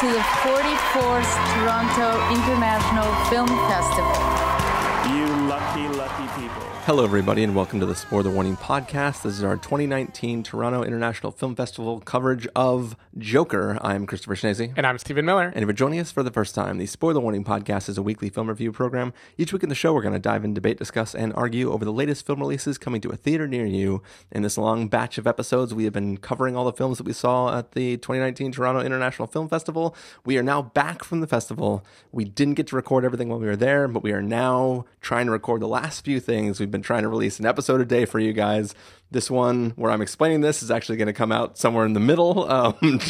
to 0.00 0.06
the 0.06 0.18
44th 0.42 1.30
Toronto 1.54 2.08
International 2.34 3.06
Film 3.30 3.46
Festival. 3.68 4.10
You 5.14 5.26
lucky, 5.46 5.86
lucky 5.96 6.42
people. 6.42 6.73
Hello, 6.86 7.02
everybody, 7.02 7.42
and 7.42 7.56
welcome 7.56 7.80
to 7.80 7.86
the 7.86 7.94
Spoiler 7.94 8.30
Warning 8.30 8.58
podcast. 8.58 9.22
This 9.22 9.38
is 9.38 9.42
our 9.42 9.56
2019 9.56 10.42
Toronto 10.42 10.82
International 10.82 11.32
Film 11.32 11.56
Festival 11.56 11.98
coverage 12.00 12.46
of 12.54 12.94
Joker. 13.16 13.78
I'm 13.80 14.04
Christopher 14.04 14.34
Schnese. 14.34 14.70
And 14.76 14.86
I'm 14.86 14.98
Stephen 14.98 15.24
Miller. 15.24 15.46
And 15.46 15.62
if 15.62 15.62
you're 15.62 15.72
joining 15.72 15.98
us 15.98 16.10
for 16.10 16.22
the 16.22 16.30
first 16.30 16.54
time, 16.54 16.76
the 16.76 16.84
Spoiler 16.84 17.20
Warning 17.20 17.42
podcast 17.42 17.88
is 17.88 17.96
a 17.96 18.02
weekly 18.02 18.28
film 18.28 18.50
review 18.50 18.70
program. 18.70 19.14
Each 19.38 19.50
week 19.50 19.62
in 19.62 19.70
the 19.70 19.74
show, 19.74 19.94
we're 19.94 20.02
going 20.02 20.12
to 20.12 20.20
dive 20.20 20.44
in, 20.44 20.52
debate, 20.52 20.76
discuss, 20.76 21.14
and 21.14 21.32
argue 21.32 21.72
over 21.72 21.86
the 21.86 21.92
latest 21.92 22.26
film 22.26 22.40
releases 22.40 22.76
coming 22.76 23.00
to 23.00 23.08
a 23.08 23.16
theater 23.16 23.48
near 23.48 23.64
you. 23.64 24.02
In 24.30 24.42
this 24.42 24.58
long 24.58 24.88
batch 24.88 25.16
of 25.16 25.26
episodes, 25.26 25.72
we 25.72 25.84
have 25.84 25.94
been 25.94 26.18
covering 26.18 26.54
all 26.54 26.66
the 26.66 26.72
films 26.74 26.98
that 26.98 27.06
we 27.06 27.14
saw 27.14 27.56
at 27.56 27.72
the 27.72 27.96
2019 27.96 28.52
Toronto 28.52 28.82
International 28.82 29.26
Film 29.26 29.48
Festival. 29.48 29.96
We 30.26 30.36
are 30.36 30.42
now 30.42 30.60
back 30.60 31.02
from 31.02 31.22
the 31.22 31.26
festival. 31.26 31.82
We 32.12 32.26
didn't 32.26 32.54
get 32.54 32.66
to 32.66 32.76
record 32.76 33.06
everything 33.06 33.30
while 33.30 33.40
we 33.40 33.46
were 33.46 33.56
there, 33.56 33.88
but 33.88 34.02
we 34.02 34.12
are 34.12 34.20
now 34.20 34.84
trying 35.00 35.24
to 35.24 35.32
record 35.32 35.62
the 35.62 35.66
last 35.66 36.04
few 36.04 36.20
things. 36.20 36.60
We've 36.60 36.73
been 36.74 36.82
trying 36.82 37.04
to 37.04 37.08
release 37.08 37.38
an 37.38 37.46
episode 37.46 37.80
a 37.80 37.84
day 37.84 38.04
for 38.04 38.18
you 38.18 38.32
guys. 38.32 38.74
This 39.12 39.30
one, 39.30 39.70
where 39.76 39.92
I'm 39.92 40.02
explaining 40.02 40.40
this, 40.40 40.60
is 40.60 40.72
actually 40.72 40.96
going 40.96 41.06
to 41.06 41.12
come 41.12 41.30
out 41.30 41.56
somewhere 41.56 41.86
in 41.86 41.92
the 41.92 42.00
middle, 42.00 42.50
um, 42.50 43.00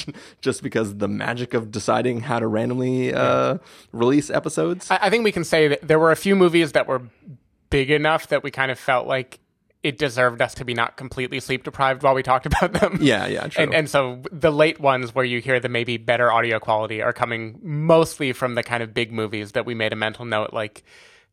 just 0.43 0.63
because 0.63 0.99
the 0.99 1.09
magic 1.09 1.55
of 1.55 1.71
deciding 1.71 2.21
how 2.21 2.39
to 2.39 2.47
randomly 2.47 3.15
uh, 3.15 3.57
release 3.93 4.29
episodes. 4.29 4.91
I, 4.91 4.99
I 5.03 5.11
think 5.11 5.25
we 5.25 5.33
can 5.33 5.45
say 5.45 5.69
that 5.69 5.81
there 5.83 5.99
were 5.99 6.13
a 6.13 6.17
few 6.17 6.37
movies 6.37 6.73
that 6.73 6.87
were 6.87 7.03
big 7.71 7.91
enough 7.91 8.29
that 8.29 8.43
we 8.43 8.51
kind 8.51 8.71
of 8.71 8.79
felt 8.79 9.07
like 9.07 9.41
it 9.83 9.99
deserved 9.99 10.41
us 10.41 10.55
to 10.55 10.65
be 10.65 10.75
not 10.75 10.97
completely 10.97 11.39
sleep 11.41 11.65
deprived 11.65 12.03
while 12.03 12.15
we 12.15 12.23
talked 12.23 12.47
about 12.53 12.75
them. 12.75 12.99
Yeah, 13.01 13.27
yeah, 13.27 13.47
true. 13.47 13.65
And, 13.65 13.75
and 13.75 13.91
so 13.91 14.23
the 14.31 14.51
late 14.51 14.81
ones 14.81 15.15
where 15.15 15.25
you 15.25 15.41
hear 15.41 15.61
the 15.61 15.69
maybe 15.69 15.97
better 15.97 16.31
audio 16.31 16.59
quality 16.59 17.03
are 17.03 17.13
coming 17.13 17.59
mostly 17.63 18.33
from 18.33 18.57
the 18.57 18.63
kind 18.63 18.83
of 18.83 18.93
big 18.93 19.13
movies 19.13 19.53
that 19.53 19.65
we 19.65 19.75
made 19.75 19.93
a 19.93 19.97
mental 19.97 20.25
note 20.25 20.53
like 20.53 20.85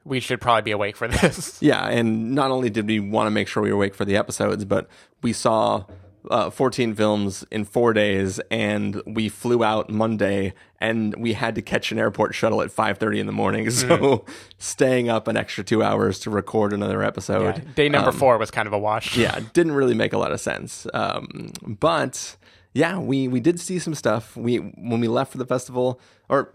we 0.04 0.20
should 0.20 0.42
probably 0.42 0.64
be 0.64 0.72
awake 0.72 0.96
for 0.96 1.08
this. 1.08 1.58
Yeah, 1.62 1.88
and 1.88 2.34
not 2.34 2.52
only 2.52 2.70
did 2.70 2.88
we 2.88 3.00
want 3.00 3.28
to 3.28 3.32
make 3.32 3.48
sure 3.48 3.62
we 3.62 3.70
were 3.70 3.76
awake 3.76 3.94
for 3.94 4.06
the 4.06 4.18
episodes, 4.18 4.66
but 4.66 4.88
we 5.22 5.32
saw 5.32 5.86
uh, 6.30 6.50
14 6.50 6.96
films 6.96 7.44
in 7.52 7.66
four 7.66 7.94
days, 7.94 8.40
and 8.50 9.02
we 9.06 9.30
flew 9.30 9.64
out 9.64 9.90
Monday, 9.90 10.54
and 10.80 11.16
we 11.16 11.34
had 11.34 11.56
to 11.56 11.62
catch 11.62 11.92
an 11.92 12.00
airport 12.00 12.36
shuttle 12.36 12.62
at 12.62 12.70
5:30 12.70 13.20
in 13.20 13.26
the 13.26 13.32
morning. 13.32 13.70
So 13.82 13.88
mm. 13.88 14.28
staying 14.58 15.10
up 15.10 15.28
an 15.28 15.38
extra 15.38 15.64
two 15.64 15.82
hours 15.82 16.20
to 16.20 16.30
record 16.30 16.74
another 16.74 17.04
episode. 17.04 17.58
Yeah, 17.58 17.74
day 17.76 17.90
number 17.90 18.10
um, 18.10 18.16
four 18.16 18.38
was 18.38 18.52
kind 18.52 18.68
of 18.68 18.74
a 18.74 18.80
wash. 18.80 19.18
yeah, 19.26 19.40
didn't 19.54 19.74
really 19.74 19.94
make 19.94 20.14
a 20.14 20.18
lot 20.18 20.32
of 20.32 20.40
sense. 20.40 20.86
Um, 20.94 21.52
but 21.64 22.36
yeah, 22.74 23.00
we 23.00 23.28
we 23.28 23.40
did 23.40 23.60
see 23.60 23.80
some 23.80 23.96
stuff. 23.96 24.36
We 24.36 24.58
when 24.58 25.00
we 25.00 25.08
left 25.08 25.32
for 25.32 25.38
the 25.38 25.46
festival, 25.46 26.00
or 26.30 26.54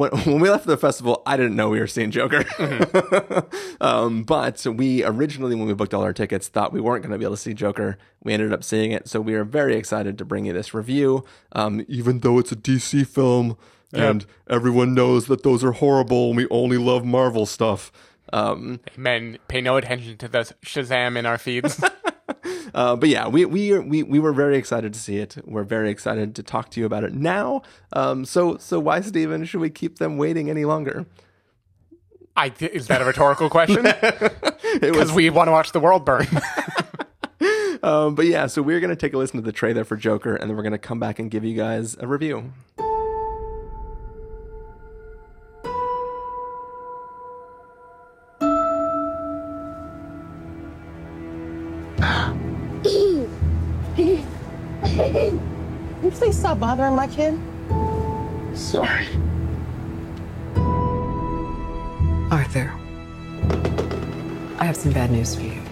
when, 0.00 0.10
when 0.24 0.40
we 0.40 0.48
left 0.48 0.66
the 0.66 0.78
festival, 0.78 1.22
I 1.26 1.36
didn't 1.36 1.56
know 1.56 1.68
we 1.68 1.78
were 1.78 1.86
seeing 1.86 2.10
Joker. 2.10 2.42
Mm-hmm. 2.44 3.76
um, 3.82 4.22
but 4.24 4.66
we 4.66 5.04
originally, 5.04 5.54
when 5.54 5.68
we 5.68 5.74
booked 5.74 5.92
all 5.92 6.02
our 6.02 6.14
tickets, 6.14 6.48
thought 6.48 6.72
we 6.72 6.80
weren't 6.80 7.02
going 7.02 7.12
to 7.12 7.18
be 7.18 7.24
able 7.24 7.36
to 7.36 7.40
see 7.40 7.52
Joker. 7.52 7.98
We 8.22 8.32
ended 8.32 8.52
up 8.52 8.64
seeing 8.64 8.92
it, 8.92 9.08
so 9.08 9.20
we 9.20 9.34
are 9.34 9.44
very 9.44 9.76
excited 9.76 10.16
to 10.18 10.24
bring 10.24 10.46
you 10.46 10.54
this 10.54 10.72
review. 10.72 11.24
Um, 11.52 11.84
even 11.86 12.20
though 12.20 12.38
it's 12.38 12.50
a 12.50 12.56
DC 12.56 13.06
film, 13.06 13.58
and 13.92 14.24
everyone 14.48 14.94
knows 14.94 15.26
that 15.26 15.42
those 15.42 15.62
are 15.62 15.72
horrible, 15.72 16.28
and 16.28 16.36
we 16.36 16.46
only 16.48 16.78
love 16.78 17.04
Marvel 17.04 17.44
stuff. 17.44 17.92
Um, 18.32 18.80
Men 18.96 19.38
pay 19.48 19.60
no 19.60 19.76
attention 19.76 20.16
to 20.18 20.28
the 20.28 20.54
Shazam 20.64 21.16
in 21.16 21.26
our 21.26 21.38
feeds. 21.38 21.82
Uh, 22.74 22.96
but 22.96 23.08
yeah, 23.08 23.28
we, 23.28 23.44
we 23.44 23.78
we 23.78 24.02
we 24.02 24.18
were 24.18 24.32
very 24.32 24.56
excited 24.56 24.92
to 24.94 25.00
see 25.00 25.18
it. 25.18 25.36
We're 25.44 25.64
very 25.64 25.90
excited 25.90 26.34
to 26.36 26.42
talk 26.42 26.70
to 26.70 26.80
you 26.80 26.86
about 26.86 27.04
it 27.04 27.14
now. 27.14 27.62
Um, 27.92 28.24
so 28.24 28.56
so 28.58 28.78
why, 28.80 29.00
Stephen, 29.00 29.44
should 29.44 29.60
we 29.60 29.70
keep 29.70 29.98
them 29.98 30.16
waiting 30.16 30.50
any 30.50 30.64
longer? 30.64 31.06
I 32.36 32.52
is 32.60 32.86
that 32.86 33.02
a 33.02 33.04
rhetorical 33.04 33.50
question? 33.50 33.86
Because 34.80 35.12
we 35.14 35.30
want 35.30 35.48
to 35.48 35.52
watch 35.52 35.72
the 35.72 35.80
world 35.80 36.04
burn. 36.04 36.28
um, 37.82 38.14
but 38.14 38.26
yeah, 38.26 38.46
so 38.46 38.62
we're 38.62 38.80
gonna 38.80 38.96
take 38.96 39.14
a 39.14 39.18
listen 39.18 39.36
to 39.36 39.44
the 39.44 39.52
trailer 39.52 39.84
for 39.84 39.96
Joker, 39.96 40.36
and 40.36 40.48
then 40.48 40.56
we're 40.56 40.62
gonna 40.62 40.78
come 40.78 41.00
back 41.00 41.18
and 41.18 41.30
give 41.30 41.44
you 41.44 41.56
guys 41.56 41.96
a 41.98 42.06
review. 42.06 42.52
Please 56.20 56.38
stop 56.38 56.60
bothering 56.60 56.94
my 56.94 57.06
kid? 57.06 57.32
Sorry. 58.52 59.06
Arthur, 62.30 62.70
I 64.58 64.64
have 64.66 64.76
some 64.76 64.92
bad 64.92 65.10
news 65.10 65.34
for 65.34 65.40
you. 65.40 65.62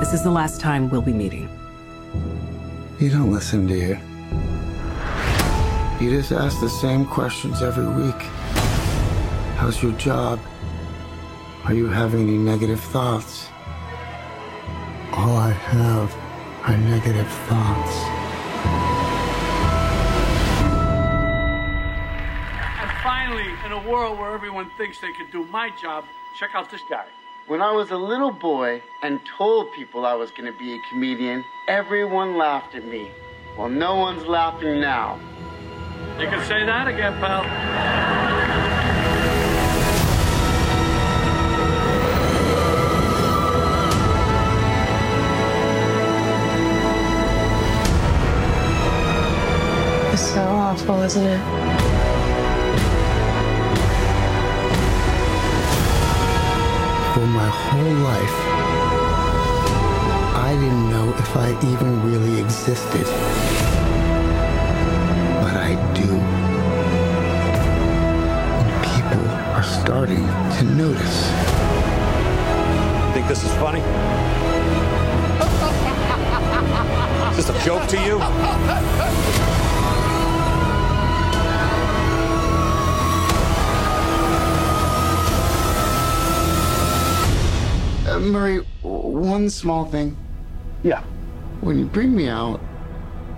This 0.00 0.12
is 0.12 0.22
the 0.22 0.30
last 0.30 0.60
time 0.60 0.90
we'll 0.90 1.00
be 1.00 1.14
meeting. 1.14 1.48
You 3.00 3.08
don't 3.08 3.32
listen, 3.32 3.66
do 3.66 3.74
you? 3.74 3.98
You 5.98 6.10
just 6.10 6.30
ask 6.30 6.60
the 6.60 6.68
same 6.68 7.06
questions 7.06 7.62
every 7.62 7.86
week. 7.86 8.20
How's 9.56 9.82
your 9.82 9.92
job? 9.92 10.38
Are 11.64 11.72
you 11.72 11.86
having 11.86 12.28
any 12.28 12.36
negative 12.36 12.80
thoughts? 12.80 13.48
All 15.22 15.36
I 15.36 15.52
have 15.52 16.12
are 16.64 16.76
negative 16.76 17.28
thoughts. 17.46 17.96
And 22.80 22.90
finally, 23.04 23.54
in 23.64 23.70
a 23.70 23.88
world 23.88 24.18
where 24.18 24.34
everyone 24.34 24.68
thinks 24.76 24.98
they 24.98 25.12
can 25.12 25.30
do 25.30 25.44
my 25.44 25.70
job, 25.80 26.06
check 26.40 26.50
out 26.56 26.72
this 26.72 26.80
guy. 26.90 27.06
When 27.46 27.62
I 27.62 27.70
was 27.70 27.92
a 27.92 27.96
little 27.96 28.32
boy 28.32 28.82
and 29.04 29.20
told 29.38 29.72
people 29.74 30.04
I 30.04 30.14
was 30.14 30.32
going 30.32 30.52
to 30.52 30.58
be 30.58 30.74
a 30.74 30.78
comedian, 30.90 31.44
everyone 31.68 32.36
laughed 32.36 32.74
at 32.74 32.84
me. 32.84 33.08
Well, 33.56 33.68
no 33.68 33.94
one's 33.94 34.26
laughing 34.26 34.80
now. 34.80 35.20
You 36.18 36.26
can 36.26 36.44
say 36.48 36.66
that 36.66 36.88
again, 36.88 37.12
pal. 37.20 38.41
Isn't 51.16 51.26
it? 51.26 51.38
For 57.12 57.26
my 57.26 57.48
whole 57.48 57.94
life, 58.10 58.36
I 60.34 60.56
didn't 60.58 60.88
know 60.88 61.14
if 61.18 61.36
I 61.36 61.50
even 61.70 62.02
really 62.10 62.40
existed. 62.40 63.04
But 65.42 65.54
I 65.54 65.74
do. 65.92 66.18
And 68.58 68.70
people 68.82 69.28
are 69.52 69.64
starting 69.64 70.26
to 70.56 70.64
notice. 70.64 71.30
You 73.06 73.12
think 73.12 73.28
this 73.28 73.44
is 73.44 73.52
funny? 73.56 73.80
Is 77.32 77.36
this 77.36 77.50
a 77.50 77.52
joke 77.66 77.86
to 77.88 77.96
you? 78.02 78.18
One 89.42 89.50
small 89.50 89.84
thing. 89.84 90.16
Yeah. 90.84 91.02
When 91.62 91.76
you 91.76 91.86
bring 91.86 92.14
me 92.14 92.28
out, 92.28 92.60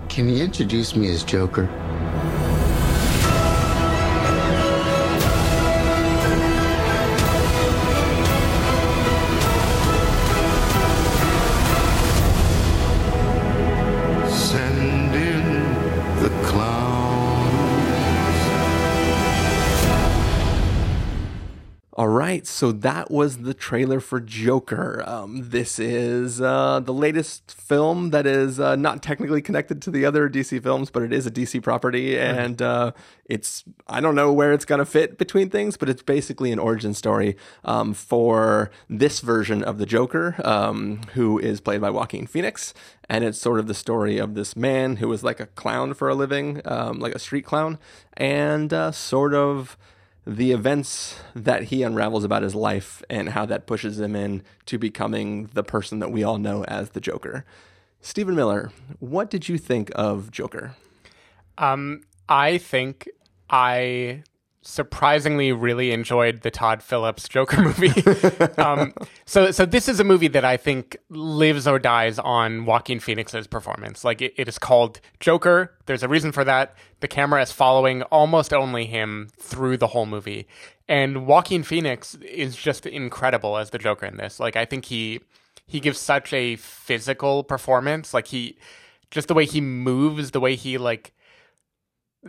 can 0.07 0.29
you 0.29 0.43
introduce 0.43 0.95
me 0.95 1.09
as 1.09 1.23
Joker? 1.23 1.67
So 22.55 22.71
that 22.71 23.11
was 23.11 23.39
the 23.39 23.53
trailer 23.53 23.99
for 23.99 24.21
Joker. 24.21 25.03
Um, 25.05 25.49
this 25.49 25.77
is 25.77 26.39
uh, 26.39 26.79
the 26.79 26.93
latest 26.93 27.51
film 27.51 28.11
that 28.11 28.25
is 28.25 28.61
uh, 28.61 28.77
not 28.77 29.03
technically 29.03 29.41
connected 29.41 29.81
to 29.81 29.91
the 29.91 30.05
other 30.05 30.29
DC 30.29 30.63
films, 30.63 30.89
but 30.89 31.03
it 31.03 31.11
is 31.11 31.27
a 31.27 31.31
DC 31.31 31.61
property, 31.61 32.17
and 32.17 32.61
uh, 32.61 32.93
it's 33.25 33.65
I 33.89 33.99
don't 33.99 34.15
know 34.15 34.31
where 34.31 34.53
it's 34.53 34.63
gonna 34.63 34.85
fit 34.85 35.17
between 35.17 35.49
things, 35.49 35.75
but 35.75 35.89
it's 35.89 36.01
basically 36.01 36.53
an 36.53 36.59
origin 36.59 36.93
story 36.93 37.35
um, 37.65 37.93
for 37.93 38.71
this 38.89 39.19
version 39.19 39.61
of 39.61 39.77
the 39.77 39.85
Joker, 39.85 40.35
um, 40.45 41.01
who 41.13 41.37
is 41.37 41.59
played 41.59 41.81
by 41.81 41.89
Joaquin 41.89 42.25
Phoenix, 42.25 42.73
and 43.09 43.25
it's 43.25 43.37
sort 43.37 43.59
of 43.59 43.67
the 43.67 43.73
story 43.73 44.17
of 44.17 44.33
this 44.33 44.55
man 44.55 44.95
who 44.95 45.09
was 45.09 45.25
like 45.25 45.41
a 45.41 45.47
clown 45.47 45.93
for 45.93 46.07
a 46.07 46.15
living, 46.15 46.61
um, 46.63 46.99
like 46.99 47.15
a 47.15 47.19
street 47.19 47.43
clown, 47.43 47.79
and 48.15 48.71
uh, 48.71 48.93
sort 48.93 49.33
of 49.33 49.77
the 50.25 50.51
events 50.51 51.19
that 51.35 51.65
he 51.65 51.83
unravels 51.83 52.23
about 52.23 52.43
his 52.43 52.55
life 52.55 53.03
and 53.09 53.29
how 53.29 53.45
that 53.45 53.67
pushes 53.67 53.99
him 53.99 54.15
in 54.15 54.43
to 54.65 54.77
becoming 54.77 55.49
the 55.53 55.63
person 55.63 55.99
that 55.99 56.11
we 56.11 56.23
all 56.23 56.37
know 56.37 56.63
as 56.65 56.91
the 56.91 56.99
Joker. 56.99 57.45
Stephen 58.01 58.35
Miller, 58.35 58.71
what 58.99 59.29
did 59.29 59.47
you 59.47 59.57
think 59.57 59.91
of 59.95 60.31
Joker? 60.31 60.75
Um, 61.57 62.01
I 62.27 62.57
think 62.57 63.07
I 63.49 64.23
surprisingly 64.67 65.51
really 65.51 65.91
enjoyed 65.91 66.41
the 66.41 66.49
Todd 66.49 66.81
Phillips 66.81 67.29
Joker 67.29 67.61
movie. 67.61 67.93
um, 68.57 68.93
so, 69.25 69.51
so 69.51 69.65
this 69.65 69.87
is 69.87 69.99
a 69.99 70.03
movie 70.03 70.27
that 70.29 70.43
I 70.43 70.57
think 70.57 70.97
lives 71.09 71.67
or 71.67 71.79
dies 71.79 72.17
on 72.19 72.65
Joaquin 72.65 72.99
Phoenix's 72.99 73.47
performance. 73.47 74.03
Like 74.03 74.21
it, 74.21 74.33
it 74.37 74.47
is 74.47 74.57
called 74.57 74.99
Joker. 75.19 75.75
There's 75.85 76.03
a 76.03 76.07
reason 76.07 76.31
for 76.31 76.43
that. 76.43 76.75
The 76.99 77.07
camera 77.07 77.41
is 77.41 77.51
following 77.51 78.01
almost 78.03 78.53
only 78.53 78.85
him 78.85 79.29
through 79.39 79.77
the 79.77 79.87
whole 79.87 80.07
movie, 80.07 80.47
and 80.87 81.27
Joaquin 81.27 81.63
Phoenix 81.63 82.15
is 82.15 82.55
just 82.55 82.85
incredible 82.85 83.57
as 83.57 83.69
the 83.69 83.77
Joker 83.77 84.07
in 84.07 84.17
this. 84.17 84.39
Like 84.39 84.55
I 84.55 84.65
think 84.65 84.85
he 84.85 85.21
he 85.67 85.79
gives 85.79 85.99
such 85.99 86.33
a 86.33 86.55
physical 86.55 87.43
performance. 87.43 88.13
Like 88.13 88.27
he 88.27 88.57
just 89.11 89.27
the 89.27 89.33
way 89.33 89.45
he 89.45 89.61
moves, 89.61 90.31
the 90.31 90.39
way 90.39 90.55
he 90.55 90.77
like 90.77 91.13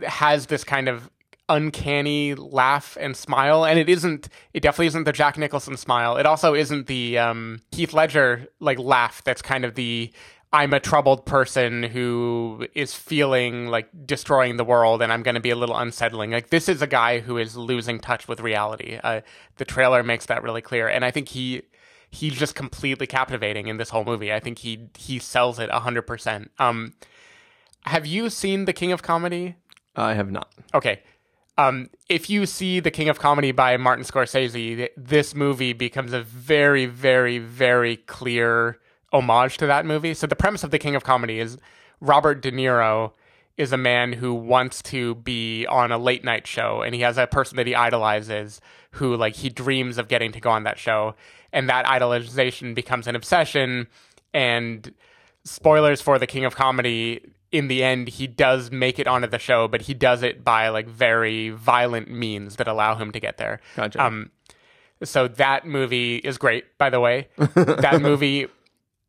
has 0.03 0.45
this 0.45 0.63
kind 0.63 0.87
of 0.87 1.09
uncanny 1.49 2.35
laugh 2.35 2.97
and 2.99 3.15
smile 3.15 3.63
and 3.63 3.79
it 3.79 3.87
isn't 3.87 4.27
it 4.53 4.59
definitely 4.59 4.87
isn't 4.87 5.05
the 5.05 5.13
jack 5.13 5.37
nicholson 5.37 5.77
smile. 5.77 6.17
It 6.17 6.25
also 6.25 6.53
isn't 6.53 6.87
the 6.87 7.17
um 7.17 7.61
heath 7.71 7.93
ledger 7.93 8.47
like 8.59 8.79
laugh 8.79 9.23
that's 9.23 9.41
kind 9.41 9.63
of 9.63 9.75
the 9.75 10.11
i'm 10.53 10.73
a 10.73 10.79
troubled 10.79 11.25
person 11.25 11.83
who 11.83 12.67
is 12.73 12.93
feeling 12.93 13.67
like 13.67 13.89
destroying 14.05 14.57
the 14.57 14.63
world 14.63 15.01
and 15.01 15.11
i'm 15.11 15.23
going 15.23 15.35
to 15.35 15.41
be 15.41 15.49
a 15.49 15.55
little 15.55 15.77
unsettling. 15.77 16.31
Like 16.31 16.49
this 16.49 16.67
is 16.67 16.81
a 16.81 16.87
guy 16.87 17.19
who 17.19 17.37
is 17.37 17.55
losing 17.55 17.99
touch 17.99 18.27
with 18.27 18.39
reality. 18.41 18.99
Uh, 19.01 19.21
the 19.55 19.65
trailer 19.65 20.03
makes 20.03 20.25
that 20.25 20.43
really 20.43 20.61
clear 20.61 20.87
and 20.89 21.05
i 21.05 21.11
think 21.11 21.29
he 21.29 21.61
he's 22.09 22.33
just 22.33 22.55
completely 22.55 23.07
captivating 23.07 23.67
in 23.67 23.75
this 23.75 23.89
whole 23.89 24.05
movie. 24.05 24.31
I 24.33 24.39
think 24.39 24.59
he 24.59 24.89
he 24.97 25.19
sells 25.19 25.59
it 25.59 25.69
100% 25.69 26.47
um 26.59 26.93
have 27.85 28.05
you 28.05 28.29
seen 28.29 28.65
the 28.65 28.73
king 28.73 28.91
of 28.91 29.01
comedy? 29.01 29.55
I 29.95 30.13
have 30.13 30.29
not. 30.29 30.51
okay 30.73 31.01
um, 31.57 31.89
if 32.07 32.29
you 32.29 32.45
see 32.45 32.79
The 32.79 32.91
King 32.91 33.09
of 33.09 33.19
Comedy 33.19 33.51
by 33.51 33.77
Martin 33.77 34.05
Scorsese, 34.05 34.89
this 34.95 35.33
movie 35.33 35.73
becomes 35.73 36.13
a 36.13 36.21
very, 36.21 36.85
very, 36.85 37.39
very 37.39 37.97
clear 37.97 38.79
homage 39.11 39.57
to 39.57 39.67
that 39.67 39.85
movie. 39.85 40.13
So 40.13 40.27
the 40.27 40.35
premise 40.35 40.63
of 40.63 40.71
The 40.71 40.79
King 40.79 40.95
of 40.95 41.03
Comedy 41.03 41.39
is 41.39 41.57
Robert 41.99 42.41
De 42.41 42.51
Niro 42.51 43.13
is 43.57 43.73
a 43.73 43.77
man 43.77 44.13
who 44.13 44.33
wants 44.33 44.83
to 44.83 45.15
be 45.15 45.65
on 45.65 45.91
a 45.91 45.97
late 45.97 46.23
night 46.23 46.45
show 46.45 46.83
and 46.83 46.93
he 46.93 47.01
has 47.01 47.17
a 47.17 47.25
person 47.25 47.57
that 47.57 47.65
he 47.65 47.73
idolizes 47.73 48.61
who 48.91 49.15
like 49.15 49.35
he 49.35 49.49
dreams 49.49 49.97
of 49.97 50.07
getting 50.07 50.31
to 50.31 50.39
go 50.39 50.51
on 50.51 50.63
that 50.63 50.77
show 50.77 51.15
and 51.51 51.67
that 51.67 51.85
idolization 51.85 52.75
becomes 52.75 53.07
an 53.07 53.15
obsession 53.15 53.87
and 54.31 54.93
spoilers 55.43 56.01
for 56.01 56.19
the 56.19 56.27
king 56.27 56.45
of 56.45 56.55
comedy 56.55 57.19
in 57.51 57.67
the 57.67 57.83
end 57.83 58.07
he 58.09 58.27
does 58.27 58.71
make 58.71 58.99
it 58.99 59.07
onto 59.07 59.27
the 59.27 59.39
show 59.39 59.67
but 59.67 59.83
he 59.83 59.93
does 59.93 60.23
it 60.23 60.43
by 60.43 60.69
like 60.69 60.87
very 60.87 61.49
violent 61.49 62.09
means 62.09 62.57
that 62.57 62.67
allow 62.67 62.95
him 62.95 63.11
to 63.11 63.19
get 63.19 63.37
there 63.37 63.59
Gotcha. 63.75 64.03
um 64.03 64.31
so 65.03 65.27
that 65.27 65.65
movie 65.65 66.17
is 66.17 66.37
great 66.37 66.65
by 66.77 66.89
the 66.89 66.99
way 66.99 67.27
that 67.37 67.99
movie 68.01 68.47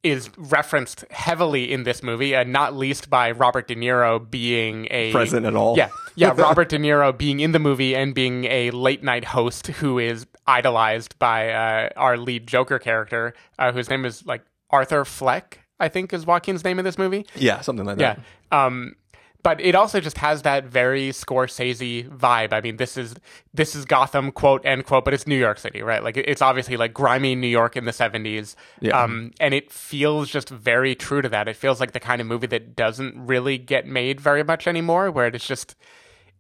is 0.05 0.31
referenced 0.39 1.05
heavily 1.11 1.73
in 1.73 1.83
this 1.83 2.03
movie 2.05 2.35
uh, 2.37 2.45
not 2.45 2.77
least 2.77 3.11
by 3.11 3.33
robert 3.33 3.67
de 3.67 3.75
niro 3.75 4.19
being 4.31 4.87
a 4.93 5.11
Present 5.11 5.45
at 5.45 5.57
all. 5.57 5.77
yeah 5.77 5.89
yeah 6.15 6.29
robert 6.37 6.69
de 6.69 6.79
niro 6.79 7.17
being 7.17 7.41
in 7.41 7.51
the 7.53 7.59
movie 7.59 7.97
and 7.97 8.15
being 8.15 8.45
a 8.45 8.71
late 8.71 9.03
night 9.03 9.25
host 9.25 9.67
who 9.67 9.99
is 9.99 10.27
idolized 10.47 11.19
by 11.19 11.51
uh, 11.51 11.89
our 11.97 12.17
lead 12.17 12.47
joker 12.47 12.79
character 12.79 13.35
uh, 13.59 13.73
whose 13.73 13.91
name 13.91 14.05
is 14.05 14.25
like 14.25 14.43
arthur 14.71 15.05
fleck 15.05 15.61
i 15.81 15.89
think 15.89 16.13
is 16.13 16.27
joaquin's 16.27 16.65
name 16.65 16.79
in 16.79 16.85
this 16.85 16.99
movie 16.99 17.27
Yeah, 17.37 17.61
something 17.61 17.87
like 17.87 17.99
yeah. 17.99 18.17
that. 18.51 18.57
Um, 18.57 18.97
but 19.45 19.61
it 19.61 19.77
also 19.77 20.01
just 20.01 20.19
has 20.19 20.43
that 20.43 20.65
very 20.65 21.11
Scorsese 21.11 22.09
vibe. 22.11 22.53
I 22.53 22.61
mean, 22.61 22.77
this 22.77 22.97
is 22.97 23.15
this 23.55 23.77
is 23.77 23.85
Gotham, 23.85 24.33
quote 24.33 24.67
end 24.67 24.85
quote, 24.85 25.05
but 25.05 25.15
it's 25.15 25.29
New 25.29 25.39
York 25.39 25.59
City, 25.59 25.81
right? 25.81 26.03
Like 26.03 26.17
it's 26.17 26.43
obviously 26.43 26.77
like 26.77 26.93
grimy 26.93 27.37
New 27.37 27.47
York 27.47 27.77
in 27.77 27.85
the 27.85 27.93
seventies. 27.93 28.57
Yeah. 28.81 29.01
Um, 29.01 29.31
and 29.39 29.55
it 29.55 29.71
feels 29.71 30.29
just 30.29 30.49
very 30.51 30.97
true 30.97 31.23
to 31.23 31.29
that. 31.29 31.47
It 31.47 31.55
feels 31.55 31.79
like 31.79 31.93
the 31.93 32.01
kind 32.01 32.21
of 32.21 32.27
movie 32.27 32.49
that 32.49 32.75
doesn't 32.75 33.15
really 33.17 33.59
get 33.59 33.87
made 33.87 34.21
very 34.21 34.43
much 34.43 34.67
anymore, 34.67 35.09
where 35.13 35.29
it's 35.29 35.47
just 35.47 35.77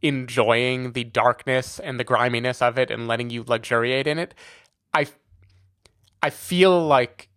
enjoying 0.03 0.93
the 0.93 1.05
darkness 1.05 1.79
and 1.79 2.01
the 2.01 2.05
griminess 2.05 2.61
of 2.61 2.79
it 2.79 2.91
and 2.91 3.07
letting 3.07 3.31
you 3.31 3.45
luxuriate 3.47 4.09
in 4.09 4.19
it. 4.19 4.35
I 4.93 5.07
I 6.21 6.31
feel 6.31 6.85
like 6.85 7.28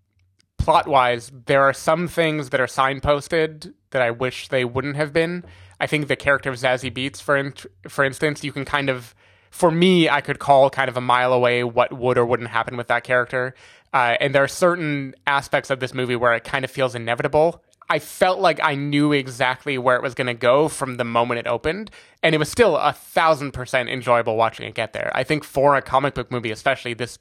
plot 0.63 0.87
wise, 0.87 1.31
there 1.47 1.63
are 1.63 1.73
some 1.73 2.07
things 2.07 2.49
that 2.49 2.61
are 2.61 2.67
signposted 2.67 3.73
that 3.89 4.01
I 4.01 4.11
wish 4.11 4.47
they 4.47 4.63
wouldn't 4.63 4.95
have 4.95 5.11
been. 5.11 5.43
I 5.79 5.87
think 5.87 6.07
the 6.07 6.15
character 6.15 6.49
of 6.49 6.57
Zazie 6.57 6.93
Beetz, 6.93 7.21
for 7.21 7.35
in- 7.35 7.53
for 7.87 8.05
instance, 8.05 8.43
you 8.43 8.51
can 8.51 8.65
kind 8.65 8.89
of, 8.89 9.15
for 9.49 9.71
me, 9.71 10.07
I 10.07 10.21
could 10.21 10.39
call 10.39 10.69
kind 10.69 10.89
of 10.89 10.97
a 10.97 11.01
mile 11.01 11.33
away 11.33 11.63
what 11.63 11.91
would 11.91 12.17
or 12.17 12.25
wouldn't 12.25 12.49
happen 12.49 12.77
with 12.77 12.87
that 12.87 13.03
character. 13.03 13.55
Uh, 13.93 14.15
and 14.21 14.33
there 14.33 14.43
are 14.43 14.47
certain 14.47 15.15
aspects 15.25 15.69
of 15.69 15.79
this 15.79 15.93
movie 15.93 16.15
where 16.15 16.33
it 16.33 16.43
kind 16.43 16.63
of 16.63 16.71
feels 16.71 16.95
inevitable. 16.95 17.63
I 17.89 17.99
felt 17.99 18.39
like 18.39 18.61
I 18.63 18.75
knew 18.75 19.11
exactly 19.11 19.77
where 19.77 19.97
it 19.97 20.01
was 20.01 20.13
going 20.13 20.27
to 20.27 20.33
go 20.33 20.69
from 20.69 20.95
the 20.95 21.03
moment 21.03 21.39
it 21.39 21.47
opened, 21.47 21.91
and 22.23 22.33
it 22.33 22.37
was 22.37 22.49
still 22.49 22.77
a 22.77 22.93
thousand 22.93 23.51
percent 23.51 23.89
enjoyable 23.89 24.37
watching 24.37 24.65
it 24.65 24.75
get 24.75 24.93
there. 24.93 25.11
I 25.13 25.23
think 25.25 25.43
for 25.43 25.75
a 25.75 25.81
comic 25.81 26.13
book 26.13 26.31
movie, 26.31 26.51
especially, 26.51 26.93
this 26.93 27.17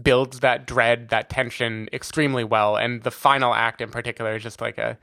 builds 0.00 0.40
that 0.40 0.66
dread, 0.66 1.08
that 1.10 1.30
tension 1.30 1.88
extremely 1.92 2.44
well, 2.44 2.76
and 2.76 3.02
the 3.02 3.10
final 3.10 3.54
act 3.54 3.80
in 3.80 3.90
particular 3.90 4.36
is 4.36 4.42
just 4.42 4.60
like 4.60 4.78
a 4.78 4.98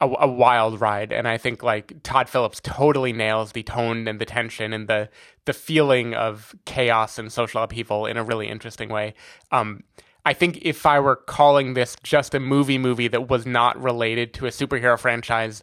a, 0.00 0.08
a 0.20 0.28
wild 0.28 0.80
ride. 0.80 1.12
And 1.12 1.26
I 1.26 1.38
think 1.38 1.62
like 1.62 2.02
Todd 2.02 2.28
Phillips 2.28 2.60
totally 2.62 3.12
nails 3.12 3.52
the 3.52 3.62
tone 3.62 4.06
and 4.08 4.18
the 4.18 4.24
tension 4.24 4.72
and 4.72 4.88
the 4.88 5.08
the 5.44 5.52
feeling 5.52 6.14
of 6.14 6.54
chaos 6.64 7.18
and 7.18 7.32
social 7.32 7.62
upheaval 7.62 8.06
in 8.06 8.16
a 8.16 8.24
really 8.24 8.48
interesting 8.48 8.88
way. 8.88 9.14
Um, 9.52 9.84
I 10.24 10.32
think 10.32 10.58
if 10.62 10.86
I 10.86 10.98
were 10.98 11.16
calling 11.16 11.74
this 11.74 11.96
just 12.02 12.34
a 12.34 12.40
movie 12.40 12.78
movie 12.78 13.08
that 13.08 13.28
was 13.28 13.46
not 13.46 13.80
related 13.80 14.34
to 14.34 14.46
a 14.46 14.50
superhero 14.50 14.98
franchise, 14.98 15.62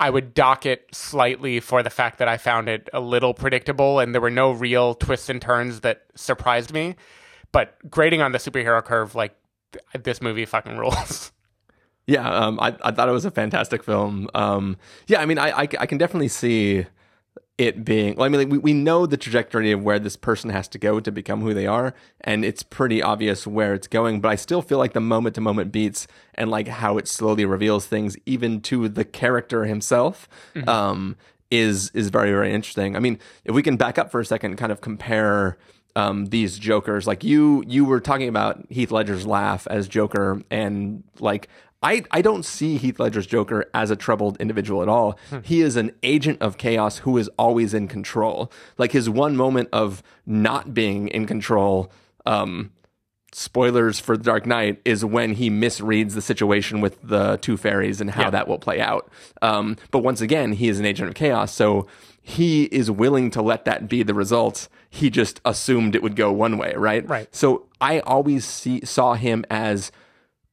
I 0.00 0.10
would 0.10 0.32
dock 0.32 0.64
it 0.64 0.86
slightly 0.92 1.60
for 1.60 1.82
the 1.82 1.90
fact 1.90 2.18
that 2.18 2.28
I 2.28 2.38
found 2.38 2.68
it 2.68 2.88
a 2.92 3.00
little 3.00 3.34
predictable 3.34 3.98
and 3.98 4.14
there 4.14 4.22
were 4.22 4.30
no 4.30 4.50
real 4.52 4.94
twists 4.94 5.28
and 5.28 5.42
turns 5.42 5.80
that 5.80 6.04
surprised 6.14 6.72
me. 6.72 6.96
But 7.52 7.76
grading 7.90 8.22
on 8.22 8.32
the 8.32 8.38
superhero 8.38 8.84
curve, 8.84 9.14
like 9.14 9.34
th- 9.72 10.04
this 10.04 10.20
movie 10.20 10.44
fucking 10.44 10.76
rules. 10.78 11.32
Yeah, 12.06 12.28
um, 12.28 12.58
I, 12.58 12.74
I 12.82 12.90
thought 12.90 13.08
it 13.08 13.12
was 13.12 13.26
a 13.26 13.30
fantastic 13.30 13.82
film. 13.82 14.28
Um, 14.34 14.78
yeah, 15.08 15.20
I 15.20 15.26
mean, 15.26 15.38
I, 15.38 15.50
I, 15.50 15.68
I 15.80 15.86
can 15.86 15.98
definitely 15.98 16.28
see 16.28 16.86
it 17.58 17.84
being. 17.84 18.14
Well, 18.14 18.24
I 18.24 18.28
mean, 18.28 18.40
like, 18.40 18.50
we, 18.50 18.56
we 18.56 18.72
know 18.72 19.04
the 19.04 19.18
trajectory 19.18 19.72
of 19.72 19.82
where 19.82 19.98
this 19.98 20.16
person 20.16 20.48
has 20.48 20.68
to 20.68 20.78
go 20.78 21.00
to 21.00 21.12
become 21.12 21.42
who 21.42 21.52
they 21.52 21.66
are, 21.66 21.92
and 22.22 22.44
it's 22.46 22.62
pretty 22.62 23.02
obvious 23.02 23.46
where 23.46 23.74
it's 23.74 23.88
going. 23.88 24.22
But 24.22 24.30
I 24.30 24.36
still 24.36 24.62
feel 24.62 24.78
like 24.78 24.94
the 24.94 25.00
moment 25.00 25.34
to 25.34 25.42
moment 25.42 25.70
beats 25.70 26.06
and 26.34 26.50
like 26.50 26.68
how 26.68 26.96
it 26.96 27.08
slowly 27.08 27.44
reveals 27.44 27.86
things, 27.86 28.16
even 28.24 28.62
to 28.62 28.88
the 28.88 29.04
character 29.04 29.66
himself, 29.66 30.28
um, 30.66 31.16
is 31.50 31.90
is 31.90 32.08
very 32.08 32.30
very 32.30 32.54
interesting. 32.54 32.96
I 32.96 33.00
mean, 33.00 33.18
if 33.44 33.54
we 33.54 33.62
can 33.62 33.76
back 33.76 33.98
up 33.98 34.10
for 34.10 34.20
a 34.20 34.24
second, 34.24 34.56
kind 34.56 34.72
of 34.72 34.80
compare 34.80 35.58
um, 35.98 36.26
these 36.26 36.58
Jokers. 36.58 37.06
Like 37.06 37.24
you, 37.24 37.64
you 37.66 37.84
were 37.84 38.00
talking 38.00 38.28
about 38.28 38.64
Heath 38.70 38.90
Ledger's 38.90 39.26
laugh 39.26 39.66
as 39.68 39.88
Joker, 39.88 40.40
and 40.50 41.02
like 41.18 41.48
I, 41.82 42.02
I 42.10 42.22
don't 42.22 42.44
see 42.44 42.76
Heath 42.76 42.98
Ledger's 42.98 43.26
Joker 43.26 43.66
as 43.72 43.90
a 43.90 43.96
troubled 43.96 44.36
individual 44.40 44.82
at 44.82 44.88
all. 44.88 45.18
He 45.44 45.60
is 45.60 45.76
an 45.76 45.92
agent 46.02 46.38
of 46.40 46.56
chaos 46.58 46.98
who 46.98 47.16
is 47.18 47.28
always 47.38 47.72
in 47.74 47.86
control. 47.88 48.50
Like 48.78 48.92
his 48.92 49.08
one 49.08 49.36
moment 49.36 49.68
of 49.72 50.02
not 50.26 50.74
being 50.74 51.06
in 51.08 51.24
control, 51.26 51.92
um, 52.26 52.72
spoilers 53.32 54.00
for 54.00 54.16
The 54.16 54.24
Dark 54.24 54.46
Knight 54.46 54.80
is 54.84 55.04
when 55.04 55.34
he 55.34 55.50
misreads 55.50 56.14
the 56.14 56.22
situation 56.22 56.80
with 56.80 56.98
the 57.02 57.36
two 57.36 57.56
ferries 57.56 58.00
and 58.00 58.10
how 58.10 58.22
Yeah. 58.22 58.30
that 58.30 58.48
will 58.48 58.58
play 58.58 58.80
out. 58.80 59.08
Um, 59.42 59.76
but 59.90 60.00
once 60.00 60.20
again, 60.20 60.52
he 60.54 60.68
is 60.68 60.78
an 60.80 60.86
agent 60.86 61.08
of 61.10 61.14
chaos, 61.14 61.52
so 61.54 61.86
he 62.28 62.64
is 62.64 62.90
willing 62.90 63.30
to 63.30 63.40
let 63.40 63.64
that 63.64 63.88
be 63.88 64.02
the 64.02 64.12
result. 64.12 64.68
He 64.90 65.08
just 65.08 65.40
assumed 65.46 65.94
it 65.94 66.02
would 66.02 66.14
go 66.14 66.30
one 66.30 66.58
way, 66.58 66.74
right? 66.76 67.08
Right. 67.08 67.34
So 67.34 67.68
I 67.80 68.00
always 68.00 68.44
see, 68.44 68.84
saw 68.84 69.14
him 69.14 69.46
as 69.48 69.90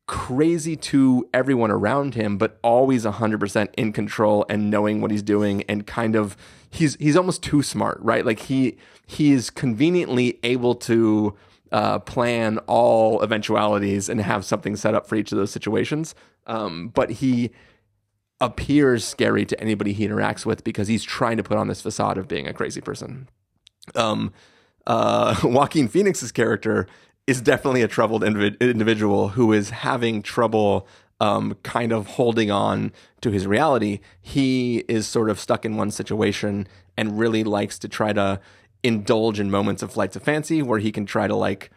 crazy 0.07 0.77
to 0.77 1.27
everyone 1.33 1.71
around 1.71 2.15
him, 2.15 2.37
but 2.37 2.59
always 2.63 3.03
100% 3.03 3.67
in 3.75 3.91
control 3.91 4.45
and 4.47 4.71
knowing 4.71 5.01
what 5.01 5.11
he's 5.11 5.21
doing 5.21 5.63
and 5.63 5.85
kind 5.85 6.15
of 6.15 6.37
he's 6.69 6.95
he's 6.95 7.17
almost 7.17 7.43
too 7.43 7.61
smart, 7.61 7.99
right? 7.99 8.25
Like 8.25 8.39
he 8.39 8.77
he 9.05 9.33
is 9.33 9.49
conveniently 9.49 10.39
able 10.43 10.75
to 10.75 11.35
uh, 11.73 11.99
plan 11.99 12.57
all 12.67 13.21
eventualities 13.21 14.07
and 14.07 14.21
have 14.21 14.45
something 14.45 14.77
set 14.77 14.95
up 14.95 15.07
for 15.07 15.17
each 15.17 15.33
of 15.33 15.37
those 15.37 15.51
situations. 15.51 16.15
Um, 16.47 16.87
but 16.87 17.09
he 17.09 17.51
appears 18.41 19.05
scary 19.05 19.45
to 19.45 19.59
anybody 19.59 19.93
he 19.93 20.07
interacts 20.07 20.45
with 20.45 20.63
because 20.63 20.87
he's 20.87 21.03
trying 21.03 21.37
to 21.37 21.43
put 21.43 21.57
on 21.57 21.67
this 21.67 21.81
facade 21.81 22.17
of 22.17 22.27
being 22.27 22.47
a 22.47 22.53
crazy 22.53 22.81
person. 22.81 23.29
Um, 23.95 24.33
uh, 24.85 25.35
Joaquin 25.43 25.87
Phoenix's 25.87 26.31
character 26.31 26.87
is 27.27 27.41
definitely 27.41 27.81
a 27.81 27.87
troubled 27.87 28.21
individ- 28.21 28.59
individual 28.59 29.29
who 29.29 29.53
is 29.53 29.69
having 29.69 30.21
trouble 30.21 30.87
um, 31.19 31.55
kind 31.63 31.91
of 31.91 32.07
holding 32.07 32.51
on 32.51 32.91
to 33.21 33.31
his 33.31 33.47
reality. 33.47 33.99
He 34.21 34.83
is 34.87 35.07
sort 35.07 35.29
of 35.29 35.39
stuck 35.39 35.65
in 35.65 35.77
one 35.77 35.91
situation 35.91 36.67
and 36.97 37.17
really 37.17 37.43
likes 37.43 37.79
to 37.79 37.87
try 37.87 38.13
to 38.13 38.39
indulge 38.83 39.39
in 39.39 39.49
moments 39.49 39.81
of 39.81 39.91
flights 39.91 40.15
of 40.15 40.23
fancy 40.23 40.61
where 40.61 40.79
he 40.79 40.91
can 40.91 41.05
try 41.05 41.27
to 41.27 41.35
like 41.35 41.71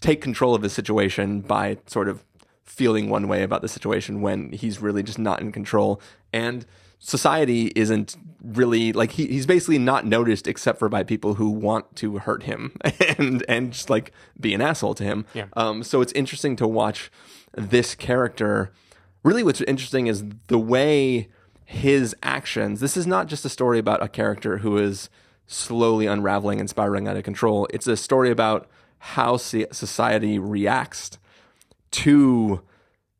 take 0.00 0.20
control 0.20 0.54
of 0.54 0.62
his 0.62 0.72
situation 0.72 1.40
by 1.40 1.78
sort 1.86 2.08
of 2.08 2.22
feeling 2.64 3.08
one 3.08 3.28
way 3.28 3.42
about 3.42 3.62
the 3.62 3.68
situation 3.68 4.20
when 4.20 4.52
he's 4.52 4.80
really 4.80 5.02
just 5.02 5.18
not 5.18 5.40
in 5.40 5.52
control. 5.52 6.00
And 6.32 6.64
society 6.98 7.72
isn't 7.74 8.16
really 8.42 8.92
like 8.92 9.12
he, 9.12 9.26
he's 9.26 9.46
basically 9.46 9.78
not 9.78 10.06
noticed 10.06 10.46
except 10.46 10.78
for 10.78 10.88
by 10.88 11.02
people 11.02 11.34
who 11.34 11.50
want 11.50 11.96
to 11.96 12.18
hurt 12.18 12.44
him 12.44 12.76
and 13.18 13.44
and 13.48 13.72
just 13.72 13.90
like 13.90 14.12
be 14.40 14.54
an 14.54 14.60
asshole 14.60 14.94
to 14.94 15.04
him. 15.04 15.26
Yeah. 15.34 15.46
Um, 15.54 15.82
so 15.82 16.00
it's 16.00 16.12
interesting 16.12 16.56
to 16.56 16.68
watch 16.68 17.10
this 17.54 17.94
character. 17.94 18.72
Really, 19.24 19.42
what's 19.42 19.60
interesting 19.62 20.06
is 20.06 20.24
the 20.46 20.58
way 20.58 21.28
his 21.64 22.14
actions. 22.22 22.80
This 22.80 22.96
is 22.96 23.06
not 23.06 23.26
just 23.26 23.44
a 23.44 23.48
story 23.48 23.78
about 23.78 24.02
a 24.02 24.08
character 24.08 24.58
who 24.58 24.78
is 24.78 25.08
slowly 25.46 26.06
unraveling 26.06 26.60
and 26.60 26.68
spiraling 26.68 27.08
out 27.08 27.16
of 27.16 27.24
control. 27.24 27.66
It's 27.70 27.86
a 27.86 27.96
story 27.96 28.30
about 28.30 28.68
how 28.98 29.36
society 29.36 30.38
reacts 30.38 31.18
to 31.92 32.62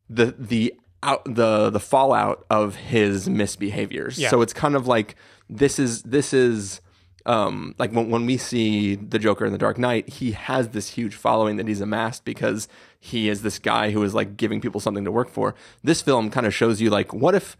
the 0.09 0.35
the 0.37 0.73
out 1.01 1.23
the 1.25 1.69
the 1.69 1.79
fallout 1.79 2.45
of 2.49 2.75
his 2.75 3.27
misbehaviors. 3.27 4.17
Yeah. 4.17 4.29
So 4.29 4.41
it's 4.41 4.53
kind 4.53 4.75
of 4.75 4.87
like 4.87 5.15
this 5.49 5.79
is 5.79 6.03
this 6.03 6.33
is 6.33 6.81
um 7.25 7.75
like 7.77 7.91
when 7.91 8.09
when 8.09 8.25
we 8.25 8.37
see 8.37 8.95
the 8.95 9.19
Joker 9.19 9.45
in 9.45 9.51
the 9.51 9.57
Dark 9.57 9.77
Knight, 9.77 10.09
he 10.09 10.31
has 10.31 10.69
this 10.69 10.89
huge 10.89 11.15
following 11.15 11.57
that 11.57 11.67
he's 11.67 11.81
amassed 11.81 12.25
because 12.25 12.67
he 12.99 13.29
is 13.29 13.41
this 13.41 13.59
guy 13.59 13.91
who 13.91 14.01
is 14.03 14.13
like 14.13 14.37
giving 14.37 14.61
people 14.61 14.79
something 14.79 15.05
to 15.05 15.11
work 15.11 15.29
for. 15.29 15.55
This 15.83 16.01
film 16.01 16.29
kind 16.29 16.45
of 16.45 16.53
shows 16.53 16.81
you 16.81 16.89
like 16.89 17.13
what 17.13 17.35
if 17.35 17.57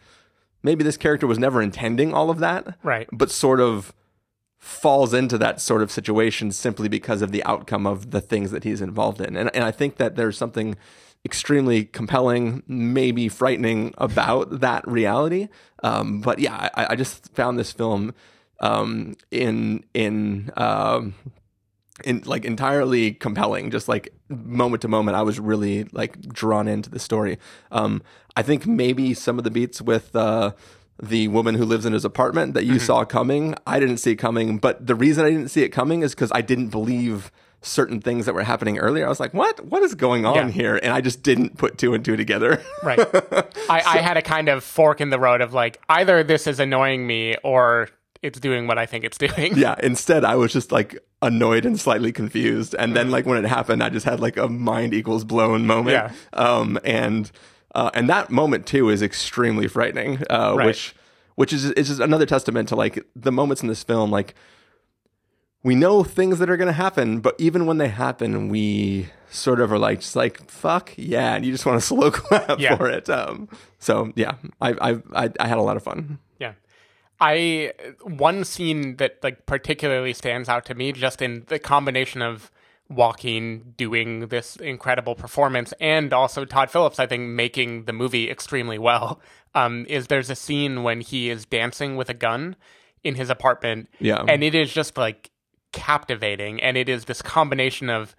maybe 0.64 0.84
this 0.84 0.98
character 0.98 1.28
was 1.28 1.38
never 1.38 1.62
intending 1.62 2.14
all 2.14 2.30
of 2.30 2.40
that, 2.40 2.78
Right. 2.84 3.08
But 3.12 3.30
sort 3.30 3.60
of 3.60 3.94
falls 4.64 5.14
into 5.14 5.38
that 5.38 5.60
sort 5.60 5.82
of 5.82 5.92
situation 5.92 6.50
simply 6.50 6.88
because 6.88 7.22
of 7.22 7.34
the 7.34 7.44
outcome 7.44 7.86
of 7.86 8.12
the 8.12 8.22
things 8.22 8.50
that 8.52 8.64
he's 8.64 8.80
involved 8.80 9.20
in. 9.20 9.36
And, 9.36 9.54
and 9.54 9.62
I 9.62 9.72
think 9.72 9.98
that 9.98 10.16
there's 10.16 10.38
something 10.38 10.78
extremely 11.26 11.84
compelling, 11.84 12.64
maybe 12.66 13.28
frightening 13.28 13.94
about 13.98 14.62
that 14.62 14.88
reality. 14.88 15.50
Um, 15.84 16.22
but 16.22 16.40
yeah, 16.40 16.70
I, 16.76 16.88
I 16.92 16.96
just 16.96 17.34
found 17.36 17.60
this 17.60 17.74
film 17.74 18.14
um, 18.62 19.18
in 19.32 19.84
in 19.94 20.50
um, 20.56 21.14
in 22.06 22.24
like 22.26 22.46
entirely 22.46 23.12
compelling. 23.12 23.70
Just 23.70 23.90
like 23.90 24.14
moment 24.30 24.82
to 24.84 24.88
moment, 24.88 25.18
I 25.18 25.24
was 25.24 25.42
really 25.42 25.84
like 25.92 26.22
drawn 26.22 26.70
into 26.70 26.90
the 26.90 27.00
story. 27.00 27.38
Um, 27.70 28.02
I 28.38 28.44
think 28.44 28.66
maybe 28.66 29.14
some 29.14 29.38
of 29.38 29.44
the 29.44 29.52
beats 29.52 29.82
with 29.82 30.16
uh, 30.16 30.54
the 31.02 31.28
woman 31.30 31.56
who 31.56 31.66
lives 31.66 31.86
in 31.86 31.94
his 31.94 32.06
apartment 32.06 32.54
that 32.54 32.66
you 32.66 32.80
saw 32.80 33.04
coming, 33.06 33.56
I 33.66 33.80
didn't 33.80 33.98
see 33.98 34.16
coming. 34.16 34.58
But 34.58 34.86
the 34.86 34.96
reason 34.96 35.26
I 35.26 35.30
didn't 35.30 35.50
see 35.50 35.64
it 35.64 35.70
coming 35.70 36.02
is 36.04 36.14
because 36.14 36.32
I 36.34 36.42
didn't 36.42 36.70
believe 36.70 37.32
certain 37.62 38.02
things 38.02 38.26
that 38.26 38.36
were 38.36 38.44
happening 38.44 38.78
earlier. 38.78 39.06
I 39.06 39.10
was 39.10 39.20
like, 39.22 39.34
what? 39.34 39.66
What 39.66 39.84
is 39.84 39.96
going 39.96 40.26
on 40.26 40.36
Yeah. 40.36 40.50
here? 40.50 40.76
And 40.84 40.92
I 40.94 41.00
just 41.02 41.24
didn't 41.24 41.58
put 41.58 41.78
two 41.78 41.94
and 41.94 42.04
two 42.04 42.16
together. 42.18 42.62
Right. 42.84 43.00
I, 43.70 43.82
I 43.86 43.98
had 44.00 44.18
a 44.18 44.22
kind 44.22 44.50
of 44.50 44.64
fork 44.64 45.00
in 45.02 45.10
the 45.10 45.20
road 45.20 45.42
of 45.42 45.54
like 45.54 45.82
either 45.90 46.24
this 46.24 46.46
is 46.46 46.60
annoying 46.60 47.08
me 47.08 47.36
or 47.44 47.88
it's 48.22 48.40
doing 48.40 48.68
what 48.68 48.78
I 48.78 48.86
think 48.86 49.04
it's 49.06 49.18
doing. 49.18 49.58
yeah. 49.58 49.76
Instead, 49.82 50.24
I 50.26 50.36
was 50.36 50.52
just 50.54 50.72
like 50.72 50.98
annoyed 51.22 51.66
and 51.66 51.80
slightly 51.80 52.12
confused. 52.12 52.76
And 52.78 52.96
then, 52.96 53.10
like, 53.12 53.26
when 53.26 53.44
it 53.44 53.48
happened, 53.48 53.82
I 53.82 53.90
just 53.90 54.06
had 54.06 54.20
like 54.20 54.36
a 54.38 54.48
mind 54.50 54.94
equals 54.94 55.24
blown 55.24 55.66
moment. 55.66 55.94
Yeah. 55.94 56.12
Um, 56.34 56.78
and, 56.84 57.32
uh, 57.76 57.90
and 57.94 58.10
that 58.10 58.30
moment 58.30 58.66
too 58.66 58.90
is 58.90 59.02
extremely 59.02 59.68
frightening, 59.68 60.24
uh, 60.30 60.54
Right. 60.58 60.68
which, 60.68 60.96
which 61.36 61.52
is, 61.54 61.66
is 61.72 61.88
just 61.88 62.00
another 62.00 62.26
testament 62.26 62.70
to 62.70 62.76
like 62.76 63.04
the 63.16 63.32
moments 63.32 63.62
in 63.62 63.68
this 63.68 63.84
film, 63.84 64.12
like, 64.12 64.36
we 65.66 65.76
know 65.76 66.04
things 66.04 66.40
that 66.40 66.50
are 66.50 66.58
going 66.58 66.68
to 66.68 66.74
happen, 66.74 67.22
but 67.22 67.36
even 67.38 67.66
when 67.66 67.78
they 67.78 67.88
happen, 67.88 68.50
we 68.50 69.08
sort 69.30 69.62
of 69.62 69.72
are 69.72 69.80
like, 69.80 70.02
just 70.02 70.14
like, 70.16 70.50
fuck 70.52 70.92
yeah. 70.98 71.36
And 71.36 71.46
you 71.46 71.54
just 71.54 71.66
want 71.66 71.80
to 71.80 71.86
slow 71.88 72.12
clap 72.12 72.60
Yeah. 72.60 72.76
for 72.76 72.90
it. 72.90 73.10
Um, 73.10 73.48
so 73.80 74.12
yeah, 74.16 74.34
I, 74.60 74.72
I, 74.92 74.98
I, 75.16 75.30
I 75.40 75.48
had 75.48 75.58
a 75.58 75.62
lot 75.62 75.78
of 75.78 75.84
fun. 75.84 76.20
Yeah. 76.38 76.54
I 77.22 77.72
one 78.02 78.44
scene 78.44 78.98
that 78.98 79.20
like 79.24 79.46
particularly 79.46 80.12
stands 80.14 80.50
out 80.50 80.66
to 80.66 80.76
me 80.76 80.92
just 80.92 81.22
in 81.22 81.46
the 81.48 81.60
combination 81.60 82.22
of 82.22 82.52
Joaquin 82.96 83.74
doing 83.78 84.28
this 84.28 84.56
incredible 84.58 85.16
performance 85.16 85.74
and 85.80 86.14
also 86.14 86.46
Todd 86.46 86.70
Phillips 86.72 87.00
I 87.00 87.08
think 87.08 87.24
making 87.30 87.86
the 87.86 87.94
movie 87.94 88.30
extremely 88.30 88.78
well 88.78 89.20
um, 89.56 89.86
is 89.88 90.08
there's 90.08 90.30
a 90.30 90.36
scene 90.36 90.84
when 90.84 91.02
he 91.02 91.30
is 91.30 91.46
dancing 91.46 91.96
with 91.96 92.10
a 92.10 92.14
gun 92.14 92.56
in 93.04 93.16
his 93.16 93.30
apartment 93.30 93.90
Yeah. 94.00 94.24
and 94.28 94.44
it 94.44 94.56
is 94.56 94.72
just 94.74 94.98
like 94.98 95.32
captivating 95.72 96.62
and 96.62 96.78
it 96.78 96.88
is 96.88 97.06
this 97.06 97.22
combination 97.22 97.90
of 97.90 98.16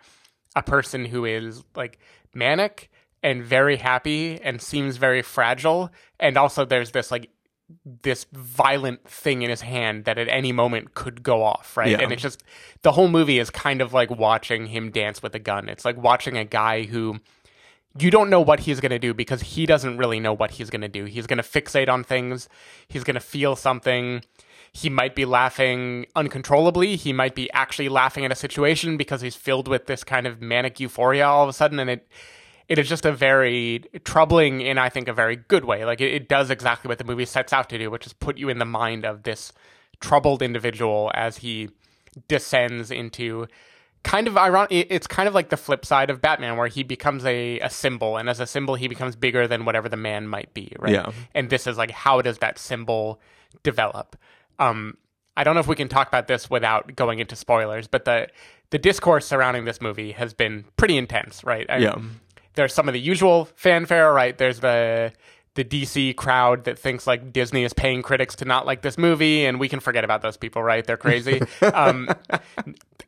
a 0.57 0.63
person 0.63 1.05
who 1.05 1.25
is 1.25 1.65
like 1.75 1.99
manic 2.35 2.91
and 3.23 3.43
very 3.43 3.77
happy 3.77 4.41
and 4.43 4.61
seems 4.61 4.97
very 4.99 5.23
fragile 5.23 5.91
and 6.21 6.37
also 6.37 6.65
there's 6.65 6.91
this 6.91 7.11
like 7.11 7.31
this 8.03 8.27
violent 8.33 9.09
thing 9.09 9.43
in 9.43 9.51
his 9.51 9.63
hand 9.63 10.05
that 10.05 10.19
at 10.19 10.29
any 10.29 10.53
moment 10.53 10.95
could 10.95 11.23
go 11.23 11.43
off 11.43 11.77
right 11.77 11.91
Yeah. 11.91 12.01
and 12.03 12.13
it's 12.13 12.23
just 12.23 12.43
the 12.83 12.93
whole 12.93 13.09
movie 13.09 13.39
is 13.39 13.49
kind 13.51 13.81
of 13.81 13.93
like 13.93 14.11
watching 14.11 14.67
him 14.67 14.91
dance 14.91 15.23
with 15.23 15.35
a 15.35 15.39
gun 15.39 15.69
it's 15.69 15.85
like 15.85 15.97
watching 15.97 16.37
a 16.37 16.45
guy 16.45 16.83
who 16.85 17.21
you 17.99 18.11
don't 18.11 18.29
know 18.29 18.41
what 18.41 18.61
he's 18.61 18.81
going 18.81 18.91
to 18.91 18.99
do 18.99 19.15
because 19.15 19.41
he 19.41 19.67
doesn't 19.67 19.97
really 19.99 20.19
know 20.19 20.33
what 20.33 20.53
he's 20.53 20.69
going 20.69 20.81
to 20.81 20.89
do. 20.89 21.05
He's 21.05 21.29
going 21.29 21.37
to 21.37 21.45
fixate 21.45 21.89
on 21.89 22.03
things. 22.03 22.49
He's 22.89 23.05
going 23.05 23.15
to 23.15 23.21
feel 23.21 23.55
something. 23.55 24.25
He 24.73 24.89
might 24.91 25.15
be 25.15 25.25
laughing 25.25 26.07
uncontrollably. 26.17 26.97
He 26.97 27.13
might 27.13 27.37
be 27.37 27.49
actually 27.53 27.89
laughing 27.89 28.25
at 28.25 28.33
a 28.33 28.35
situation 28.35 28.97
because 28.97 29.21
he's 29.21 29.37
filled 29.37 29.69
with 29.69 29.87
this 29.87 30.03
kind 30.03 30.27
of 30.27 30.43
manic 30.43 30.81
euphoria 30.81 31.25
all 31.25 31.45
of 31.45 31.49
a 31.49 31.53
sudden. 31.53 31.79
And 31.79 31.89
it, 31.89 32.09
it 32.69 32.79
is 32.79 32.89
just 32.89 33.05
a 33.05 33.13
very 33.13 33.85
troubling 34.05 34.61
in, 34.61 34.79
I 34.79 34.89
think, 34.89 35.09
a 35.09 35.13
very 35.13 35.37
good 35.37 35.65
way. 35.65 35.85
Like 35.85 36.01
it, 36.01 36.13
it 36.15 36.29
does 36.29 36.51
exactly 36.51 36.89
what 36.89 36.99
the 36.99 37.05
movie 37.05 37.25
sets 37.27 37.53
out 37.53 37.69
to 37.71 37.79
do, 37.79 37.91
which 37.91 38.07
is 38.07 38.13
put 38.13 38.39
you 38.39 38.49
in 38.49 38.59
the 38.59 38.65
mind 38.65 39.05
of 39.05 39.23
this 39.25 39.53
troubled 40.01 40.43
individual 40.43 41.11
as 41.15 41.39
he 41.39 41.69
descends 42.29 42.91
into 42.91 43.47
kind 44.03 44.27
of 44.29 44.37
ironic. 44.37 44.87
It's 44.91 45.07
kind 45.07 45.29
of 45.29 45.35
like 45.35 45.49
the 45.51 45.57
flip 45.57 45.85
side 45.85 46.11
of 46.11 46.21
Batman, 46.21 46.57
where 46.57 46.69
he 46.69 46.83
becomes 46.83 47.25
a, 47.25 47.59
a 47.61 47.71
symbol, 47.71 48.17
and 48.17 48.29
as 48.29 48.41
a 48.41 48.47
symbol, 48.47 48.75
he 48.75 48.89
becomes 48.89 49.17
bigger 49.17 49.47
than 49.49 49.65
whatever 49.65 49.89
the 49.89 49.97
man 49.97 50.29
might 50.29 50.53
be, 50.55 50.73
right? 50.79 50.93
Yeah. 50.93 51.11
And 51.35 51.51
this 51.51 51.67
is 51.67 51.77
like, 51.79 51.91
how 51.91 52.21
does 52.23 52.39
that 52.39 52.59
symbol 52.59 53.21
develop? 53.63 54.17
Um, 54.59 54.97
I 55.37 55.43
don't 55.43 55.55
know 55.55 55.61
if 55.61 55.67
we 55.67 55.75
can 55.77 55.89
talk 55.89 56.07
about 56.09 56.29
this 56.29 56.49
without 56.49 56.95
going 56.95 57.19
into 57.19 57.35
spoilers, 57.37 57.87
but 57.89 58.05
the 58.05 58.29
the 58.71 58.79
discourse 58.79 59.27
surrounding 59.27 59.65
this 59.67 59.81
movie 59.81 60.13
has 60.13 60.33
been 60.35 60.65
pretty 60.77 60.97
intense, 60.97 61.45
right? 61.45 61.67
I- 61.69 61.79
Yeah. 61.79 61.97
There's 62.55 62.73
some 62.73 62.89
of 62.89 62.95
the 62.95 63.01
usual 63.01 63.47
fanfare, 63.57 64.13
right? 64.13 64.37
There's 64.37 64.61
the 64.61 65.13
the 65.55 65.65
DC 65.65 66.17
crowd 66.17 66.65
that 66.65 66.77
thinks 66.79 67.07
like 67.07 67.33
Disney 67.33 67.63
is 67.63 67.73
paying 67.73 68.03
critics 68.03 68.35
to 68.37 68.45
not 68.45 68.67
like 68.67 68.83
this 68.83 68.99
movie, 68.99 69.45
and 69.47 69.61
we 69.61 69.69
can 69.69 69.79
forget 69.81 70.03
about 70.03 70.21
those 70.23 70.37
people, 70.37 70.63
right? 70.63 70.85
They're 70.85 70.97
crazy. 70.97 71.43
um, 71.73 72.09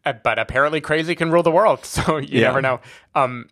uh, 0.04 0.12
but 0.22 0.38
apparently, 0.38 0.80
crazy 0.80 1.14
can 1.16 1.30
rule 1.32 1.42
the 1.42 1.50
world, 1.50 1.84
so 1.84 2.18
you 2.18 2.40
Yeah. 2.40 2.48
never 2.48 2.62
know. 2.62 2.80
Um, 3.14 3.48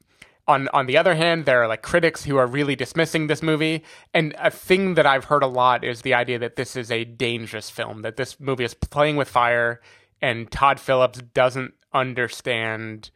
on 0.47 0.69
on 0.69 0.87
the 0.87 0.97
other 0.97 1.15
hand, 1.15 1.45
there 1.47 1.63
are 1.63 1.67
like 1.67 1.83
critics 1.83 2.25
who 2.25 2.37
are 2.37 2.47
really 2.47 2.77
dismissing 2.77 3.27
this 3.27 3.43
movie, 3.43 3.83
and 4.13 4.35
a 4.39 4.51
thing 4.51 4.95
that 4.95 5.07
I've 5.07 5.25
heard 5.25 5.43
a 5.43 5.47
lot 5.49 5.83
is 5.85 6.03
the 6.03 6.15
idea 6.15 6.39
that 6.39 6.55
this 6.57 6.77
is 6.77 6.91
a 6.93 7.05
dangerous 7.05 7.71
film, 7.71 8.03
that 8.03 8.17
this 8.17 8.39
movie 8.39 8.65
is 8.65 8.75
playing 8.75 9.17
with 9.17 9.29
fire, 9.29 9.81
and 10.23 10.51
Todd 10.51 10.79
Phillips 10.79 11.21
doesn't 11.33 11.75
understand 11.93 13.11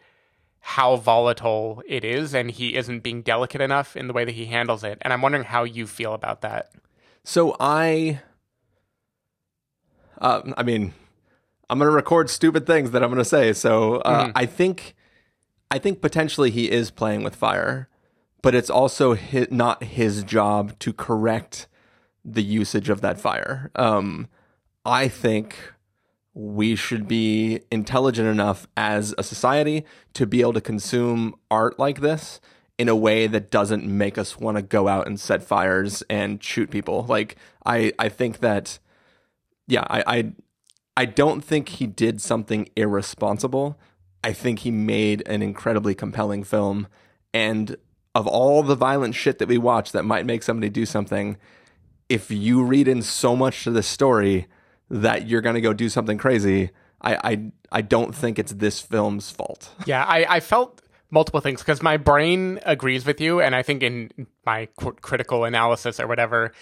how 0.69 0.97
volatile 0.97 1.83
it 1.87 2.05
is 2.05 2.35
and 2.35 2.51
he 2.51 2.77
isn't 2.77 3.01
being 3.01 3.23
delicate 3.23 3.63
enough 3.63 3.97
in 3.97 4.07
the 4.07 4.13
way 4.13 4.27
that 4.27 4.35
he 4.35 4.45
handles 4.45 4.85
it. 4.85 4.99
And 5.01 5.15
I'm 5.15 5.23
wondering 5.23 5.45
how 5.45 5.65
you 5.65 5.87
feel 5.87 6.13
about 6.13 6.43
that. 6.43 6.71
So 7.25 7.57
I, 7.59 8.21
uh, 10.21 10.43
I 10.59 10.63
mean, 10.63 10.93
I'm 11.71 11.79
going 11.79 11.89
to 11.89 11.95
record 11.95 12.29
stupid 12.29 12.67
things 12.67 12.91
that 12.91 13.03
I'm 13.03 13.09
going 13.09 13.17
to 13.17 13.25
say. 13.25 13.55
So 13.55 13.97
uh, 14.03 14.27
Mhm. 14.27 14.33
I 14.35 14.45
think, 14.45 14.95
I 15.71 15.79
think 15.79 16.03
potentially 16.03 16.51
he 16.51 16.71
is 16.71 16.91
playing 16.91 17.23
with 17.25 17.35
fire, 17.35 17.89
but 18.43 18.55
it's 18.55 18.69
also 18.69 19.15
hi 19.15 19.47
not 19.51 19.83
his 19.83 20.23
job 20.23 20.79
to 20.81 20.93
correct 20.93 21.67
the 22.23 22.43
usage 22.43 22.91
of 22.91 23.01
that 23.01 23.19
fire. 23.19 23.71
Um, 23.75 24.29
I 24.85 25.09
think 25.09 25.57
we 26.39 26.77
should 26.77 27.09
be 27.09 27.61
intelligent 27.69 28.29
enough 28.29 28.69
as 28.77 29.13
a 29.19 29.25
society 29.25 29.85
to 30.15 30.25
be 30.25 30.41
able 30.41 30.53
to 30.53 30.61
consume 30.61 31.35
art 31.51 31.81
like 31.81 32.01
this 32.01 32.41
in 32.79 32.89
a 32.89 32.95
way 32.95 33.27
that 33.27 33.51
doesn't 33.51 33.85
make 33.85 34.17
us 34.17 34.39
want 34.39 34.57
to 34.57 34.63
go 34.63 34.87
out 34.87 35.09
and 35.09 35.19
set 35.19 35.43
fires 35.43 36.01
and 36.09 36.41
shoot 36.41 36.71
people. 36.71 37.05
Like 37.09 37.35
I, 37.67 37.93
I 37.99 38.09
think 38.09 38.39
that, 38.39 38.79
yeah, 39.67 39.85
I, 39.91 40.05
I, 40.07 40.33
I 40.97 41.05
don't 41.07 41.41
think 41.41 41.71
he 41.71 41.89
did 41.89 42.21
something 42.21 42.69
irresponsible. 42.77 43.77
I 44.23 44.33
think 44.33 44.61
he 44.61 44.71
made 44.71 45.27
an 45.27 45.43
incredibly 45.43 45.97
compelling 45.97 46.45
film, 46.45 46.87
and 47.35 47.77
of 48.15 48.29
all 48.29 48.63
the 48.63 48.77
violent 48.77 49.17
shit 49.17 49.41
that 49.41 49.49
we 49.49 49.59
watch 49.59 49.91
that 49.91 50.05
might 50.05 50.27
make 50.27 50.45
somebody 50.45 50.69
do 50.69 50.87
something, 50.87 51.37
if 52.09 52.31
you 52.31 52.63
read 52.63 52.87
in 52.87 53.03
so 53.03 53.35
much 53.35 53.65
to 53.65 53.73
the 53.73 53.83
story 53.83 54.47
that 54.91 55.27
you're 55.27 55.41
going 55.41 55.55
to 55.55 55.61
go 55.61 55.73
do 55.73 55.89
something 55.89 56.19
crazy, 56.19 56.71
I, 57.01 57.17
I 57.33 57.53
I 57.71 57.83
don't 57.83 58.15
think 58.15 58.39
it's 58.39 58.53
this 58.53 58.81
film's 58.81 59.31
fault. 59.31 59.71
Yeah, 59.87 60.05
I, 60.05 60.27
I 60.29 60.41
felt 60.41 60.83
multiple 61.11 61.41
things 61.41 61.61
because 61.61 61.83
my 61.83 61.97
brain 61.97 62.61
agrees 62.65 63.07
with 63.07 63.21
you, 63.21 63.41
and 63.41 63.55
I 63.55 63.63
think 63.63 63.83
in 63.83 64.11
my 64.45 64.69
critical 64.77 65.45
analysis 65.45 66.01
or 66.01 66.07
whatever, 66.07 66.53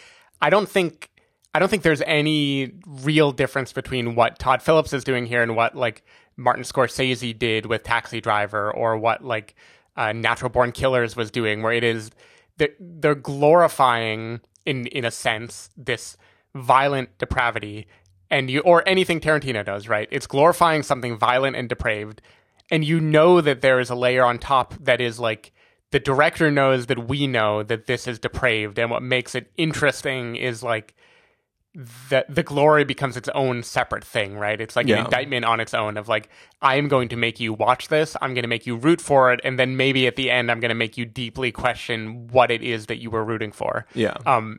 I 0.41 0.51
don't 0.51 0.69
think 0.69 1.11
I 1.55 1.59
don't 1.59 1.69
think 1.69 1.83
there's 1.83 2.03
any 2.03 2.73
real 2.87 3.33
difference 3.33 3.73
between 3.73 4.15
what 4.15 4.39
Todd 4.39 4.63
Phillips 4.63 4.93
is 4.93 5.05
doing 5.05 5.27
here 5.27 5.43
and 5.43 5.57
what 5.57 5.75
like 5.75 6.05
Martin 6.37 6.65
Scorsese 6.65 7.37
did 7.37 7.67
with 7.67 7.83
Taxi 7.83 8.21
Driver 8.21 8.71
or 8.71 8.99
what 8.99 9.25
like 9.25 9.55
uh, 9.97 10.13
Natural 10.13 10.51
Born 10.51 10.73
Killers 10.73 11.17
was 11.17 11.31
doing, 11.31 11.63
where 11.63 11.73
it 11.73 11.85
is 11.85 12.11
they're, 12.59 12.75
they're 12.79 13.15
glorifying 13.15 14.41
in 14.67 14.87
in 14.89 15.05
a 15.05 15.11
sense 15.11 15.71
this 15.77 16.17
violent 16.55 17.17
depravity 17.19 17.87
and 18.31 18.51
you 18.51 18.61
or 18.61 18.83
anything 18.89 19.21
Tarantino 19.21 19.65
does, 19.65 19.89
right? 19.89 20.09
It's 20.11 20.27
glorifying 20.27 20.83
something 20.83 21.17
violent 21.17 21.57
and 21.57 21.69
depraved, 21.69 22.21
and 22.71 22.85
you 22.85 23.01
know 23.01 23.41
that 23.41 23.61
there 23.61 23.81
is 23.81 23.91
a 23.91 23.95
layer 23.95 24.25
on 24.25 24.39
top 24.39 24.75
that 24.81 25.01
is 25.01 25.19
like 25.21 25.53
the 25.93 26.01
director 26.01 26.51
knows 26.51 26.87
that 26.87 27.09
we 27.09 27.27
know 27.27 27.63
that 27.63 27.87
this 27.87 28.07
is 28.09 28.19
depraved, 28.19 28.79
and 28.79 28.91
what 28.91 29.03
makes 29.03 29.35
it 29.35 29.51
interesting 29.57 30.37
is 30.37 30.63
like 30.63 30.95
that 32.09 32.35
the 32.35 32.43
glory 32.43 32.85
becomes 32.85 33.19
its 33.19 33.29
own 33.35 33.63
separate 33.63 34.03
thing, 34.03 34.37
right? 34.39 34.63
It's 34.63 34.77
like 34.77 34.87
Yeah. 34.87 35.01
an 35.01 35.05
indictment 35.05 35.45
on 35.45 35.61
its 35.61 35.75
own 35.75 35.99
of 35.99 36.09
like, 36.09 36.31
I 36.63 36.77
am 36.77 36.89
going 36.89 37.09
to 37.11 37.17
make 37.17 37.39
you 37.39 37.53
watch 37.53 37.89
this, 37.89 38.17
I'm 38.23 38.33
going 38.33 38.45
to 38.45 38.49
make 38.49 38.67
you 38.67 38.77
root 38.77 38.99
for 38.99 39.31
it, 39.31 39.41
and 39.45 39.59
then 39.59 39.77
maybe 39.77 40.07
at 40.07 40.17
the 40.17 40.31
end, 40.31 40.51
I'm 40.51 40.59
going 40.59 40.71
to 40.71 40.75
make 40.75 40.97
you 40.97 41.05
deeply 41.05 41.53
question 41.53 42.29
what 42.29 42.51
it 42.51 42.63
is 42.63 42.87
that 42.87 42.97
you 42.99 43.11
were 43.11 43.23
rooting 43.23 43.53
for. 43.53 43.85
Yeah. 43.95 44.15
Um, 44.25 44.59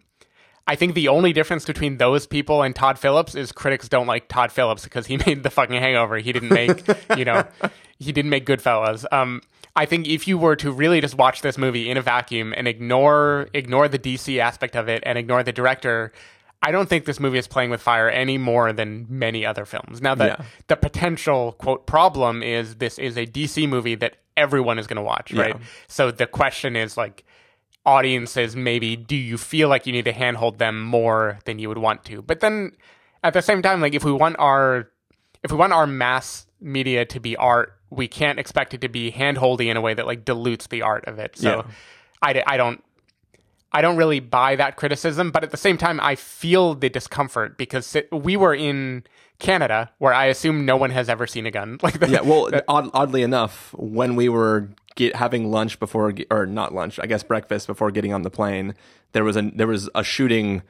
I 0.67 0.75
think 0.75 0.95
the 0.95 1.07
only 1.07 1.31
difference 1.31 1.63
between 1.65 1.97
those 1.97 2.27
people 2.27 2.62
and 2.62 2.75
Todd 2.75 3.00
Phillips 3.00 3.36
is 3.36 3.51
critics 3.53 3.88
don't 3.88 4.05
like 4.07 4.27
Todd 4.27 4.51
Phillips 4.51 4.83
because 4.83 5.05
he 5.07 5.17
made 5.25 5.43
the 5.43 5.50
fucking 5.50 5.79
Hangover. 5.79 6.17
He 6.17 6.33
didn't 6.33 6.50
make, 6.50 6.86
you 7.17 7.24
know, 7.25 7.45
he 8.00 8.12
didn't 8.12 8.29
make 8.29 8.45
Goodfellas. 8.45 9.05
Um, 9.12 9.41
I 9.75 9.86
think 9.86 10.07
if 10.07 10.27
you 10.27 10.38
were 10.38 10.55
to 10.57 10.71
really 10.71 11.00
just 11.01 11.15
watch 11.15 11.41
this 11.41 11.57
movie 11.57 11.89
in 11.89 11.97
a 11.97 12.01
vacuum 12.01 12.53
and 12.57 12.67
ignore 12.67 13.47
ignore 13.53 13.88
the 13.88 14.00
DC 14.00 14.39
aspect 14.39 14.75
of 14.75 14.89
it 14.89 15.03
and 15.05 15.17
ignore 15.17 15.43
the 15.43 15.51
director, 15.53 16.12
I 16.63 16.71
don't 16.71 16.89
think 16.89 17.05
this 17.05 17.19
movie 17.19 17.38
is 17.38 17.47
playing 17.47 17.69
with 17.69 17.79
fire 17.81 18.09
any 18.09 18.38
more 18.38 18.74
than 18.74 19.05
many 19.07 19.45
other 19.45 19.65
films. 19.65 20.01
Now, 20.01 20.15
the 20.15 20.25
Yeah. 20.25 20.41
the 20.67 20.75
potential 20.75 21.53
quote 21.53 21.86
problem 21.86 22.41
is 22.43 22.75
this 22.75 22.97
is 22.97 23.17
a 23.17 23.25
DC 23.27 23.69
movie 23.69 23.95
that 23.95 24.15
everyone 24.36 24.79
is 24.79 24.88
going 24.88 24.97
to 24.97 25.03
watch, 25.03 25.31
right? 25.33 25.55
Yeah. 25.55 25.65
So 25.88 26.12
the 26.12 26.27
question 26.27 26.75
is 26.75 26.97
like 26.97 27.24
audiences 27.88 28.56
maybe 28.56 28.96
do 28.98 29.15
you 29.15 29.38
feel 29.38 29.70
like 29.70 29.88
you 29.88 29.94
need 29.94 30.03
to 30.06 30.12
handhold 30.12 30.60
them 30.60 30.84
more 30.84 31.39
than 31.46 31.58
you 31.58 31.70
would 31.70 31.77
want 31.77 32.03
to 32.03 32.22
but 32.22 32.41
then 32.41 32.72
at 33.24 33.34
the 33.34 33.41
same 33.41 33.62
time 33.62 33.79
like 33.82 33.94
if 33.96 34.03
we 34.03 34.12
want 34.12 34.36
our 34.39 34.89
if 35.44 35.51
we 35.51 35.58
want 35.58 35.72
our 35.72 35.88
mass 35.88 36.46
media 36.60 37.06
to 37.06 37.20
be 37.20 37.36
art 37.38 37.74
we 37.89 38.06
can't 38.08 38.39
expect 38.39 38.74
it 38.74 38.82
to 38.82 38.89
be 38.89 39.10
handholdy 39.12 39.67
in 39.72 39.77
a 39.77 39.82
way 39.82 39.94
that 39.94 40.06
like 40.06 40.25
dilutes 40.25 40.67
the 40.67 40.82
art 40.82 41.06
of 41.08 41.17
it 41.17 41.38
so 41.38 41.50
Yeah. 41.50 41.63
I, 42.22 42.44
I 42.46 42.58
don't 42.58 42.84
I 43.71 43.82
don't 43.82 43.97
really 43.97 44.21
buy 44.21 44.56
that 44.56 44.78
criticism, 44.78 45.30
but 45.30 45.43
at 45.43 45.52
the 45.52 45.58
same 45.58 45.78
time, 45.78 46.00
I 46.02 46.15
feel 46.15 46.73
the 46.73 46.89
discomfort 46.89 47.58
because 47.58 47.95
it- 47.97 48.08
we 48.12 48.38
were 48.38 48.56
in 48.56 49.04
Canada, 49.39 49.91
where 50.00 50.13
I 50.13 50.26
assume 50.28 50.65
no 50.65 50.78
one 50.78 50.89
has 50.91 51.10
ever 51.10 51.28
seen 51.28 51.45
a 51.45 51.52
gun. 51.52 51.78
Like, 51.84 52.00
the, 52.00 52.10
yeah. 52.10 52.21
Well, 52.21 52.50
odd, 52.69 52.89
oddly 52.93 53.23
enough, 53.23 53.76
when 53.78 54.15
we 54.15 54.30
were 54.30 54.69
get, 54.97 55.15
having 55.15 55.49
lunch 55.49 55.79
before, 55.79 56.13
or 56.29 56.45
not 56.45 56.73
lunch, 56.73 56.99
I 56.99 57.05
guess 57.05 57.23
breakfast 57.23 57.67
before 57.67 57.89
getting 57.91 58.12
on 58.13 58.23
the 58.23 58.29
plane, 58.29 58.75
there 59.13 59.23
was 59.23 59.38
a 59.38 59.43
there 59.55 59.67
was 59.67 59.89
a 59.95 60.03
shooting 60.03 60.62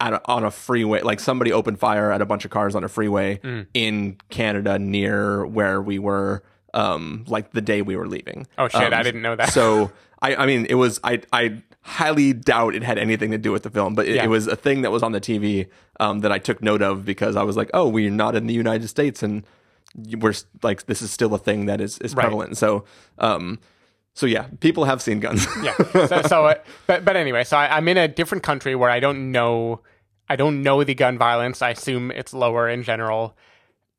at 0.00 0.12
a, 0.14 0.20
on 0.26 0.42
a 0.44 0.50
freeway. 0.50 1.02
Like 1.02 1.20
somebody 1.20 1.52
opened 1.52 1.78
fire 1.78 2.10
at 2.10 2.20
a 2.20 2.26
bunch 2.26 2.44
of 2.44 2.50
cars 2.50 2.74
on 2.74 2.82
a 2.82 2.88
freeway 2.88 3.36
Mm. 3.38 3.66
in 3.72 4.16
Canada 4.30 4.78
near 4.80 5.46
where 5.46 5.80
we 5.80 6.00
were. 6.00 6.42
Um, 6.74 7.24
like 7.26 7.52
the 7.52 7.62
day 7.62 7.80
we 7.80 7.96
were 7.96 8.06
leaving. 8.06 8.46
Oh, 8.58 8.68
shit, 8.68 8.92
Um, 8.92 8.92
I 8.92 9.02
didn't 9.02 9.22
know 9.22 9.34
that. 9.34 9.50
So 9.54 9.92
I, 10.20 10.34
I 10.36 10.44
mean, 10.46 10.66
it 10.68 10.74
was 10.74 11.00
I, 11.02 11.22
I 11.32 11.62
highly 11.80 12.34
doubt 12.34 12.74
it 12.74 12.82
had 12.82 12.98
anything 12.98 13.30
to 13.30 13.38
do 13.38 13.50
with 13.50 13.62
the 13.62 13.70
film, 13.70 13.94
but 13.94 14.06
it, 14.06 14.16
Yeah. 14.16 14.24
it 14.24 14.28
was 14.28 14.46
a 14.46 14.56
thing 14.56 14.82
that 14.82 14.90
was 14.90 15.02
on 15.02 15.12
the 15.12 15.20
TV 15.20 15.68
um, 16.00 16.20
that 16.20 16.32
I 16.32 16.38
took 16.38 16.60
note 16.60 16.82
of 16.82 17.06
because 17.06 17.34
I 17.34 17.44
was 17.44 17.56
like, 17.56 17.70
oh, 17.72 17.88
we're 17.88 18.10
not 18.10 18.34
in 18.36 18.46
the 18.46 18.52
United 18.52 18.88
States, 18.88 19.22
and 19.22 19.44
we're 19.94 20.34
like, 20.62 20.86
this 20.86 21.02
is 21.02 21.10
still 21.10 21.34
a 21.34 21.38
thing 21.38 21.66
that 21.66 21.80
is 21.80 21.98
is 21.98 22.14
Right. 22.14 22.22
prevalent. 22.24 22.56
So, 22.56 22.84
um, 23.18 23.58
so 24.14 24.26
yeah, 24.26 24.46
people 24.60 24.84
have 24.84 25.00
seen 25.02 25.20
guns. 25.20 25.46
yeah. 25.62 25.74
So, 26.06 26.22
so 26.22 26.46
uh, 26.46 26.54
but 26.86 27.04
but 27.04 27.16
anyway, 27.16 27.44
so 27.44 27.56
I, 27.56 27.76
I'm 27.76 27.86
in 27.88 27.96
a 27.96 28.08
different 28.08 28.42
country 28.44 28.74
where 28.74 28.90
I 28.90 29.00
don't 29.00 29.30
know, 29.30 29.82
I 30.28 30.36
don't 30.36 30.62
know 30.62 30.82
the 30.84 30.94
gun 30.94 31.18
violence. 31.18 31.62
I 31.62 31.70
assume 31.70 32.10
it's 32.10 32.32
lower 32.34 32.68
in 32.68 32.82
general. 32.82 33.36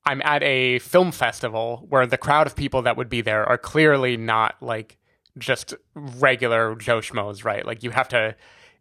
I'm 0.06 0.22
at 0.24 0.42
a 0.44 0.80
film 0.80 1.12
festival 1.12 1.86
where 1.90 2.08
the 2.08 2.18
crowd 2.18 2.48
of 2.48 2.56
people 2.56 2.82
that 2.84 2.96
would 2.96 3.10
be 3.10 3.22
there 3.22 3.46
are 3.46 3.58
clearly 3.58 4.16
not 4.18 4.56
like 4.62 4.98
just 5.38 5.74
regular 5.96 6.76
Joe 6.76 7.00
schmoes, 7.00 7.44
right? 7.44 7.66
Like 7.66 7.84
you 7.84 7.92
have 7.92 8.08
to, 8.10 8.34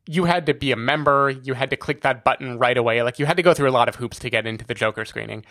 you 0.07 0.25
had 0.25 0.47
to 0.47 0.55
be 0.55 0.71
a 0.71 0.77
member, 0.77 1.31
you 1.31 1.55
had 1.55 1.69
to 1.71 1.77
click 1.77 2.03
that 2.03 2.23
button 2.23 2.59
right 2.59 2.77
away. 2.79 3.03
Like 3.03 3.19
you 3.19 3.27
had 3.27 3.37
to 3.37 3.43
go 3.43 3.53
through 3.55 3.69
a 3.69 3.73
lot 3.73 3.89
of 3.89 3.97
hoops 3.97 4.19
to 4.21 4.31
get 4.31 4.47
into 4.47 4.65
the 4.65 4.73
Joker 4.75 5.05
screening. 5.05 5.45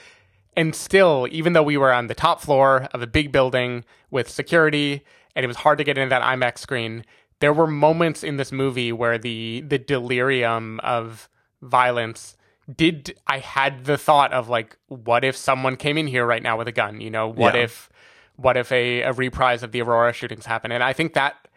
And 0.56 0.74
still, 0.76 1.28
even 1.32 1.54
though 1.54 1.64
we 1.64 1.78
were 1.78 1.92
on 1.92 2.08
the 2.08 2.16
top 2.16 2.42
floor 2.42 2.88
of 2.94 3.02
a 3.02 3.08
big 3.08 3.32
building 3.32 3.84
with 4.10 4.30
security 4.30 5.04
and 5.36 5.44
it 5.44 5.48
was 5.48 5.58
hard 5.58 5.78
to 5.80 5.84
get 5.84 5.98
into 5.98 6.10
that 6.10 6.22
IMAX 6.22 6.60
screen, 6.60 7.04
there 7.40 7.52
were 7.54 7.68
moments 7.68 8.24
in 8.24 8.38
this 8.38 8.52
movie 8.52 8.92
where 8.94 9.18
the 9.18 9.62
the 9.68 9.78
delirium 9.78 10.80
of 10.82 11.28
violence 11.62 12.38
did 12.74 13.16
I 13.28 13.40
had 13.40 13.86
the 13.86 13.98
thought 13.98 14.32
of 14.34 14.50
like 14.50 14.78
what 14.88 15.24
if 15.24 15.36
someone 15.36 15.76
came 15.76 15.98
in 15.98 16.08
here 16.08 16.26
right 16.26 16.42
now 16.42 16.58
with 16.58 16.68
a 16.68 16.72
gun, 16.72 17.02
you 17.02 17.10
know? 17.10 17.28
What 17.28 17.54
Yeah. 17.56 17.64
if 17.64 17.90
what 18.38 18.58
if 18.58 18.72
a, 18.72 19.02
a 19.02 19.14
reprise 19.14 19.64
of 19.64 19.72
the 19.72 19.82
Aurora 19.82 20.14
shootings 20.14 20.46
happened? 20.46 20.74
And 20.74 20.84
I 20.84 20.94
think 20.94 21.14
that 21.14 21.48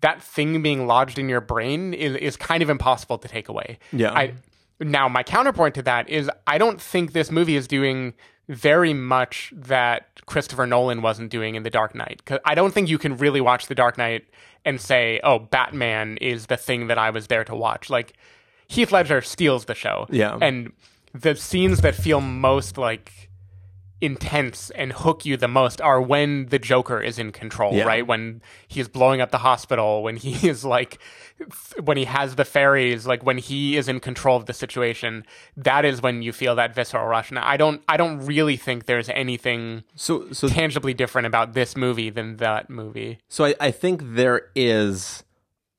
that 0.00 0.22
thing 0.22 0.62
being 0.62 0.86
lodged 0.86 1.18
in 1.18 1.28
your 1.28 1.40
brain 1.40 1.92
is, 1.92 2.14
is 2.16 2.36
kind 2.36 2.62
of 2.62 2.70
impossible 2.70 3.18
to 3.18 3.28
take 3.28 3.48
away. 3.48 3.78
Yeah. 3.92 4.12
I 4.12 4.34
now 4.80 5.08
my 5.08 5.22
counterpoint 5.22 5.74
to 5.74 5.82
that 5.82 6.08
is 6.08 6.30
I 6.46 6.56
don't 6.56 6.80
think 6.80 7.12
this 7.12 7.30
movie 7.30 7.56
is 7.56 7.68
doing 7.68 8.14
very 8.48 8.94
much 8.94 9.52
that 9.54 10.08
Christopher 10.26 10.66
Nolan 10.66 11.02
wasn't 11.02 11.30
doing 11.30 11.54
in 11.54 11.62
The 11.62 11.70
Dark 11.70 11.94
Knight. 11.94 12.24
Cuz 12.24 12.38
I 12.44 12.54
don't 12.54 12.72
think 12.72 12.88
you 12.88 12.98
can 12.98 13.16
really 13.16 13.40
watch 13.40 13.66
The 13.66 13.74
Dark 13.74 13.98
Knight 13.98 14.26
and 14.64 14.80
say, 14.80 15.20
"Oh, 15.22 15.38
Batman 15.38 16.16
is 16.18 16.46
the 16.46 16.56
thing 16.56 16.86
that 16.88 16.98
I 16.98 17.10
was 17.10 17.26
there 17.26 17.44
to 17.44 17.54
watch." 17.54 17.90
Like 17.90 18.14
Heath 18.66 18.92
Ledger 18.92 19.22
steals 19.22 19.64
the 19.64 19.74
show. 19.74 20.06
Yeah. 20.10 20.38
And 20.40 20.72
the 21.14 21.34
scenes 21.36 21.80
that 21.80 21.94
feel 21.94 22.20
most 22.20 22.76
like 22.78 23.27
intense 24.00 24.70
and 24.70 24.92
hook 24.92 25.24
you 25.24 25.36
the 25.36 25.48
most 25.48 25.80
are 25.80 26.00
when 26.00 26.46
the 26.46 26.58
Joker 26.58 27.00
is 27.00 27.18
in 27.18 27.32
control, 27.32 27.74
Yeah. 27.74 27.84
right? 27.84 28.06
When 28.06 28.40
he's 28.68 28.86
blowing 28.88 29.20
up 29.20 29.30
the 29.32 29.38
hospital, 29.38 30.02
when 30.02 30.16
he 30.16 30.48
is 30.48 30.64
like, 30.64 30.98
when 31.82 31.96
he 31.96 32.04
has 32.04 32.36
the 32.36 32.44
ferries, 32.44 33.06
like 33.06 33.24
when 33.24 33.38
he 33.38 33.76
is 33.76 33.88
in 33.88 33.98
control 34.00 34.36
of 34.36 34.46
the 34.46 34.52
situation, 34.52 35.24
that 35.56 35.84
is 35.84 36.00
when 36.00 36.22
you 36.22 36.32
feel 36.32 36.54
that 36.56 36.74
visceral 36.74 37.06
rush. 37.06 37.30
And 37.30 37.38
I 37.38 37.56
don't, 37.56 37.82
I 37.88 37.96
don't 37.96 38.24
really 38.24 38.56
think 38.56 38.86
there's 38.86 39.08
anything 39.08 39.82
so, 39.96 40.30
so 40.32 40.48
tangibly 40.48 40.94
different 40.94 41.26
about 41.26 41.54
this 41.54 41.76
movie 41.76 42.10
than 42.10 42.36
that 42.36 42.70
movie. 42.70 43.18
So 43.28 43.46
I, 43.46 43.54
I 43.60 43.70
think 43.72 44.02
there 44.04 44.42
is 44.54 45.24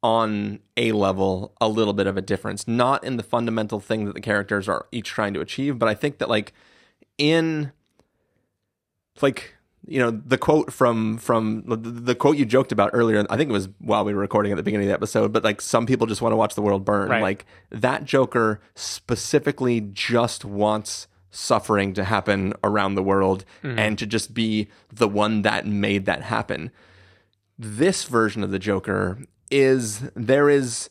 on 0.01 0.59
a 0.77 0.91
level 0.93 1.53
a 1.59 1.67
little 1.67 1.93
bit 1.93 2.07
of 2.07 2.15
a 2.17 2.21
difference, 2.21 2.67
not 2.67 3.03
in 3.03 3.17
the 3.17 3.23
fundamental 3.23 3.79
thing 3.79 4.05
that 4.05 4.13
the 4.13 4.21
characters 4.21 4.67
are 4.69 4.87
each 4.91 5.09
trying 5.09 5.33
to 5.33 5.41
achieve, 5.41 5.77
but 5.79 5.89
I 5.89 5.93
think 5.93 6.19
that 6.19 6.29
like 6.29 6.53
in 7.17 7.71
like 9.23 9.53
you 9.87 9.99
know 9.99 10.11
the 10.11 10.37
quote 10.37 10.71
from 10.73 11.17
from 11.17 11.63
the, 11.65 12.13
quote 12.13 12.37
you 12.37 12.45
joked 12.45 12.71
about 12.71 12.89
earlier 12.93 13.25
i 13.29 13.37
think 13.37 13.49
it 13.49 13.53
was 13.53 13.69
while 13.79 14.03
we 14.03 14.13
were 14.13 14.19
recording 14.19 14.51
at 14.51 14.55
the 14.55 14.63
beginning 14.63 14.85
of 14.87 14.89
the 14.89 14.93
episode 14.93 15.31
but 15.31 15.43
like 15.43 15.61
some 15.61 15.85
people 15.85 16.05
just 16.05 16.21
want 16.21 16.33
to 16.33 16.35
watch 16.35 16.55
the 16.55 16.61
world 16.61 16.83
burn. 16.83 17.09
Right. 17.09 17.21
like 17.21 17.45
that 17.69 18.03
joker 18.03 18.59
specifically 18.75 19.81
just 19.81 20.43
wants 20.43 21.07
suffering 21.31 21.93
to 21.93 22.03
happen 22.03 22.53
around 22.63 22.95
the 22.95 23.03
world 23.03 23.45
mm-hmm. 23.63 23.77
and 23.77 23.97
to 23.99 24.05
just 24.05 24.33
be 24.33 24.67
the 24.91 25.07
one 25.07 25.43
that 25.43 25.65
made 25.65 26.05
that 26.05 26.23
happen. 26.23 26.71
This 27.57 28.05
version 28.05 28.43
of 28.43 28.51
the 28.51 28.59
joker 28.59 29.19
is 29.51 30.09
there 30.15 30.49
is 30.49 30.89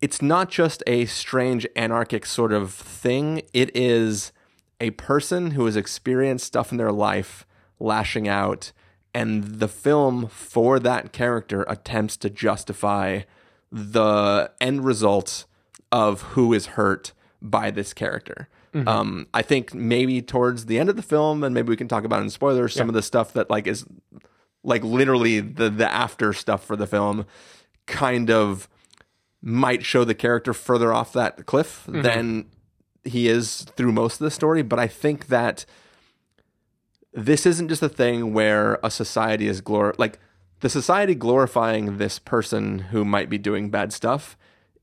it's 0.00 0.20
not 0.20 0.50
just 0.50 0.82
a 0.86 1.06
strange 1.06 1.66
anarchic 1.76 2.26
sort 2.26 2.52
of 2.52 2.72
thing. 2.72 3.42
It 3.52 3.74
is 3.74 4.32
a 4.80 4.90
person 4.90 5.52
who 5.52 5.64
has 5.64 5.76
experienced 5.76 6.46
stuff 6.46 6.70
in 6.70 6.78
their 6.78 6.92
life 6.92 7.46
lashing 7.84 8.26
out 8.26 8.72
and 9.14 9.44
the 9.60 9.68
film 9.68 10.26
for 10.28 10.80
that 10.80 11.12
character 11.12 11.64
attempts 11.68 12.16
to 12.16 12.28
justify 12.28 13.20
the 13.70 14.50
end 14.60 14.84
result 14.84 15.44
of 15.92 16.22
who 16.32 16.52
is 16.52 16.66
hurt 16.66 17.12
by 17.40 17.70
this 17.70 17.92
character. 17.92 18.48
Um, 18.88 19.28
i 19.32 19.40
think 19.40 19.72
maybe 19.72 20.20
towards 20.20 20.66
the 20.66 20.80
end 20.80 20.88
of 20.90 20.96
the 20.96 21.02
film 21.02 21.44
and 21.44 21.54
maybe 21.54 21.68
we 21.68 21.76
can 21.76 21.86
talk 21.86 22.02
about 22.02 22.22
in 22.22 22.28
spoilers 22.30 22.74
some 22.74 22.88
of 22.88 22.94
the 22.94 23.02
stuff 23.02 23.32
that 23.34 23.48
like 23.48 23.68
is 23.68 23.84
like 24.64 24.82
literally 24.82 25.38
the 25.38 25.70
the 25.70 25.88
after 25.88 26.32
stuff 26.32 26.64
for 26.64 26.74
the 26.74 26.88
film 26.88 27.24
kind 27.86 28.32
of 28.32 28.68
might 29.40 29.84
show 29.84 30.02
the 30.02 30.12
character 30.14 30.52
further 30.52 30.92
off 30.92 31.12
that 31.12 31.46
cliff 31.46 31.84
than 32.02 32.46
he 33.04 33.28
is 33.28 33.62
through 33.76 33.92
most 33.92 34.14
of 34.20 34.24
the 34.24 34.30
story. 34.32 34.62
But 34.62 34.80
i 34.80 34.88
think 34.88 35.28
that 35.28 35.64
this 37.14 37.46
isn't 37.46 37.68
just 37.68 37.82
a 37.82 37.88
thing 37.88 38.34
where 38.34 38.78
a 38.82 38.90
society 38.90 39.46
is 39.46 39.62
glor 39.62 39.94
like 39.98 40.18
the 40.60 40.68
society 40.68 41.14
glorifying 41.14 41.98
this 41.98 42.18
person 42.18 42.78
who 42.78 43.04
might 43.04 43.30
be 43.30 43.38
doing 43.38 43.70
bad 43.70 43.92
stuff 43.92 44.36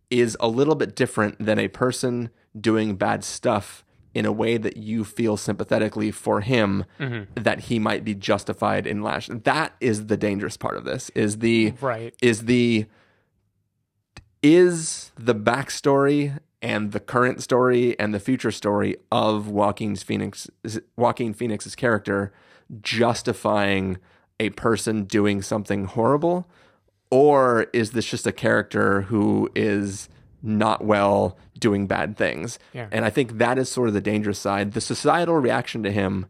is 0.09 0.37
a 0.39 0.47
little 0.47 0.75
bit 0.75 0.95
different 0.95 1.43
than 1.43 1.59
a 1.59 1.67
person 1.67 2.29
doing 2.59 2.95
bad 2.95 3.23
stuff 3.23 3.83
in 4.13 4.25
a 4.25 4.31
way 4.31 4.57
that 4.57 4.75
you 4.75 5.05
feel 5.05 5.37
sympathetically 5.37 6.11
for 6.11 6.41
him 6.41 6.85
mm-hmm. 6.99 7.23
that 7.41 7.61
he 7.61 7.79
might 7.79 8.03
be 8.03 8.13
justified 8.13 8.85
in 8.85 9.01
lash 9.01 9.29
that 9.31 9.73
is 9.79 10.07
the 10.07 10.17
dangerous 10.17 10.57
part 10.57 10.77
of 10.77 10.85
this 10.85 11.09
is 11.15 11.39
the 11.39 11.73
Right. 11.81 12.13
is 12.21 12.45
the 12.45 12.85
is 14.41 15.11
the 15.17 15.35
backstory 15.35 16.39
and 16.61 16.91
the 16.91 16.99
current 16.99 17.41
story 17.41 17.97
and 17.99 18.13
the 18.13 18.19
future 18.19 18.51
story 18.51 18.95
of 19.11 19.47
Joaquin 19.47 19.95
Phoenix 19.95 20.49
Joaquin 20.95 21.33
Phoenix's 21.33 21.75
character 21.75 22.31
justifying 22.81 23.97
a 24.39 24.49
person 24.51 25.03
doing 25.03 25.41
something 25.41 25.85
horrible? 25.85 26.47
Or 27.09 27.67
is 27.73 27.91
this 27.91 28.05
just 28.05 28.25
a 28.25 28.31
character 28.31 29.01
who 29.03 29.49
is 29.55 30.07
not 30.41 30.83
well 30.83 31.37
doing 31.59 31.85
bad 31.85 32.17
things? 32.17 32.57
Yeah. 32.73 32.87
and 32.91 33.05
i 33.05 33.09
think 33.09 33.37
that 33.37 33.59
is 33.59 33.69
sort 33.69 33.87
of 33.87 33.93
the 33.93 34.01
dangerous 34.01 34.39
side. 34.39 34.71
The 34.73 34.81
societal 34.81 35.35
reaction 35.35 35.83
to 35.83 35.91
him 35.91 36.25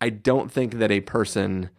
i 0.00 0.10
don't 0.10 0.50
think 0.52 0.74
that 0.74 0.90
a 0.90 1.00
person 1.00 1.70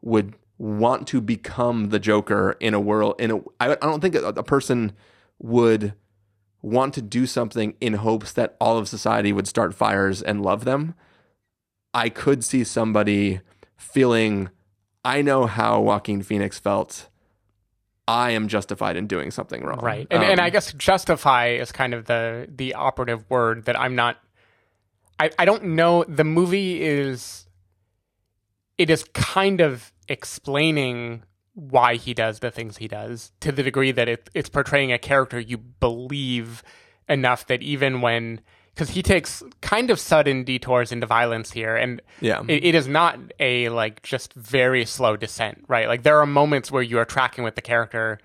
would 0.00 0.34
want 0.56 1.06
to 1.08 1.20
become 1.20 1.90
the 1.90 1.98
joker 1.98 2.56
in 2.60 2.74
a 2.74 2.80
world 2.80 3.14
in 3.18 3.30
a 3.30 3.36
i, 3.60 3.72
I 3.72 3.74
don't 3.76 4.00
think 4.00 4.14
a, 4.14 4.28
a 4.28 4.42
person 4.42 4.92
would 5.38 5.92
want 6.62 6.94
to 6.94 7.02
do 7.02 7.26
something 7.26 7.74
in 7.80 7.94
hopes 7.94 8.32
that 8.32 8.56
all 8.60 8.76
of 8.78 8.88
society 8.88 9.32
would 9.32 9.46
start 9.46 9.74
fires 9.74 10.22
and 10.22 10.42
love 10.42 10.64
them 10.64 10.94
i 11.94 12.08
could 12.08 12.44
see 12.44 12.64
somebody 12.64 13.40
feeling 13.76 14.48
i 15.04 15.22
know 15.22 15.46
how 15.46 15.80
joaquin 15.80 16.22
phoenix 16.22 16.58
felt. 16.58 17.08
I 18.08 18.30
am 18.30 18.48
justified 18.48 18.96
in 18.96 19.06
doing 19.06 19.30
something 19.30 19.62
wrong. 19.62 19.80
Right. 19.80 20.06
And, 20.10 20.22
and 20.22 20.40
Um, 20.40 20.46
I 20.46 20.48
guess 20.48 20.72
justify 20.72 21.48
is 21.48 21.70
kind 21.72 21.92
of 21.92 22.06
the 22.06 22.48
the 22.48 22.72
operative 22.72 23.28
word 23.28 23.66
that 23.66 23.78
I'm 23.78 23.94
not 23.94 24.16
I, 25.20 25.30
I 25.38 25.44
don't 25.44 25.62
know. 25.76 26.04
The 26.04 26.24
movie 26.24 26.82
is 26.82 27.46
it 28.78 28.88
is 28.88 29.04
kind 29.12 29.60
of 29.60 29.92
explaining 30.08 31.22
why 31.58 31.96
he 31.96 32.14
does 32.14 32.38
the 32.38 32.52
things 32.52 32.76
he 32.76 32.86
does 32.86 33.32
to 33.40 33.50
the 33.50 33.64
degree 33.64 33.90
that 33.90 34.08
it, 34.08 34.30
it's 34.32 34.48
portraying 34.48 34.92
a 34.92 34.98
character 34.98 35.40
you 35.40 35.58
believe 35.58 36.62
enough 37.08 37.48
that 37.48 37.62
even 37.64 38.00
when 38.00 38.40
because 38.74 38.90
he 38.90 39.02
takes 39.02 39.42
kind 39.60 39.90
of 39.90 39.98
sudden 39.98 40.44
detours 40.44 40.92
into 40.92 41.04
violence 41.04 41.50
here 41.50 41.74
and 41.74 42.00
Yeah. 42.20 42.42
it, 42.46 42.62
it 42.64 42.74
is 42.76 42.86
not 42.86 43.18
a 43.40 43.70
like 43.70 44.02
just 44.02 44.34
very 44.34 44.84
slow 44.84 45.16
descent 45.16 45.64
right 45.66 45.88
like 45.88 46.04
there 46.04 46.20
are 46.20 46.26
moments 46.26 46.70
where 46.70 46.82
you 46.82 46.96
are 46.98 47.04
tracking 47.04 47.42
with 47.42 47.56
the 47.56 47.62
character 47.62 48.20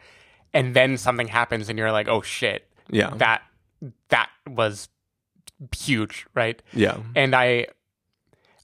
and 0.53 0.75
then 0.75 0.95
something 0.97 1.27
happens 1.27 1.69
and 1.69 1.79
you're 1.79 1.91
like 1.91 2.07
oh 2.07 2.21
shit 2.21 2.69
Yeah. 2.91 3.15
that 3.15 3.41
that 4.09 4.29
was 4.47 4.89
huge 5.75 6.27
right 6.35 6.61
yeah 6.71 6.97
and 7.15 7.35
i 7.35 7.65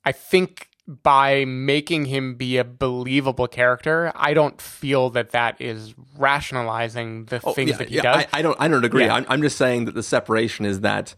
i 0.06 0.12
think 0.12 0.69
by 1.04 1.46
making 1.46 2.06
him 2.06 2.34
be 2.36 2.58
a 2.58 2.64
believable 2.64 3.48
character 3.48 4.12
i 4.16 4.34
don't 4.34 4.60
feel 4.60 5.12
that 5.12 5.30
that 5.32 5.60
is 5.62 5.94
rationalizing 6.18 7.26
the 7.26 7.40
things 7.40 7.56
Oh, 7.58 7.62
yeah, 7.62 7.78
that 7.78 7.90
he 7.90 7.96
yeah, 7.98 8.02
does 8.02 8.16
I, 8.34 8.40
I 8.40 8.42
don't 8.42 8.58
I 8.60 8.68
don't 8.68 8.84
agree. 8.84 9.06
Yeah. 9.06 9.14
I'm, 9.16 9.26
I'm 9.30 9.42
just 9.42 9.58
saying 9.58 9.86
that 9.86 9.94
the 9.94 10.04
separation 10.04 10.66
is 10.66 10.82
that 10.82 11.16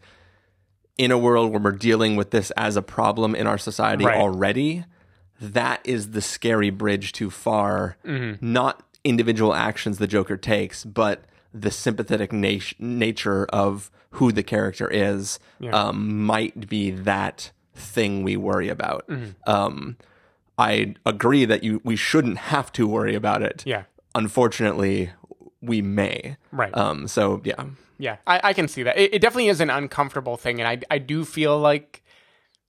in 0.97 1.09
a 1.11 1.17
world 1.17 1.51
where 1.51 1.59
we're 1.61 1.71
dealing 1.71 2.15
with 2.15 2.31
this 2.31 2.51
as 2.51 2.75
a 2.75 2.81
problem 2.81 3.33
in 3.33 3.47
our 3.47 3.57
society 3.57 4.05
Right. 4.05 4.17
already, 4.17 4.83
that 5.39 5.79
is 5.85 6.11
the 6.11 6.21
scary 6.21 6.69
bridge 6.69 7.13
too 7.13 7.29
far. 7.29 7.97
Mm-hmm. 8.05 8.51
Not 8.53 8.83
individual 9.03 9.53
actions 9.55 9.97
the 9.97 10.05
Joker 10.07 10.37
takes, 10.37 10.83
but 10.85 11.23
the 11.53 11.71
sympathetic 11.71 12.31
nat- 12.31 12.73
nature 12.77 13.45
of 13.47 13.89
who 14.11 14.31
the 14.31 14.43
character 14.43 14.87
is 14.89 15.39
um, 15.71 16.23
might 16.25 16.67
be 16.69 16.91
that 16.91 17.51
thing 17.73 18.23
we 18.23 18.37
worry 18.37 18.69
about. 18.69 19.07
Mm-hmm. 19.07 19.49
Um, 19.49 19.97
I 20.57 20.95
agree 21.05 21.45
that 21.45 21.63
you 21.63 21.81
we 21.83 21.95
shouldn't 21.95 22.37
have 22.37 22.71
to 22.73 22.87
worry 22.87 23.15
about 23.15 23.41
it. 23.41 23.63
Yeah. 23.65 23.83
Unfortunately, 24.13 25.11
we 25.61 25.81
may. 25.81 26.37
Right. 26.51 26.75
Um. 26.75 27.07
So 27.07 27.41
yeah. 27.43 27.65
Yeah, 27.97 28.17
I, 28.25 28.41
I 28.45 28.53
can 28.53 28.67
see 28.67 28.81
that. 28.81 28.97
It, 28.97 29.13
it 29.13 29.21
definitely 29.21 29.49
is 29.49 29.61
an 29.61 29.69
uncomfortable 29.69 30.35
thing, 30.35 30.59
and 30.59 30.67
I 30.67 30.79
I 30.89 30.97
do 30.97 31.23
feel 31.23 31.59
like 31.59 32.03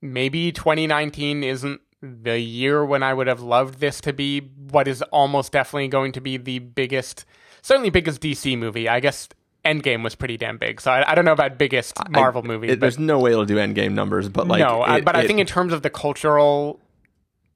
maybe 0.02 0.52
2019 0.52 1.42
isn't 1.42 1.80
the 2.02 2.38
year 2.38 2.84
when 2.84 3.02
I 3.02 3.14
would 3.14 3.28
have 3.28 3.40
loved 3.40 3.78
this 3.78 4.00
to 4.02 4.12
be 4.12 4.40
what 4.40 4.88
is 4.88 5.00
almost 5.04 5.52
definitely 5.52 5.88
going 5.88 6.12
to 6.12 6.20
be 6.20 6.36
the 6.36 6.58
biggest, 6.58 7.24
certainly 7.62 7.90
biggest 7.90 8.20
DC 8.20 8.58
movie. 8.58 8.88
I 8.88 9.00
guess 9.00 9.28
Endgame 9.64 10.02
was 10.02 10.14
pretty 10.14 10.36
damn 10.36 10.58
big, 10.58 10.80
so 10.80 10.90
I, 10.90 11.12
I 11.12 11.14
don't 11.14 11.24
know 11.24 11.32
about 11.32 11.56
biggest 11.58 11.94
Marvel 12.10 12.42
I- 12.44 12.46
movie. 12.48 12.68
it- 12.68 12.70
but 12.72 12.80
there's 12.80 12.98
no 12.98 13.18
way 13.20 13.30
it'll 13.32 13.44
do 13.44 13.56
Endgame 13.56 13.92
numbers, 13.92 14.28
but 14.28 14.48
like 14.48 14.60
no, 14.60 14.80
I- 14.82 14.98
it- 14.98 15.04
but 15.04 15.14
I 15.14 15.22
it- 15.22 15.26
think 15.28 15.38
in 15.38 15.46
terms 15.46 15.72
of 15.72 15.82
the 15.82 15.90
cultural 15.90 16.80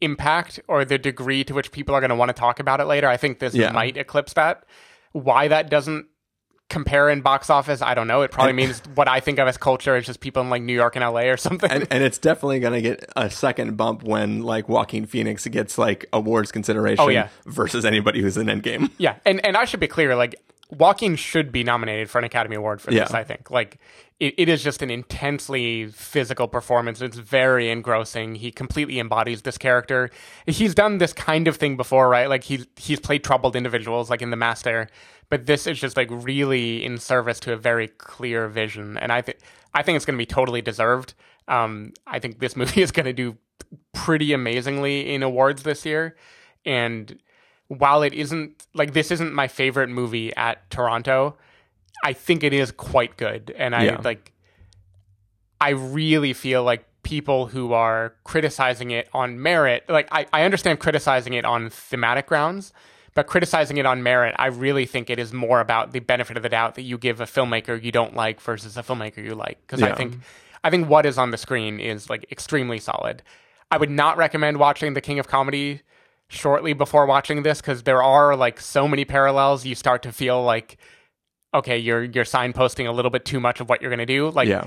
impact 0.01 0.61
or 0.69 0.85
the 0.85 0.99
degree 0.99 1.43
to 1.45 1.55
which 1.55 1.73
people 1.73 1.95
are 1.95 2.01
going 2.01 2.11
to 2.11 2.17
want 2.17 2.29
to 2.29 2.35
talk 2.35 2.61
about 2.61 2.81
it 2.81 2.85
later, 2.85 3.09
I 3.09 3.17
think 3.17 3.39
this 3.39 3.55
Yeah. 3.55 3.73
might 3.73 3.97
eclipse 3.97 4.35
that. 4.35 4.65
Why 5.13 5.49
that 5.49 5.71
doesn't 5.71 6.07
compare 6.69 7.09
in 7.09 7.21
box 7.23 7.49
office, 7.49 7.81
I 7.81 7.95
don't 7.95 8.09
know. 8.09 8.23
It 8.23 8.31
probably 8.33 8.53
means 8.53 8.83
what 8.97 9.09
I 9.09 9.21
think 9.21 9.39
of 9.39 9.47
as 9.47 9.57
culture 9.57 9.97
is 9.97 10.05
just 10.05 10.19
people 10.21 10.43
in 10.43 10.51
like 10.51 10.63
New 10.63 10.75
York 10.75 10.97
and 10.97 11.05
LA 11.05 11.23
or 11.31 11.37
something. 11.37 11.71
and, 11.71 11.87
and 11.93 12.03
it's 12.03 12.19
definitely 12.19 12.59
gonna 12.61 12.81
get 12.81 13.09
a 13.15 13.31
second 13.31 13.77
bump 13.77 14.03
when 14.03 14.43
like 14.43 14.69
Joaquin 14.69 15.07
Phoenix 15.07 15.47
gets 15.47 15.79
like 15.79 16.07
awards 16.13 16.51
consideration 16.53 17.05
Oh, 17.05 17.09
yeah. 17.09 17.29
versus 17.47 17.85
anybody 17.85 18.21
who's 18.21 18.37
in 18.37 18.49
Endgame. 18.49 18.91
yeah, 18.99 19.15
and 19.25 19.45
and 19.47 19.57
I 19.57 19.65
should 19.65 19.81
be 19.81 19.87
clear, 19.89 20.15
like 20.17 20.35
Joaquin 20.71 21.17
should 21.17 21.53
be 21.53 21.63
nominated 21.63 22.11
for 22.11 22.19
an 22.19 22.25
Academy 22.25 22.57
Award 22.57 22.81
for 22.81 22.91
this. 22.91 23.11
Yeah. 23.11 23.17
I 23.17 23.25
think 23.25 23.51
like 23.51 23.79
it, 24.19 24.35
it 24.39 24.49
is 24.49 24.63
just 24.63 24.83
an 24.83 24.91
intensely 24.91 25.87
physical 25.87 26.49
performance. 26.49 27.01
It's 27.01 27.19
very 27.19 27.71
engrossing. 27.71 28.37
He 28.37 28.51
completely 28.51 28.99
embodies 28.99 29.43
this 29.43 29.59
character. 29.59 30.11
He's 30.47 30.75
done 30.75 30.99
this 30.99 31.13
kind 31.13 31.47
of 31.47 31.57
thing 31.57 31.77
before, 31.77 32.09
right? 32.09 32.29
Like 32.29 32.45
he's 32.45 32.67
he's 32.77 33.01
played 33.01 33.23
troubled 33.23 33.55
individuals, 33.55 34.11
like 34.11 34.23
in 34.23 34.31
The 34.31 34.37
Master, 34.37 34.89
but 35.29 35.47
this 35.47 35.67
is 35.67 35.79
just 35.79 35.97
like 35.97 36.09
really 36.11 36.85
in 36.85 36.99
service 36.99 37.41
to 37.41 37.53
a 37.53 37.57
very 37.57 37.89
clear 37.89 38.49
vision, 38.49 38.97
and 38.97 39.13
I 39.13 39.23
think 39.23 39.39
I 39.75 39.83
think 39.83 39.97
it's 39.97 40.05
going 40.05 40.17
to 40.17 40.23
be 40.23 40.27
totally 40.27 40.63
deserved. 40.63 41.15
Um, 41.49 41.93
I 42.07 42.19
think 42.19 42.39
this 42.39 42.57
movie 42.61 42.83
is 42.83 42.93
going 42.93 43.07
to 43.07 43.13
do 43.13 43.37
pretty 43.93 44.33
amazingly 44.33 45.15
in 45.15 45.23
awards 45.23 45.63
this 45.63 45.85
year, 45.85 46.17
and 46.65 47.19
while 47.69 48.03
it 48.03 48.13
isn't 48.15 48.67
like 48.75 48.93
this 48.93 49.11
isn't 49.11 49.33
my 49.33 49.49
favorite 49.49 49.89
movie 49.89 50.35
at 50.37 50.69
Toronto, 50.71 51.37
I 52.05 52.13
think 52.13 52.45
it 52.45 52.53
is 52.53 52.71
quite 52.73 53.17
good. 53.17 53.55
And 53.57 53.75
I 53.75 53.85
Yeah. 53.85 54.01
like 54.05 54.33
I 55.61 55.71
really 55.71 56.33
feel 56.33 56.63
like 56.63 56.85
people 57.03 57.47
who 57.47 57.73
are 57.73 58.15
criticizing 58.25 58.91
it 58.91 59.09
on 59.15 59.41
merit, 59.41 59.85
like 59.89 60.09
I, 60.13 60.27
I 60.33 60.43
understand 60.43 60.81
criticizing 60.81 61.33
it 61.33 61.45
on 61.45 61.71
thematic 61.71 62.27
grounds, 62.27 62.73
but 63.15 63.27
criticizing 63.27 63.79
it 63.79 63.87
on 63.87 64.03
merit, 64.03 64.35
I 64.39 64.49
really 64.49 64.85
think 64.87 65.09
it 65.09 65.19
is 65.19 65.33
more 65.33 65.61
about 65.61 65.93
the 65.93 66.01
benefit 66.01 66.37
of 66.37 66.43
the 66.43 66.49
doubt 66.49 66.75
that 66.75 66.83
you 66.83 66.99
give 66.99 67.21
a 67.21 67.25
filmmaker 67.25 67.83
you 67.83 67.91
don't 67.93 68.15
like 68.15 68.41
versus 68.41 68.77
a 68.77 68.83
filmmaker 68.83 69.25
you 69.25 69.35
like. 69.35 69.59
Because 69.63 69.83
I 69.83 69.93
think 69.95 70.19
I 70.63 70.71
think 70.71 70.89
what 70.89 71.07
is 71.07 71.17
on 71.17 71.31
the 71.31 71.39
screen 71.39 71.81
is 71.81 72.11
like 72.11 72.31
extremely 72.31 72.79
solid. 72.79 73.23
I 73.71 73.79
would 73.79 73.91
not 73.91 74.17
recommend 74.17 74.59
watching 74.59 74.95
The 74.95 75.01
King 75.01 75.19
of 75.19 75.27
Comedy 75.27 75.83
shortly 76.29 76.73
before 76.73 77.07
watching 77.07 77.43
this 77.43 77.61
because 77.61 77.83
there 77.85 78.03
are 78.03 78.37
like 78.37 78.61
so 78.61 78.89
many 78.89 79.05
parallels. 79.05 79.65
You 79.65 79.75
start 79.75 80.03
to 80.03 80.13
feel 80.13 80.43
like, 80.43 80.77
okay, 81.55 81.79
you're 81.79 82.05
you're 82.05 82.25
signposting 82.25 82.89
a 82.89 82.93
little 82.93 83.11
bit 83.11 83.25
too 83.25 83.41
much 83.41 83.61
of 83.61 83.69
what 83.69 83.81
you're 83.81 83.91
going 83.91 83.99
to 83.99 84.07
do. 84.07 84.31
Like, 84.31 84.49
yeah. 84.49 84.67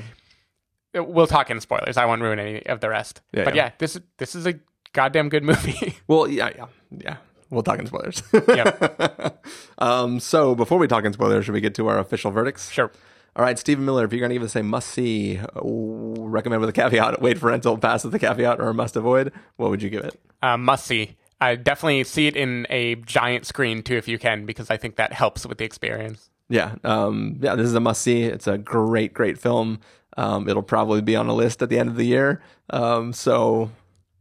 we'll 0.94 1.28
talk 1.28 1.50
in 1.50 1.60
spoilers. 1.60 1.98
I 1.98 2.06
won't 2.06 2.22
ruin 2.22 2.40
any 2.40 2.66
of 2.66 2.80
the 2.80 2.90
rest. 2.90 3.22
Yeah, 3.34 3.44
but 3.44 3.56
yeah. 3.56 3.66
yeah. 3.66 3.72
this 3.78 4.00
this 4.18 4.36
is 4.36 4.46
a 4.46 4.56
goddamn 4.94 5.30
good 5.30 5.44
movie. 5.44 5.98
Well, 6.08 6.28
yeah, 6.28 6.50
yeah, 6.56 6.66
yeah. 6.98 7.18
We'll 7.52 7.64
talk 7.64 7.80
in 7.80 7.88
spoilers. 7.88 8.22
Yep. 8.34 9.46
um, 9.80 10.20
so 10.20 10.56
before 10.56 10.78
we 10.78 10.88
talk 10.88 11.04
in 11.04 11.14
spoilers, 11.14 11.46
should 11.46 11.54
we 11.54 11.62
get 11.62 11.76
to 11.76 11.88
our 11.88 12.00
official 12.00 12.32
verdicts? 12.32 12.70
sure. 12.72 12.92
All 13.36 13.46
right, 13.46 13.58
Stephen 13.60 13.86
Miller, 13.86 14.06
if 14.06 14.12
you're 14.12 14.20
going 14.20 14.32
to 14.32 14.36
give 14.36 14.44
us 14.44 14.56
a 14.56 14.64
must 14.64 14.90
see, 14.90 15.40
recommend 15.56 16.62
with 16.62 16.70
a 16.70 16.74
caveat, 16.74 17.22
wait 17.22 17.38
for 17.38 17.48
rental, 17.48 17.78
pass 17.78 18.04
with 18.04 18.14
a 18.14 18.20
caveat, 18.20 18.60
or 18.60 18.70
a 18.70 18.74
must 18.74 18.96
avoid, 18.96 19.32
what 19.56 19.70
would 19.70 19.84
you 19.84 19.90
give 19.90 20.04
it? 20.04 20.20
Uh, 20.42 20.58
must 20.58 20.86
see. 20.86 21.16
I 21.42 21.56
definitely 21.56 22.04
see 22.04 22.28
it 22.28 22.36
in 22.36 22.68
a 22.70 22.96
giant 22.96 23.46
screen 23.46 23.82
too, 23.82 23.96
if 23.96 24.08
you 24.08 24.20
can, 24.20 24.46
because 24.46 24.70
I 24.70 24.78
think 24.78 24.98
that 24.98 25.14
helps 25.14 25.46
with 25.46 25.58
the 25.58 25.66
experience. 25.66 26.30
Yeah, 26.50 26.76
um, 26.84 27.38
yeah, 27.42 27.56
this 27.56 27.68
is 27.68 27.76
a 27.76 27.80
must 27.80 28.02
see. 28.02 28.24
It's 28.24 28.48
a 28.48 28.58
great, 28.58 29.14
great 29.14 29.38
film. 29.38 29.80
Um, 30.18 30.50
it'll 30.50 30.64
probably 30.64 31.02
be 31.02 31.16
on 31.16 31.28
a 31.28 31.34
list 31.34 31.62
at 31.62 31.70
the 31.70 31.80
end 31.80 31.90
of 31.90 31.96
the 31.96 32.06
year. 32.06 32.42
Um, 32.72 33.14
so 33.14 33.72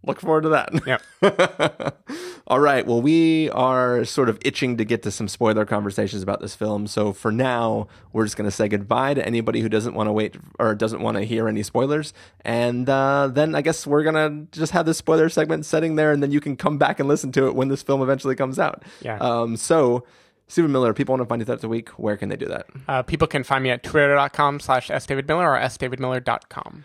look 0.05 0.21
forward 0.21 0.43
to 0.43 0.49
that. 0.51 0.71
Yeah. 0.87 1.91
All 2.47 2.61
right. 2.61 2.87
Well, 2.87 3.03
we 3.03 3.51
are 3.51 4.05
sort 4.05 4.29
of 4.29 4.39
itching 4.43 4.77
to 4.79 4.85
get 4.85 5.03
to 5.03 5.11
some 5.11 5.29
spoiler 5.29 5.67
conversations 5.67 6.23
about 6.23 6.41
this 6.41 6.55
film. 6.55 6.87
So 6.87 7.13
for 7.13 7.31
now, 7.31 7.89
we're 8.13 8.25
just 8.25 8.37
going 8.37 8.49
to 8.49 8.55
say 8.55 8.69
goodbye 8.69 9.15
to 9.15 9.25
anybody 9.25 9.61
who 9.61 9.69
doesn't 9.69 9.95
want 9.95 10.09
to 10.09 10.13
wait 10.13 10.37
or 10.59 10.75
doesn't 10.75 11.03
want 11.03 11.17
to 11.19 11.25
hear 11.25 11.49
any 11.49 11.63
spoilers. 11.63 12.15
And 12.43 12.89
uh, 12.89 13.29
then 13.29 13.55
I 13.55 13.61
guess 13.61 13.87
we're 13.87 14.03
going 14.03 14.15
to 14.49 14.59
just 14.59 14.73
have 14.73 14.87
this 14.87 14.99
spoiler 14.99 15.29
segment 15.29 15.67
setting 15.67 15.97
there, 15.97 16.13
and 16.13 16.23
then 16.23 16.31
you 16.31 16.41
can 16.41 16.57
come 16.57 16.79
back 16.79 17.01
and 17.01 17.09
listen 17.09 17.33
to 17.33 17.47
it 17.47 17.55
when 17.55 17.69
this 17.69 17.83
film 17.83 18.01
eventually 18.01 18.35
comes 18.35 18.59
out. 18.59 18.83
Yeah. 19.03 19.19
Um, 19.19 19.57
so, 19.57 20.05
Stephen 20.47 20.73
Miller, 20.73 20.95
people 20.95 21.13
want 21.13 21.23
to 21.23 21.29
find 21.29 21.41
you 21.43 21.45
throughout 21.45 21.61
the 21.61 21.69
week. 21.69 21.91
Where 21.91 22.17
can 22.17 22.31
they 22.31 22.37
do 22.37 22.47
that? 22.47 22.67
Uh, 22.87 23.03
people 23.03 23.29
can 23.29 23.45
find 23.45 23.63
me 23.63 23.71
at 23.71 23.83
twitter.com 23.83 24.61
slash 24.61 24.89
sdavidmiller 24.89 25.45
or 25.45 25.59
sdavidmiller.com. 25.59 26.85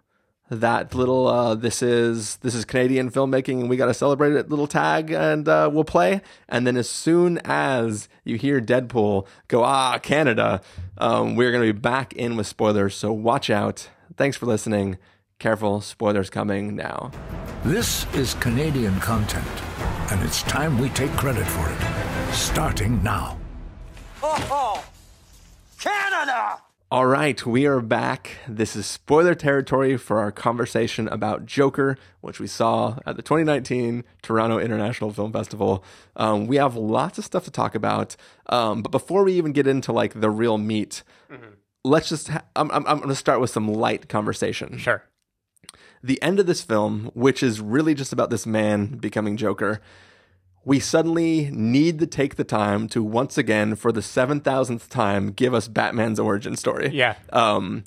that 0.51 0.93
little 0.93 1.27
uh, 1.27 1.55
this 1.55 1.81
is 1.81 2.35
this 2.37 2.53
is 2.53 2.65
Canadian 2.65 3.09
filmmaking 3.09 3.61
and 3.61 3.69
we 3.69 3.77
got 3.77 3.85
to 3.85 3.93
celebrate 3.93 4.33
it 4.33 4.49
little 4.49 4.67
tag 4.67 5.09
and 5.09 5.47
uh, 5.47 5.69
we'll 5.71 5.85
play 5.85 6.21
and 6.49 6.67
then 6.67 6.75
as 6.75 6.89
soon 6.89 7.37
as 7.45 8.09
you 8.25 8.35
hear 8.35 8.59
Deadpool 8.59 9.25
go 9.47 9.63
ah 9.63 9.97
Canada 9.99 10.61
um, 10.97 11.35
we're 11.37 11.53
gonna 11.53 11.63
be 11.63 11.71
back 11.71 12.11
in 12.13 12.35
with 12.35 12.47
spoilers 12.47 12.93
so 12.95 13.13
watch 13.13 13.49
out 13.49 13.89
thanks 14.17 14.35
for 14.35 14.45
listening 14.45 14.97
careful 15.39 15.79
spoilers 15.79 16.29
coming 16.29 16.75
now 16.75 17.11
This 17.63 18.05
is 18.15 18.33
Canadian 18.35 18.99
content, 18.99 19.45
and 20.11 20.21
it's 20.23 20.41
time 20.43 20.79
we 20.79 20.89
take 20.89 21.11
credit 21.11 21.45
for 21.45 21.69
it. 21.69 22.33
Starting 22.33 23.01
now. 23.03 23.37
Oh, 24.23 24.83
Canada! 25.79 26.57
All 26.91 27.05
right, 27.05 27.45
we 27.45 27.65
are 27.67 27.79
back. 27.79 28.35
This 28.49 28.75
is 28.75 28.85
spoiler 28.85 29.33
territory 29.33 29.95
for 29.95 30.19
our 30.19 30.29
conversation 30.29 31.07
about 31.07 31.45
Joker, 31.45 31.97
which 32.19 32.37
we 32.37 32.47
saw 32.47 32.97
at 33.05 33.15
the 33.15 33.21
2019 33.21 34.03
Toronto 34.21 34.59
International 34.59 35.13
Film 35.13 35.31
Festival. 35.31 35.85
Um, 36.17 36.47
we 36.47 36.57
have 36.57 36.75
lots 36.75 37.17
of 37.17 37.23
stuff 37.23 37.45
to 37.45 37.51
talk 37.51 37.75
about, 37.75 38.17
um, 38.47 38.81
but 38.81 38.89
before 38.89 39.23
we 39.23 39.31
even 39.31 39.53
get 39.53 39.67
into 39.67 39.93
like 39.93 40.19
the 40.19 40.29
real 40.29 40.57
meat, 40.57 41.03
let's 41.85 42.09
just. 42.09 42.27
Ha- 42.27 42.43
I'm, 42.57 42.69
I'm, 42.71 42.85
I'm 42.85 42.97
going 42.97 43.07
to 43.07 43.15
start 43.15 43.39
with 43.39 43.51
some 43.51 43.69
light 43.69 44.09
conversation. 44.09 44.77
Sure. 44.77 45.01
The 46.03 46.21
end 46.21 46.41
of 46.41 46.45
this 46.45 46.61
film, 46.61 47.09
which 47.13 47.41
is 47.41 47.61
really 47.61 47.93
just 47.93 48.11
about 48.11 48.31
this 48.31 48.45
man 48.45 48.97
becoming 48.97 49.37
Joker, 49.37 49.79
we 50.63 50.79
suddenly 50.79 51.49
need 51.51 51.99
to 51.99 52.07
take 52.07 52.35
the 52.35 52.43
time 52.43 52.87
to 52.89 53.03
once 53.03 53.37
again, 53.37 53.75
for 53.75 53.91
the 53.91 54.01
7,000th 54.01 54.87
time, 54.89 55.31
give 55.31 55.53
us 55.53 55.67
Batman's 55.67 56.19
origin 56.19 56.55
story. 56.55 56.89
Yeah. 56.93 57.15
Um, 57.31 57.85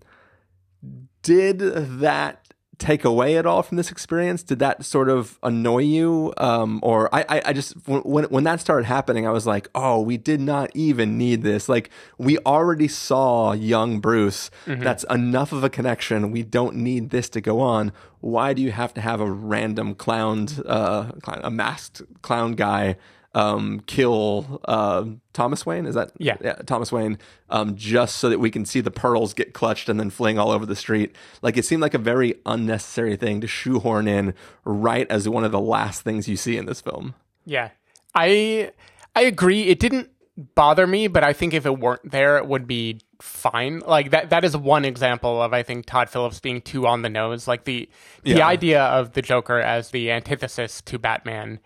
did 1.22 1.58
that 1.58 2.43
take 2.78 3.04
away 3.04 3.36
at 3.36 3.46
all 3.46 3.62
from 3.62 3.76
this 3.76 3.90
experience? 3.90 4.42
Did 4.42 4.58
that 4.58 4.84
sort 4.84 5.08
of 5.08 5.38
annoy 5.42 5.82
you? 5.82 6.32
Um, 6.36 6.80
or 6.82 7.14
I, 7.14 7.24
I, 7.28 7.42
I 7.46 7.52
just 7.52 7.74
when 7.86 8.24
when 8.24 8.44
that 8.44 8.60
started 8.60 8.86
happening, 8.86 9.26
I 9.26 9.30
was 9.30 9.46
like, 9.46 9.68
oh, 9.74 10.00
we 10.00 10.16
did 10.16 10.40
not 10.40 10.70
even 10.74 11.16
need 11.18 11.42
this. 11.42 11.68
Like 11.68 11.90
we 12.18 12.38
already 12.38 12.88
saw 12.88 13.52
young 13.52 14.00
Bruce. 14.00 14.50
That's 14.80 15.04
enough 15.10 15.52
of 15.52 15.64
a 15.64 15.70
connection. 15.70 16.30
We 16.30 16.42
don't 16.42 16.76
need 16.76 17.10
this 17.10 17.28
to 17.30 17.40
go 17.40 17.60
on. 17.60 17.92
Why 18.20 18.54
do 18.54 18.62
you 18.62 18.72
have 18.72 18.94
to 18.94 19.00
have 19.00 19.20
a 19.20 19.30
random 19.30 19.94
clown, 19.94 20.48
uh, 20.66 21.12
clown, 21.22 21.40
a 21.44 21.50
masked 21.50 22.02
clown 22.22 22.54
guy? 22.54 22.96
Um, 23.36 23.80
kill 23.86 24.60
uh, 24.66 25.04
Thomas 25.32 25.66
Wayne. 25.66 25.86
Is 25.86 25.96
that 25.96 26.12
Yeah. 26.18 26.36
yeah, 26.40 26.54
Thomas 26.66 26.92
Wayne, 26.92 27.18
um, 27.50 27.74
just 27.74 28.18
so 28.18 28.28
that 28.28 28.38
we 28.38 28.48
can 28.50 28.64
see 28.64 28.80
the 28.80 28.92
pearls 28.92 29.34
get 29.34 29.52
clutched 29.54 29.88
and 29.88 29.98
then 29.98 30.10
fling 30.10 30.38
all 30.38 30.50
over 30.52 30.64
the 30.64 30.76
street. 30.76 31.16
Like 31.42 31.56
it 31.56 31.64
seemed 31.64 31.82
like 31.82 31.94
a 31.94 31.98
very 31.98 32.36
unnecessary 32.46 33.16
thing 33.16 33.40
to 33.40 33.48
shoehorn 33.48 34.06
in 34.06 34.34
right 34.64 35.10
as 35.10 35.28
one 35.28 35.42
of 35.44 35.50
the 35.50 35.58
last 35.60 36.02
things 36.02 36.28
you 36.28 36.36
see 36.36 36.56
in 36.56 36.66
this 36.66 36.80
film. 36.80 37.14
Yeah. 37.44 37.70
I 38.14 38.70
I 39.16 39.22
agree. 39.22 39.62
It 39.64 39.80
didn't 39.80 40.10
bother 40.54 40.86
me, 40.86 41.06
but 41.08 41.22
I 41.24 41.32
think 41.32 41.54
if 41.54 41.64
it 41.66 41.78
weren't 41.78 42.10
there, 42.10 42.36
it 42.38 42.46
would 42.46 42.66
be 42.66 43.00
fine. 43.20 43.80
Like 43.80 44.10
that 44.10 44.30
that 44.30 44.44
is 44.44 44.56
one 44.56 44.84
example 44.84 45.42
of 45.42 45.52
I 45.52 45.62
think 45.64 45.86
Todd 45.86 46.08
Phillips 46.08 46.38
being 46.40 46.60
too 46.60 46.86
on 46.86 47.02
the 47.02 47.08
nose. 47.08 47.48
Like 47.48 47.64
the 47.64 47.88
the 48.22 48.34
Yeah. 48.36 48.46
idea 48.46 48.82
of 48.84 49.12
the 49.14 49.22
Joker 49.22 49.58
as 49.58 49.90
the 49.90 50.10
antithesis 50.12 50.80
to 50.82 50.98
Batman 50.98 51.58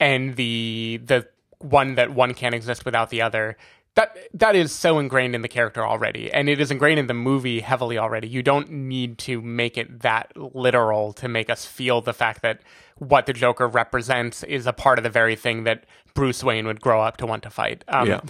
and 0.00 0.36
the 0.36 1.00
the 1.04 1.28
one 1.58 1.94
that 1.94 2.12
one 2.12 2.34
can't 2.34 2.54
exist 2.54 2.84
without 2.84 3.10
the 3.10 3.22
other. 3.22 3.56
That 3.94 4.16
that 4.34 4.54
is 4.54 4.72
so 4.72 4.98
ingrained 4.98 5.34
in 5.34 5.40
the 5.40 5.48
character 5.48 5.86
already, 5.86 6.30
and 6.30 6.50
it 6.50 6.60
is 6.60 6.70
ingrained 6.70 6.98
in 6.98 7.06
the 7.06 7.14
movie 7.14 7.60
heavily 7.60 7.96
already. 7.96 8.28
You 8.28 8.42
don't 8.42 8.70
need 8.70 9.16
to 9.18 9.40
make 9.40 9.78
it 9.78 10.00
that 10.00 10.32
literal 10.36 11.14
to 11.14 11.28
make 11.28 11.48
us 11.48 11.64
feel 11.64 12.02
the 12.02 12.12
fact 12.12 12.42
that 12.42 12.60
what 12.98 13.24
the 13.24 13.32
Joker 13.32 13.66
represents 13.66 14.42
is 14.42 14.66
a 14.66 14.72
part 14.74 14.98
of 14.98 15.02
the 15.02 15.10
very 15.10 15.34
thing 15.34 15.64
that 15.64 15.84
Bruce 16.12 16.44
Wayne 16.44 16.66
would 16.66 16.80
grow 16.80 17.00
up 17.00 17.16
to 17.18 17.26
want 17.26 17.42
to 17.44 17.50
fight. 17.50 17.84
Um, 17.88 18.08
Yeah. 18.08 18.20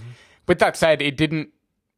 With 0.47 0.61
that 0.61 0.77
said, 0.77 1.03
it 1.03 1.17
didn't 1.17 1.51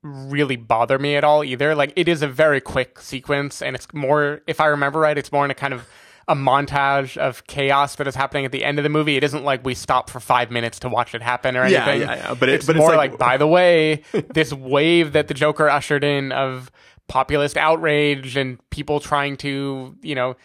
really 0.02 0.56
bother 0.56 0.98
me 0.98 1.16
at 1.16 1.24
all 1.24 1.44
either. 1.44 1.74
Like 1.74 1.92
it 1.96 2.08
is 2.08 2.22
a 2.22 2.28
very 2.28 2.62
quick 2.62 2.98
sequence, 3.00 3.60
and 3.60 3.76
it's 3.76 3.86
more, 3.92 4.40
if 4.46 4.60
I 4.60 4.66
remember 4.66 5.00
right, 5.00 5.18
it's 5.18 5.32
more 5.32 5.44
in 5.44 5.50
a 5.50 5.54
kind 5.54 5.74
of 5.74 5.86
a 6.28 6.34
montage 6.34 7.16
of 7.16 7.46
chaos 7.46 7.96
that 7.96 8.06
is 8.06 8.14
happening 8.14 8.44
at 8.44 8.52
the 8.52 8.62
end 8.64 8.78
of 8.78 8.82
the 8.82 8.88
movie. 8.90 9.16
It 9.16 9.24
isn't 9.24 9.44
like 9.44 9.64
we 9.64 9.74
stop 9.74 10.10
for 10.10 10.20
five 10.20 10.50
minutes 10.50 10.78
to 10.80 10.88
watch 10.88 11.14
it 11.14 11.22
happen 11.22 11.56
or 11.56 11.66
Yeah, 11.66 11.86
anything. 11.86 12.08
yeah, 12.08 12.16
yeah. 12.16 12.34
But 12.34 12.48
it- 12.50 12.56
it's 12.56 12.66
but 12.66 12.76
it's 12.76 12.80
more 12.80 12.94
like- 12.94 13.12
like, 13.12 13.18
by 13.18 13.36
the 13.38 13.46
way, 13.46 14.02
this 14.34 14.52
wave 14.52 15.12
that 15.14 15.28
the 15.28 15.34
Joker 15.34 15.68
ushered 15.70 16.04
in 16.04 16.30
of 16.32 16.70
populist 17.08 17.56
outrage 17.56 18.36
and 18.36 18.58
people 18.70 19.00
trying 19.00 19.36
to, 19.38 19.96
you 20.02 20.14
know, 20.14 20.36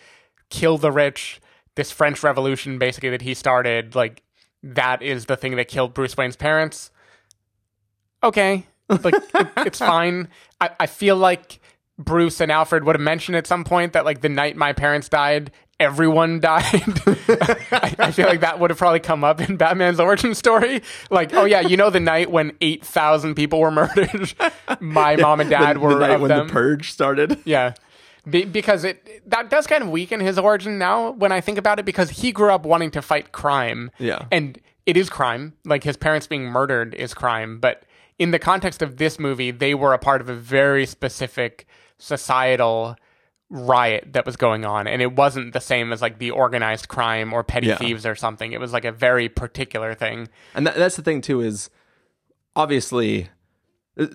kill 0.49 0.77
the 0.77 0.91
rich, 0.91 1.41
this 1.75 1.91
French 1.91 2.23
Revolution 2.23 2.79
basically 2.79 3.09
that 3.09 3.21
he 3.21 3.33
started, 3.33 3.93
like 3.95 4.23
that 4.63 5.01
is 5.01 5.25
the 5.25 5.35
thing 5.35 5.57
that 5.57 5.67
killed 5.67 5.93
Bruce 5.93 6.15
Wayne's 6.15 6.37
parents. 6.37 6.91
Okay, 8.23 8.65
like 8.89 9.15
it, 9.15 9.47
it's 9.57 9.79
fine. 9.79 10.29
I, 10.61 10.69
I 10.79 10.85
feel 10.85 11.17
like 11.17 11.59
Bruce 11.97 12.39
and 12.39 12.51
Alfred 12.51 12.85
would 12.85 12.95
have 12.95 13.01
mentioned 13.01 13.35
at 13.35 13.45
some 13.47 13.63
point 13.65 13.93
that 13.93 14.05
like 14.05 14.21
the 14.21 14.29
night 14.29 14.55
my 14.55 14.71
parents 14.71 15.09
died, 15.09 15.51
everyone 15.83 16.39
died. 16.39 16.63
I, 17.05 17.95
I 17.99 18.11
feel 18.11 18.25
like 18.27 18.39
that 18.39 18.59
would 18.59 18.69
have 18.69 18.79
probably 18.79 19.01
come 19.01 19.23
up 19.23 19.41
in 19.41 19.57
Batman's 19.57 19.99
origin 19.99 20.33
story. 20.33 20.81
Like, 21.11 21.33
oh 21.33 21.43
yeah, 21.45 21.59
you 21.59 21.75
know 21.77 21.89
the 21.89 21.99
night 21.99 22.31
when 22.31 22.55
eight 22.61 22.85
thousand 22.85 23.35
people 23.35 23.59
were 23.59 23.71
murdered, 23.81 24.33
my 24.79 25.15
mom 25.17 25.41
and 25.41 25.49
dad 25.49 25.75
the, 25.75 25.79
were 25.81 25.93
the 25.93 25.99
night 25.99 26.19
when 26.21 26.29
them. 26.29 26.47
the 26.47 26.53
purge 26.53 26.91
started. 26.91 27.39
Yeah. 27.45 27.73
Be- 28.29 28.45
because 28.45 28.85
it 28.85 29.29
that 29.29 29.49
does 29.49 29.67
kind 29.67 29.83
of 29.83 29.89
weaken 29.89 30.21
his 30.21 30.39
origin 30.39 30.77
now 30.77 31.11
when 31.11 31.33
I 31.33 31.41
think 31.41 31.57
about 31.57 31.77
it 31.77 31.83
because 31.83 32.09
he 32.09 32.31
grew 32.31 32.51
up 32.51 32.65
wanting 32.65 32.89
to 32.91 33.01
fight 33.01 33.33
crime. 33.33 33.91
Yeah. 33.99 34.25
And 34.31 34.57
it 34.85 34.95
is 34.95 35.09
crime. 35.09 35.53
Like 35.65 35.83
his 35.83 35.97
parents 35.97 36.25
being 36.25 36.45
murdered 36.45 36.95
is 36.95 37.13
crime, 37.13 37.59
but 37.59 37.83
in 38.17 38.31
the 38.31 38.39
context 38.39 38.81
of 38.81 38.95
this 38.95 39.19
movie, 39.19 39.51
they 39.51 39.75
were 39.75 39.93
a 39.93 39.97
part 39.97 40.21
of 40.21 40.29
a 40.29 40.35
very 40.35 40.85
specific 40.85 41.67
societal 41.97 42.95
riot 43.55 44.13
that 44.13 44.25
was 44.25 44.35
going 44.35 44.65
on 44.65 44.87
and 44.87 44.99
it 44.99 45.15
wasn't 45.15 45.53
the 45.53 45.61
same 45.61 45.93
as 45.93 46.01
like 46.01 46.17
the 46.17 46.31
organized 46.31 46.87
crime 46.87 47.31
or 47.31 47.43
petty 47.43 47.67
Yeah. 47.67 47.77
thieves 47.77 48.03
or 48.03 48.15
something 48.15 48.51
it 48.51 48.59
was 48.59 48.73
like 48.73 48.83
a 48.83 48.91
very 48.91 49.29
particular 49.29 49.93
thing 49.93 50.27
And 50.55 50.65
that, 50.65 50.75
that's 50.75 50.95
the 50.95 51.03
thing 51.03 51.21
too 51.21 51.39
is 51.41 51.69
obviously 52.55 53.29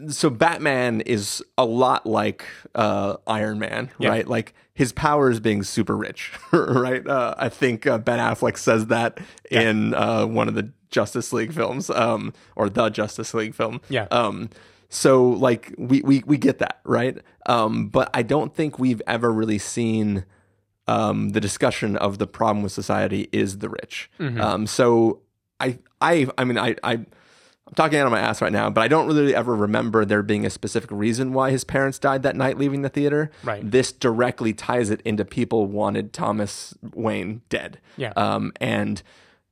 so 0.09 0.29
Batman 0.29 1.03
is 1.03 1.40
a 1.57 1.64
lot 1.64 2.05
like 2.05 2.44
uh, 2.74 3.16
Iron 3.29 3.61
Man, 3.61 3.90
Yeah. 4.01 4.09
right? 4.09 4.27
Like 4.27 4.53
his 4.74 4.90
power 4.92 5.31
is 5.31 5.38
being 5.38 5.62
super 5.62 5.96
rich, 5.96 6.33
right? 6.53 7.07
Uh, 7.07 7.37
I 7.38 7.48
think 7.48 7.87
uh, 7.87 7.98
Ben 7.98 8.18
Affleck 8.18 8.57
says 8.59 8.87
that 8.87 9.20
in 9.53 9.94
uh, 9.94 10.27
one 10.27 10.48
of 10.48 10.55
the 10.57 10.72
Justice 10.90 11.33
League 11.33 11.53
films, 11.53 11.90
um, 11.90 12.33
or 12.57 12.68
the 12.68 12.88
Justice 12.88 13.35
League 13.35 13.55
film. 13.55 13.81
Yeah. 13.88 14.09
Um, 14.11 14.51
so 14.88 15.29
like 15.29 15.74
we, 15.79 16.01
we 16.03 16.22
we 16.27 16.38
get 16.38 16.59
that, 16.59 16.81
right? 16.85 17.18
Um, 17.46 17.88
but 17.88 18.11
I 18.14 18.22
don't 18.22 18.55
think 18.55 18.79
we've 18.79 19.03
ever 19.07 19.31
really 19.31 19.59
seen 19.59 20.24
um, 20.87 21.31
the 21.31 21.40
discussion 21.40 21.96
of 21.96 22.18
the 22.18 22.27
problem 22.27 22.62
with 22.62 22.72
society 22.72 23.29
is 23.33 23.59
the 23.59 23.68
rich. 23.68 24.11
Mhm. 24.18 24.40
Um, 24.40 24.66
so 24.66 25.20
I 25.61 25.79
I 26.01 26.29
I 26.38 26.44
mean 26.44 26.59
I 26.59 26.74
I 26.83 26.92
I'm 26.94 27.74
talking 27.74 27.98
out 27.98 28.07
of 28.07 28.12
my 28.12 28.20
ass 28.20 28.40
right 28.40 28.51
now, 28.53 28.70
but 28.70 28.81
I 28.81 28.88
don't 28.88 29.07
really 29.07 29.35
ever 29.35 29.55
remember 29.55 30.07
there 30.07 30.22
being 30.22 30.46
a 30.46 30.51
specific 30.51 30.90
reason 30.90 31.35
why 31.35 31.51
his 31.51 31.64
parents 31.64 31.98
died 31.98 32.22
that 32.22 32.35
night 32.35 32.57
leaving 32.57 32.81
the 32.81 32.88
theater. 32.88 33.31
Right. 33.44 33.61
This 33.70 33.92
directly 33.92 34.55
ties 34.55 34.88
it 34.88 35.03
into 35.03 35.27
people 35.27 35.66
wanted 35.66 36.14
Thomas 36.14 36.72
Wayne 36.94 37.42
dead. 37.51 37.79
Yeah. 37.98 38.14
Um, 38.16 38.53
and 38.59 39.03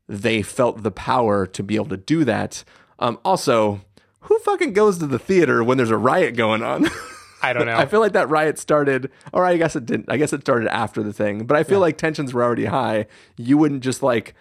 they 0.08 0.40
felt 0.40 0.82
the 0.82 0.90
power 0.90 1.46
to 1.46 1.62
be 1.62 1.74
able 1.74 1.88
to 1.88 1.98
do 1.98 2.24
that. 2.24 2.64
Um, 2.98 3.18
also, 3.22 3.82
who 4.26 4.38
fucking 4.40 4.72
goes 4.72 4.98
to 4.98 5.06
the 5.06 5.18
theater 5.18 5.62
when 5.64 5.76
there's 5.78 5.90
a 5.90 5.96
riot 5.98 6.36
going 6.36 6.62
on? 6.62 6.86
I 7.42 7.52
don't 7.52 7.66
know. 7.66 7.76
I 7.76 7.86
feel 7.86 8.00
like 8.00 8.12
that 8.12 8.28
riot 8.30 8.58
started, 8.58 9.10
or 9.32 9.44
I 9.44 9.56
guess 9.56 9.76
it 9.76 9.86
didn't. 9.86 10.06
I 10.10 10.16
guess 10.16 10.32
it 10.32 10.40
started 10.40 10.68
after 10.68 11.02
the 11.02 11.12
thing, 11.12 11.44
but 11.44 11.56
I 11.56 11.62
feel 11.64 11.80
like 11.80 11.98
tensions 11.98 12.32
were 12.32 12.42
already 12.42 12.64
high. 12.64 13.06
You 13.36 13.58
wouldn't 13.58 13.82
just 13.82 14.02
like 14.02 14.34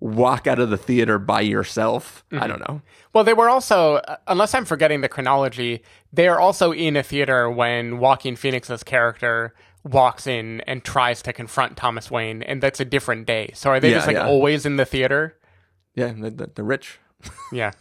walk 0.00 0.46
out 0.46 0.60
of 0.60 0.70
the 0.70 0.76
theater 0.76 1.18
by 1.18 1.40
yourself. 1.40 2.24
I 2.30 2.46
don't 2.46 2.60
know. 2.60 2.80
Well, 3.12 3.24
they 3.24 3.34
were 3.34 3.48
also, 3.48 3.96
uh, 3.96 4.16
unless 4.28 4.54
I'm 4.54 4.64
forgetting 4.64 5.00
the 5.00 5.08
chronology, 5.08 5.82
they 6.12 6.28
are 6.28 6.38
also 6.38 6.72
in 6.72 6.96
a 6.96 7.02
theater 7.02 7.50
when 7.50 7.98
Joaquin 7.98 8.36
Phoenix's 8.36 8.84
character 8.84 9.52
walks 9.82 10.26
in 10.28 10.60
and 10.62 10.84
tries 10.84 11.20
to 11.22 11.32
confront 11.32 11.76
Thomas 11.76 12.10
Wayne, 12.10 12.42
and 12.44 12.62
that's 12.62 12.78
a 12.78 12.84
different 12.84 13.26
day. 13.26 13.50
So 13.54 13.70
are 13.70 13.80
they 13.80 13.90
Yeah, 13.90 13.96
just 13.96 14.06
like 14.06 14.16
yeah. 14.16 14.26
always 14.28 14.64
in 14.64 14.76
the 14.76 14.84
theater? 14.86 15.36
Yeah, 15.96 16.12
the, 16.12 16.30
the, 16.30 16.50
the 16.54 16.62
rich. 16.62 16.98
Yeah, 17.52 17.72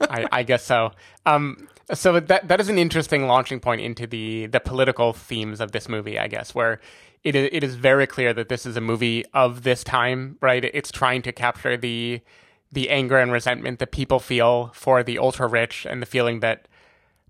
I, 0.00 0.26
I 0.32 0.42
guess 0.42 0.64
so. 0.64 0.92
Um, 1.24 1.68
so 1.94 2.18
that 2.18 2.48
that 2.48 2.60
is 2.60 2.68
an 2.68 2.78
interesting 2.78 3.26
launching 3.26 3.60
point 3.60 3.80
into 3.80 4.06
the 4.06 4.46
the 4.46 4.60
political 4.60 5.12
themes 5.12 5.60
of 5.60 5.72
this 5.72 5.88
movie, 5.88 6.18
I 6.18 6.28
guess, 6.28 6.54
where 6.54 6.80
it 7.22 7.34
is, 7.34 7.48
it 7.52 7.64
is 7.64 7.74
very 7.74 8.06
clear 8.06 8.32
that 8.34 8.48
this 8.48 8.66
is 8.66 8.76
a 8.76 8.80
movie 8.80 9.24
of 9.32 9.62
this 9.62 9.84
time, 9.84 10.36
right? 10.40 10.64
It's 10.64 10.90
trying 10.90 11.22
to 11.22 11.32
capture 11.32 11.76
the 11.76 12.20
the 12.72 12.90
anger 12.90 13.18
and 13.18 13.30
resentment 13.32 13.78
that 13.78 13.92
people 13.92 14.18
feel 14.18 14.70
for 14.74 15.02
the 15.02 15.18
ultra 15.18 15.46
rich 15.46 15.86
and 15.88 16.02
the 16.02 16.06
feeling 16.06 16.40
that 16.40 16.66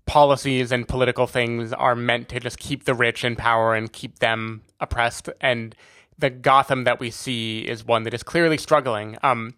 policies 0.07 0.71
and 0.71 0.87
political 0.87 1.27
things 1.27 1.71
are 1.73 1.95
meant 1.95 2.29
to 2.29 2.39
just 2.39 2.57
keep 2.57 2.85
the 2.85 2.95
rich 2.95 3.23
in 3.23 3.35
power 3.35 3.75
and 3.75 3.93
keep 3.93 4.19
them 4.19 4.63
oppressed. 4.79 5.29
And 5.39 5.75
the 6.17 6.29
Gotham 6.29 6.85
that 6.85 6.99
we 6.99 7.11
see 7.11 7.59
is 7.59 7.85
one 7.85 8.03
that 8.03 8.13
is 8.13 8.23
clearly 8.23 8.57
struggling. 8.57 9.17
Um, 9.21 9.53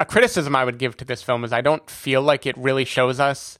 a 0.00 0.04
criticism 0.04 0.56
I 0.56 0.64
would 0.64 0.78
give 0.78 0.96
to 0.98 1.04
this 1.04 1.22
film 1.22 1.44
is 1.44 1.52
I 1.52 1.60
don't 1.60 1.88
feel 1.88 2.22
like 2.22 2.46
it 2.46 2.56
really 2.56 2.84
shows 2.84 3.20
us 3.20 3.58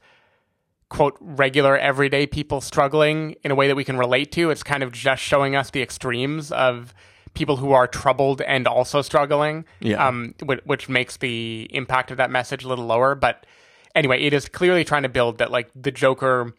quote 0.88 1.16
regular 1.20 1.78
everyday 1.78 2.26
people 2.26 2.60
struggling 2.60 3.34
in 3.42 3.50
a 3.50 3.54
way 3.54 3.66
that 3.66 3.74
we 3.74 3.84
can 3.84 3.96
relate 3.96 4.30
to. 4.32 4.50
It's 4.50 4.62
kind 4.62 4.82
of 4.82 4.92
just 4.92 5.22
showing 5.22 5.56
us 5.56 5.70
the 5.70 5.80
extremes 5.80 6.52
of 6.52 6.92
people 7.32 7.56
who 7.56 7.72
are 7.72 7.86
troubled 7.86 8.42
and 8.42 8.68
also 8.68 9.00
struggling. 9.00 9.64
Yeah. 9.80 10.06
Um, 10.06 10.34
which, 10.42 10.60
which 10.64 10.88
makes 10.90 11.16
the 11.16 11.66
impact 11.70 12.10
of 12.10 12.18
that 12.18 12.30
message 12.30 12.64
a 12.64 12.68
little 12.68 12.84
lower. 12.84 13.14
But 13.14 13.46
anyway, 13.94 14.22
it 14.22 14.34
is 14.34 14.48
clearly 14.48 14.84
trying 14.84 15.02
to 15.04 15.08
build 15.08 15.38
that 15.38 15.50
like 15.50 15.70
the 15.74 15.90
Joker 15.90 16.54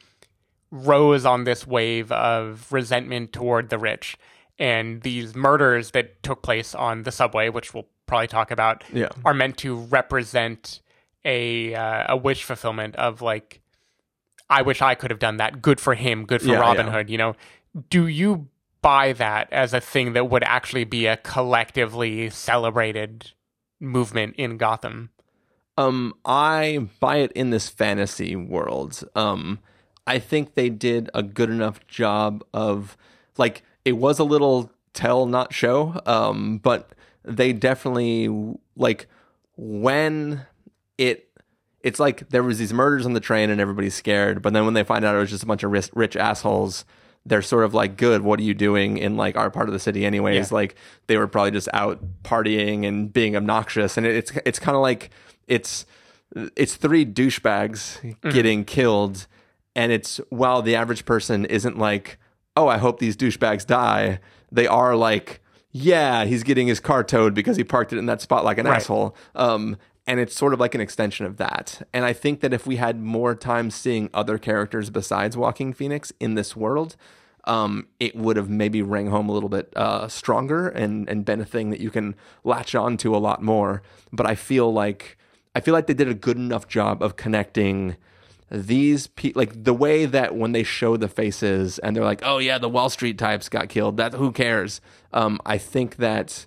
rose 0.71 1.25
on 1.25 1.43
this 1.43 1.67
wave 1.67 2.11
of 2.11 2.71
resentment 2.71 3.33
toward 3.33 3.69
the 3.69 3.77
rich. 3.77 4.17
And 4.57 5.01
these 5.01 5.35
murders 5.35 5.91
that 5.91 6.23
took 6.23 6.41
place 6.41 6.73
on 6.73 7.03
the 7.03 7.11
subway, 7.11 7.49
which 7.49 7.73
we'll 7.73 7.87
probably 8.05 8.27
talk 8.27 8.51
about, 8.51 8.83
Yeah. 8.93 9.09
are 9.25 9.33
meant 9.33 9.57
to 9.59 9.75
represent 9.75 10.81
a 11.25 11.73
uh, 11.73 12.05
a 12.09 12.17
wish 12.17 12.43
fulfillment 12.43 12.95
of 12.97 13.21
like, 13.21 13.61
I 14.49 14.61
wish 14.61 14.81
I 14.81 14.95
could 14.95 15.09
have 15.11 15.19
done 15.19 15.37
that. 15.37 15.61
Good 15.61 15.79
for 15.79 15.93
him. 15.95 16.25
Good 16.25 16.41
for 16.41 16.49
Yeah, 16.49 16.59
Robin 16.59 16.87
yeah. 16.87 16.91
Hood. 16.91 17.09
You 17.09 17.17
know, 17.17 17.35
do 17.89 18.07
you 18.07 18.47
buy 18.81 19.13
that 19.13 19.51
as 19.53 19.73
a 19.73 19.79
thing 19.79 20.13
that 20.13 20.29
would 20.29 20.43
actually 20.43 20.83
be 20.83 21.05
a 21.05 21.15
collectively 21.17 22.29
celebrated 22.29 23.31
movement 23.79 24.35
in 24.37 24.57
Gotham? 24.57 25.09
Um, 25.77 26.13
I 26.25 26.87
buy 26.99 27.17
it 27.17 27.31
in 27.31 27.49
this 27.49 27.69
fantasy 27.69 28.35
world. 28.35 29.03
Um, 29.15 29.59
I 30.05 30.19
think 30.19 30.53
they 30.55 30.69
did 30.69 31.09
a 31.13 31.23
good 31.23 31.49
enough 31.49 31.87
job 31.87 32.43
of 32.53 32.97
like 33.37 33.63
it 33.85 33.93
was 33.93 34.19
a 34.19 34.23
little 34.23 34.71
tell 34.93 35.25
not 35.25 35.53
show. 35.53 35.99
Um, 36.05 36.57
but 36.59 36.91
they 37.25 37.53
definitely 37.53 38.55
like 38.75 39.07
when 39.55 40.45
it 40.97 41.29
it's 41.83 41.99
like 41.99 42.29
there 42.29 42.43
was 42.43 42.57
these 42.57 42.73
murders 42.73 43.05
on 43.05 43.13
the 43.13 43.19
train 43.19 43.49
and 43.49 43.59
everybody's 43.59 43.93
scared, 43.93 44.41
but 44.41 44.53
then 44.53 44.65
when 44.65 44.73
they 44.73 44.83
find 44.83 45.03
out 45.03 45.15
it 45.15 45.19
was 45.19 45.29
just 45.29 45.43
a 45.43 45.45
bunch 45.45 45.63
of 45.63 45.71
rich, 45.71 45.89
rich 45.93 46.15
assholes, 46.15 46.85
they're 47.25 47.41
sort 47.41 47.65
of 47.65 47.73
like, 47.73 47.97
"Good, 47.97 48.21
what 48.21 48.39
are 48.39 48.43
you 48.43 48.53
doing 48.53 48.97
in 48.97 49.17
like 49.17 49.35
our 49.35 49.51
part 49.51 49.67
of 49.67 49.73
the 49.73 49.79
city, 49.79 50.05
anyways?" 50.05 50.49
Yeah. 50.49 50.55
Like 50.55 50.75
they 51.07 51.17
were 51.17 51.27
probably 51.27 51.51
just 51.51 51.69
out 51.73 51.99
partying 52.23 52.87
and 52.87 53.11
being 53.11 53.35
obnoxious, 53.35 53.97
and 53.97 54.05
it's 54.05 54.31
it's 54.45 54.59
kind 54.59 54.75
of 54.75 54.81
like 54.81 55.09
it's 55.47 55.85
it's 56.55 56.75
three 56.75 57.05
douchebags 57.05 58.01
mm-hmm. 58.01 58.29
getting 58.29 58.65
killed, 58.65 59.27
and 59.75 59.91
it's 59.91 60.17
while 60.29 60.61
the 60.61 60.75
average 60.75 61.05
person 61.05 61.45
isn't 61.45 61.77
like, 61.77 62.17
"Oh, 62.55 62.67
I 62.67 62.77
hope 62.77 62.99
these 62.99 63.17
douchebags 63.17 63.65
die," 63.65 64.19
they 64.51 64.67
are 64.67 64.95
like. 64.95 65.41
Yeah, 65.75 66.25
he's 66.25 66.43
getting 66.43 66.67
his 66.67 66.79
car 66.79 67.03
towed 67.03 67.33
because 67.33 67.57
he 67.57 67.63
parked 67.63 67.91
it 67.93 67.97
in 67.97 68.05
that 68.05 68.21
spot 68.21 68.45
like 68.45 68.59
an 68.59 68.67
Right. 68.67 68.75
asshole. 68.77 69.15
Um, 69.35 69.75
and 70.05 70.19
it's 70.19 70.35
sort 70.35 70.53
of 70.53 70.59
like 70.59 70.75
an 70.75 70.81
extension 70.81 71.25
of 71.25 71.37
that. 71.37 71.81
And 71.93 72.05
I 72.05 72.13
think 72.13 72.41
that 72.41 72.53
if 72.53 72.67
we 72.67 72.75
had 72.75 73.01
more 73.01 73.33
time 73.35 73.71
seeing 73.71 74.09
other 74.13 74.37
characters 74.37 74.89
besides 74.91 75.35
Joaquin 75.35 75.73
Phoenix 75.73 76.13
in 76.19 76.35
this 76.35 76.55
world, 76.55 76.95
um, 77.45 77.87
it 77.99 78.15
would 78.15 78.37
have 78.37 78.49
maybe 78.49 78.81
rang 78.81 79.07
home 79.07 79.29
a 79.29 79.31
little 79.31 79.49
bit 79.49 79.73
uh, 79.75 80.07
stronger 80.07 80.69
and 80.69 81.09
and 81.09 81.25
been 81.25 81.41
a 81.41 81.45
thing 81.45 81.71
that 81.71 81.79
you 81.81 81.89
can 81.89 82.15
latch 82.43 82.75
on 82.75 82.95
to 82.97 83.15
a 83.15 83.17
lot 83.17 83.41
more. 83.41 83.81
But 84.13 84.25
I 84.25 84.35
feel 84.35 84.71
like 84.71 85.17
I 85.55 85.59
feel 85.59 85.73
like 85.73 85.87
they 85.87 85.93
did 85.93 86.07
a 86.07 86.13
good 86.13 86.37
enough 86.37 86.67
job 86.67 87.01
of 87.01 87.15
connecting 87.15 87.95
these 88.51 89.07
people 89.07 89.39
like 89.39 89.63
the 89.63 89.73
way 89.73 90.05
that 90.05 90.35
when 90.35 90.51
they 90.51 90.63
show 90.63 90.95
the 90.97 91.07
faces 91.07 91.79
and 91.79 91.95
they're 91.95 92.03
like 92.03 92.21
oh 92.23 92.37
yeah 92.37 92.57
the 92.57 92.69
wall 92.69 92.89
street 92.89 93.17
types 93.17 93.49
got 93.49 93.67
killed 93.69 93.97
that 93.97 94.13
who 94.13 94.31
cares 94.31 94.79
um 95.11 95.39
i 95.45 95.57
think 95.57 95.95
that 95.97 96.45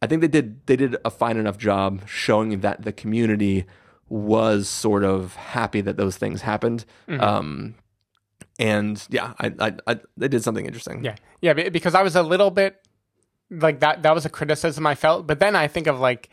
I 0.00 0.06
think 0.06 0.20
they 0.20 0.28
did 0.28 0.64
they 0.66 0.76
did 0.76 0.96
a 1.04 1.10
fine 1.10 1.36
enough 1.36 1.58
job 1.58 2.02
showing 2.06 2.60
that 2.60 2.82
the 2.82 2.92
community 2.92 3.64
was 4.08 4.68
sort 4.68 5.02
of 5.02 5.34
happy 5.34 5.80
that 5.80 5.96
those 5.96 6.16
things 6.16 6.42
happened. 6.42 6.84
Mhm. 7.08 7.20
Um, 7.20 7.74
and 8.60 9.04
yeah, 9.10 9.32
I, 9.40 9.52
I, 9.58 9.72
I 9.88 10.00
they 10.16 10.28
did 10.28 10.44
something 10.44 10.66
interesting. 10.66 11.04
Yeah, 11.04 11.16
yeah, 11.40 11.52
because 11.52 11.96
I 11.96 12.02
was 12.02 12.14
a 12.14 12.22
little 12.22 12.50
bit 12.52 12.80
like 13.50 13.80
that. 13.80 14.02
That 14.04 14.14
was 14.14 14.24
a 14.24 14.28
criticism 14.30 14.86
I 14.86 14.94
felt, 14.94 15.26
but 15.26 15.40
then 15.40 15.56
I 15.56 15.66
think 15.66 15.88
of 15.88 15.98
like 15.98 16.28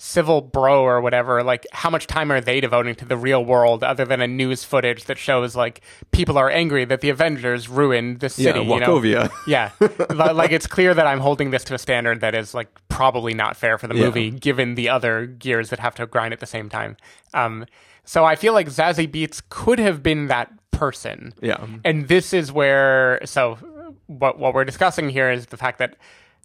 Civil 0.00 0.40
Bro 0.40 0.82
or 0.84 1.00
whatever. 1.00 1.42
Like, 1.42 1.66
how 1.72 1.90
much 1.90 2.06
time 2.06 2.30
are 2.30 2.40
they 2.40 2.60
devoting 2.60 2.94
to 2.94 3.04
the 3.04 3.16
real 3.16 3.44
world 3.44 3.82
other 3.82 4.04
than 4.04 4.20
a 4.20 4.28
news 4.28 4.62
footage 4.62 5.04
that 5.04 5.18
shows 5.18 5.56
like 5.56 5.80
people 6.12 6.38
are 6.38 6.48
angry 6.48 6.84
that 6.84 7.00
the 7.00 7.10
Avengers 7.10 7.68
ruined 7.68 8.20
the 8.20 8.28
city? 8.28 8.60
Yeah, 8.60 8.74
you 8.74 8.80
know? 8.80 9.00
Sokovia. 9.00 9.30
Yeah, 9.48 9.70
Li- 9.80 10.32
like 10.32 10.52
it's 10.52 10.66
clear 10.68 10.94
that 10.94 11.06
I'm 11.06 11.20
holding 11.20 11.50
this 11.50 11.64
to 11.64 11.74
a 11.74 11.78
standard 11.78 12.20
that 12.20 12.34
is 12.34 12.54
like 12.54 12.68
probably 12.88 13.34
not 13.34 13.56
fair 13.56 13.76
for 13.76 13.88
the 13.88 13.96
Yeah. 13.96 14.04
movie, 14.06 14.30
given 14.30 14.76
the 14.76 14.88
other 14.88 15.26
gears 15.26 15.70
that 15.70 15.80
have 15.80 15.94
to 15.96 16.06
grind 16.06 16.32
at 16.32 16.40
the 16.40 16.46
same 16.46 16.68
time. 16.68 16.96
Um, 17.34 17.66
so 18.04 18.24
I 18.24 18.36
feel 18.36 18.52
like 18.52 18.68
Zazie 18.68 19.10
Beetz 19.10 19.42
could 19.48 19.78
have 19.80 20.02
been 20.02 20.28
that 20.28 20.52
person. 20.70 21.34
Yeah. 21.42 21.66
And 21.84 22.06
this 22.08 22.32
is 22.32 22.52
where 22.52 23.20
so 23.24 23.58
what 24.06 24.38
what 24.38 24.54
we're 24.54 24.64
discussing 24.64 25.08
here 25.10 25.30
is 25.30 25.46
the 25.46 25.56
fact 25.56 25.78
that 25.80 25.96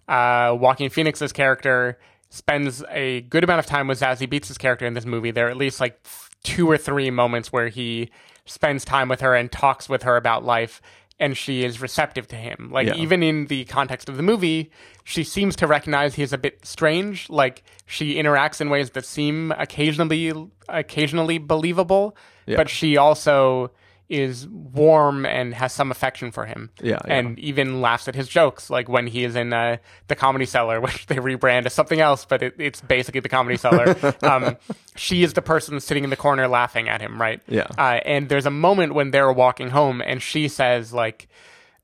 uh, 0.08 0.54
Joaquin 0.56 0.90
Phoenix's 0.90 1.32
character 1.32 1.98
spends 2.34 2.82
a 2.90 3.20
good 3.22 3.44
amount 3.44 3.60
of 3.60 3.66
time 3.66 3.86
with 3.86 4.00
Zazie 4.00 4.28
Beetz' 4.28 4.58
character 4.58 4.84
in 4.86 4.94
this 4.94 5.06
movie. 5.06 5.30
There 5.30 5.46
are 5.46 5.50
at 5.50 5.56
least 5.56 5.78
like 5.80 6.00
two 6.42 6.68
or 6.68 6.76
three 6.76 7.08
moments 7.10 7.52
where 7.52 7.68
he 7.68 8.10
spends 8.44 8.84
time 8.84 9.08
with 9.08 9.20
her 9.20 9.34
and 9.36 9.50
talks 9.52 9.88
with 9.88 10.02
her 10.02 10.16
about 10.16 10.44
life, 10.44 10.82
and 11.20 11.36
she 11.36 11.64
is 11.64 11.80
receptive 11.80 12.26
to 12.28 12.36
him. 12.36 12.70
Like 12.72 12.88
Yeah. 12.88 12.96
even 12.96 13.22
in 13.22 13.46
the 13.46 13.64
context 13.66 14.08
of 14.08 14.16
the 14.16 14.22
movie, 14.22 14.72
she 15.04 15.22
seems 15.22 15.54
to 15.56 15.68
recognize 15.68 16.16
he's 16.16 16.32
a 16.32 16.38
bit 16.38 16.66
strange. 16.66 17.30
Like 17.30 17.62
she 17.86 18.16
interacts 18.16 18.60
in 18.60 18.68
ways 18.68 18.90
that 18.90 19.04
seem 19.04 19.52
occasionally 19.56 20.34
occasionally 20.68 21.38
believable, 21.38 22.16
Yeah. 22.46 22.56
but 22.56 22.68
she 22.68 22.96
also 22.96 23.70
is 24.08 24.46
warm 24.48 25.24
and 25.24 25.54
has 25.54 25.72
some 25.72 25.90
affection 25.90 26.30
for 26.30 26.44
him. 26.44 26.70
Yeah, 26.82 26.98
yeah. 27.06 27.14
And 27.14 27.38
even 27.38 27.80
laughs 27.80 28.06
at 28.06 28.14
his 28.14 28.28
jokes, 28.28 28.68
like 28.68 28.88
when 28.88 29.06
he 29.06 29.24
is 29.24 29.34
in 29.34 29.52
uh, 29.52 29.78
the 30.08 30.14
comedy 30.14 30.44
cellar, 30.44 30.80
which 30.82 31.06
they 31.06 31.16
rebrand 31.16 31.66
as 31.66 31.72
something 31.72 32.00
else, 32.00 32.24
but 32.24 32.42
it, 32.42 32.54
it's 32.58 32.80
basically 32.80 33.20
the 33.20 33.28
comedy 33.28 33.56
cellar. 33.56 33.96
um, 34.22 34.56
she 34.96 35.22
is 35.22 35.32
the 35.32 35.42
person 35.42 35.80
sitting 35.80 36.04
in 36.04 36.10
the 36.10 36.16
corner 36.16 36.46
laughing 36.48 36.88
at 36.88 37.00
him, 37.00 37.20
right? 37.20 37.40
Yeah. 37.48 37.66
Uh, 37.78 38.00
and 38.04 38.28
there's 38.28 38.46
a 38.46 38.50
moment 38.50 38.94
when 38.94 39.10
they're 39.10 39.32
walking 39.32 39.70
home, 39.70 40.02
and 40.04 40.22
she 40.22 40.48
says, 40.48 40.92
like, 40.92 41.28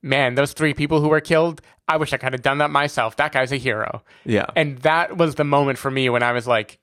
man, 0.02 0.34
those 0.34 0.52
three 0.52 0.74
people 0.74 1.00
who 1.00 1.08
were 1.08 1.20
killed, 1.20 1.62
I 1.88 1.96
wish 1.96 2.12
I 2.12 2.18
could 2.18 2.32
have 2.32 2.42
done 2.42 2.58
that 2.58 2.70
myself. 2.70 3.16
That 3.16 3.32
guy's 3.32 3.50
a 3.50 3.56
hero. 3.56 4.02
Yeah. 4.24 4.46
And 4.54 4.78
that 4.78 5.16
was 5.16 5.34
the 5.34 5.44
moment 5.44 5.78
for 5.78 5.90
me 5.90 6.08
when 6.08 6.22
I 6.22 6.32
was 6.32 6.46
like, 6.46 6.78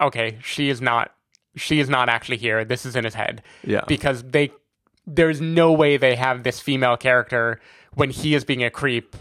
okay, 0.00 0.38
she 0.42 0.68
is 0.68 0.80
not 0.80 1.12
she 1.56 1.80
is 1.80 1.88
not 1.88 2.08
actually 2.08 2.36
here. 2.36 2.64
This 2.64 2.86
is 2.86 2.94
in 2.96 3.04
his 3.04 3.14
head. 3.14 3.42
Yeah. 3.64 3.84
Because 3.88 4.22
they 4.22 4.52
there's 5.06 5.40
no 5.40 5.72
way 5.72 5.96
they 5.96 6.16
have 6.16 6.42
this 6.42 6.60
female 6.60 6.96
character 6.96 7.60
when 7.94 8.10
he 8.10 8.34
is 8.34 8.44
being 8.44 8.62
a 8.64 8.70
creep 8.70 9.16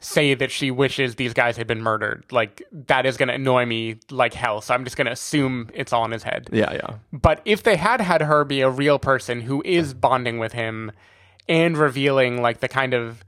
say 0.00 0.32
that 0.34 0.50
she 0.50 0.70
wishes 0.70 1.16
these 1.16 1.34
guys 1.34 1.56
had 1.56 1.66
been 1.66 1.82
murdered. 1.82 2.24
Like 2.30 2.62
that 2.72 3.04
is 3.04 3.16
going 3.16 3.28
to 3.28 3.34
annoy 3.34 3.66
me 3.66 3.96
like 4.10 4.32
hell. 4.32 4.60
So 4.60 4.72
I'm 4.74 4.84
just 4.84 4.96
going 4.96 5.06
to 5.06 5.12
assume 5.12 5.70
it's 5.74 5.92
all 5.92 6.04
in 6.04 6.12
his 6.12 6.22
head. 6.22 6.48
Yeah, 6.52 6.72
yeah. 6.72 6.96
But 7.12 7.40
if 7.44 7.64
they 7.64 7.76
had 7.76 8.00
had 8.00 8.22
her 8.22 8.44
be 8.44 8.60
a 8.60 8.70
real 8.70 8.98
person 8.98 9.40
who 9.40 9.62
is 9.64 9.94
bonding 9.94 10.38
with 10.38 10.52
him 10.52 10.92
and 11.48 11.76
revealing 11.76 12.40
like 12.42 12.60
the 12.60 12.68
kind 12.68 12.94
of 12.94 13.24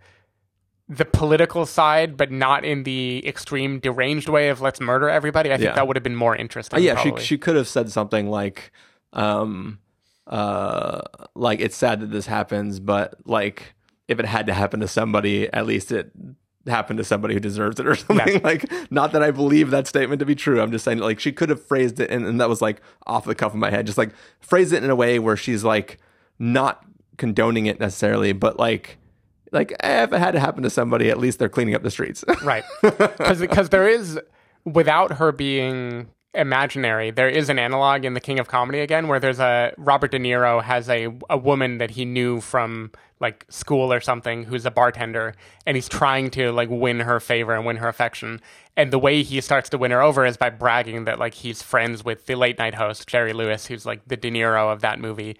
the 0.88 1.04
political 1.04 1.66
side, 1.66 2.16
but 2.16 2.30
not 2.30 2.64
in 2.64 2.82
the 2.84 3.26
extreme 3.26 3.78
deranged 3.80 4.28
way 4.28 4.48
of 4.48 4.60
let's 4.60 4.80
murder 4.80 5.08
everybody, 5.08 5.50
I 5.52 5.56
think 5.56 5.68
Yeah. 5.70 5.74
that 5.74 5.86
would 5.88 5.96
have 5.96 6.02
been 6.04 6.16
more 6.16 6.36
interesting. 6.36 6.76
Uh, 6.78 6.82
yeah, 6.82 6.94
probably. 6.94 7.20
she 7.20 7.26
she 7.26 7.38
could 7.38 7.56
have 7.56 7.68
said 7.68 7.90
something 7.90 8.28
like, 8.28 8.70
um, 9.12 9.78
uh, 10.30 11.02
like 11.34 11.60
it's 11.60 11.76
sad 11.76 12.00
that 12.00 12.10
this 12.10 12.26
happens, 12.26 12.80
but 12.80 13.14
like 13.26 13.74
if 14.08 14.18
it 14.18 14.24
had 14.24 14.46
to 14.46 14.54
happen 14.54 14.80
to 14.80 14.88
somebody, 14.88 15.52
at 15.52 15.66
least 15.66 15.92
it 15.92 16.12
happened 16.66 16.98
to 16.98 17.04
somebody 17.04 17.34
who 17.34 17.40
deserves 17.40 17.78
it 17.80 17.86
or 17.86 17.94
something. 17.96 18.34
Yeah. 18.34 18.40
Like, 18.42 18.72
not 18.90 19.12
that 19.12 19.22
I 19.22 19.32
believe 19.32 19.70
that 19.70 19.86
statement 19.86 20.20
to 20.20 20.26
be 20.26 20.34
true. 20.34 20.60
I'm 20.60 20.70
just 20.70 20.84
saying, 20.84 20.98
like, 20.98 21.20
she 21.20 21.32
could 21.32 21.48
have 21.48 21.64
phrased 21.64 22.00
it, 22.00 22.10
and, 22.10 22.24
and 22.24 22.40
that 22.40 22.48
was 22.48 22.62
like 22.62 22.80
off 23.06 23.24
the 23.24 23.34
cuff 23.34 23.52
of 23.52 23.58
my 23.58 23.70
head, 23.70 23.86
just 23.86 23.98
like 23.98 24.10
phrase 24.40 24.72
it 24.72 24.82
in 24.82 24.90
a 24.90 24.96
way 24.96 25.18
where 25.18 25.36
she's 25.36 25.64
like 25.64 25.98
not 26.38 26.84
condoning 27.18 27.66
it 27.66 27.80
necessarily, 27.80 28.32
but 28.32 28.58
like. 28.58 28.96
Like 29.52 29.72
eh, 29.80 30.04
if 30.04 30.12
it 30.12 30.18
had 30.20 30.30
to 30.34 30.38
happen 30.38 30.62
to 30.62 30.70
somebody, 30.70 31.10
at 31.10 31.18
least 31.18 31.40
they're 31.40 31.48
cleaning 31.48 31.74
up 31.74 31.82
the 31.82 31.90
streets. 31.90 32.24
right 32.44 32.62
because 32.82 33.70
there 33.70 33.88
is 33.88 34.16
without 34.64 35.14
her 35.14 35.32
being 35.32 36.06
imaginary. 36.34 37.10
There 37.10 37.28
is 37.28 37.48
an 37.48 37.58
analog 37.58 38.04
in 38.04 38.14
the 38.14 38.20
king 38.20 38.38
of 38.38 38.46
comedy 38.46 38.80
again 38.80 39.08
where 39.08 39.18
there's 39.18 39.40
a 39.40 39.72
robert 39.76 40.12
de 40.12 40.18
niro 40.18 40.62
has 40.62 40.88
a, 40.88 41.08
a 41.28 41.36
woman 41.36 41.78
that 41.78 41.92
he 41.92 42.04
knew 42.04 42.40
from 42.40 42.92
like 43.18 43.44
school 43.48 43.92
or 43.92 44.00
something 44.00 44.44
who's 44.44 44.64
a 44.64 44.70
bartender 44.70 45.34
and 45.66 45.76
he's 45.76 45.88
trying 45.88 46.30
to 46.30 46.52
like 46.52 46.68
win 46.70 47.00
her 47.00 47.18
favor 47.18 47.54
and 47.54 47.66
win 47.66 47.76
her 47.76 47.88
affection. 47.88 48.40
And 48.76 48.92
the 48.92 48.98
way 48.98 49.22
he 49.22 49.40
starts 49.40 49.68
to 49.70 49.78
win 49.78 49.90
her 49.90 50.00
over 50.00 50.24
is 50.24 50.36
by 50.36 50.50
bragging 50.50 51.04
that 51.04 51.18
like 51.18 51.34
he's 51.34 51.62
friends 51.62 52.04
with 52.04 52.26
the 52.26 52.36
late 52.36 52.58
night 52.58 52.74
host 52.74 53.08
jerry 53.08 53.32
lewis 53.32 53.66
who's 53.66 53.84
like 53.84 54.06
the 54.06 54.16
de 54.16 54.30
niro 54.30 54.72
of 54.72 54.82
that 54.82 55.00
movie. 55.00 55.36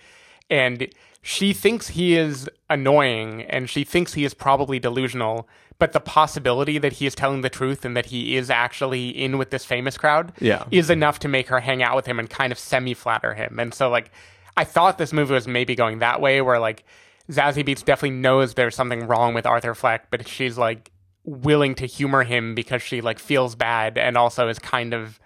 And 0.50 0.92
she 1.22 1.52
thinks 1.52 1.88
he 1.88 2.16
is 2.16 2.50
annoying 2.68 3.42
and 3.42 3.70
she 3.70 3.84
thinks 3.84 4.14
he 4.14 4.24
is 4.24 4.34
probably 4.34 4.80
delusional 4.80 5.48
but 5.80 5.92
the 5.92 5.98
possibility 6.00 6.78
that 6.78 6.92
he 6.92 7.06
is 7.06 7.14
telling 7.16 7.40
the 7.40 7.50
truth 7.50 7.84
and 7.84 7.96
that 7.96 8.06
he 8.06 8.36
is 8.36 8.48
actually 8.50 9.08
in 9.08 9.36
with 9.38 9.50
this 9.50 9.64
famous 9.64 9.98
crowd 9.98 10.32
Yeah. 10.38 10.64
is 10.70 10.90
enough 10.90 11.18
to 11.20 11.28
make 11.28 11.48
her 11.48 11.58
hang 11.58 11.82
out 11.82 11.96
with 11.96 12.06
him 12.06 12.20
and 12.20 12.30
kind 12.30 12.52
of 12.52 12.58
semi 12.58 12.94
flatter 12.94 13.34
him 13.34 13.58
and 13.58 13.74
so 13.74 13.90
like 13.90 14.12
i 14.56 14.62
thought 14.64 14.98
this 14.98 15.12
movie 15.12 15.34
was 15.34 15.48
maybe 15.48 15.74
going 15.74 15.98
that 15.98 16.20
way 16.20 16.40
where 16.42 16.60
like 16.60 16.84
zazie 17.30 17.64
beetz 17.66 17.84
definitely 17.84 18.10
knows 18.18 18.54
there's 18.54 18.76
something 18.76 19.06
wrong 19.08 19.34
with 19.34 19.46
arthur 19.46 19.74
fleck 19.74 20.10
but 20.10 20.28
she's 20.28 20.56
like 20.56 20.92
willing 21.24 21.74
to 21.74 21.86
humor 21.86 22.22
him 22.24 22.54
because 22.54 22.82
she 22.82 23.00
like 23.00 23.18
feels 23.18 23.54
bad 23.54 23.98
and 23.98 24.16
also 24.16 24.48
is 24.48 24.58
kind 24.58 24.94
of 24.94 25.18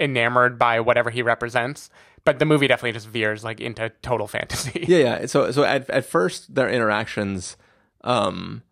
enamored 0.00 0.58
by 0.58 0.80
whatever 0.80 1.10
he 1.10 1.22
represents 1.22 1.90
but 2.24 2.38
the 2.38 2.44
movie 2.46 2.66
definitely 2.66 2.92
just 2.92 3.06
veers 3.06 3.44
like 3.44 3.60
into 3.60 3.90
total 4.02 4.26
fantasy 4.36 4.84
yeah, 4.88 4.98
yeah. 4.98 5.26
So 5.26 5.50
so 5.50 5.62
at 5.64 5.88
at 5.90 6.04
first 6.06 6.54
their 6.54 6.68
interactions, 6.70 7.56
um, 8.02 8.62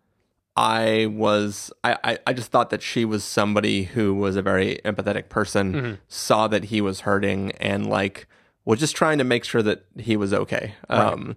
I 0.55 1.07
was 1.07 1.71
I, 1.83 1.97
I 2.03 2.17
I 2.27 2.33
just 2.33 2.51
thought 2.51 2.69
that 2.69 2.81
she 2.81 3.05
was 3.05 3.23
somebody 3.23 3.83
who 3.83 4.13
was 4.13 4.35
a 4.35 4.41
very 4.41 4.79
empathetic 4.85 5.29
person, 5.29 5.73
Mm-hmm. 5.73 5.93
saw 6.07 6.47
that 6.47 6.65
he 6.65 6.79
was 6.81 7.01
hurting, 7.01 7.51
and 7.53 7.87
like 7.89 8.27
was 8.65 8.79
just 8.79 8.95
trying 8.95 9.17
to 9.17 9.23
make 9.23 9.43
sure 9.43 9.61
that 9.63 9.85
he 9.97 10.15
was 10.15 10.33
okay. 10.33 10.75
Um, 10.89 11.35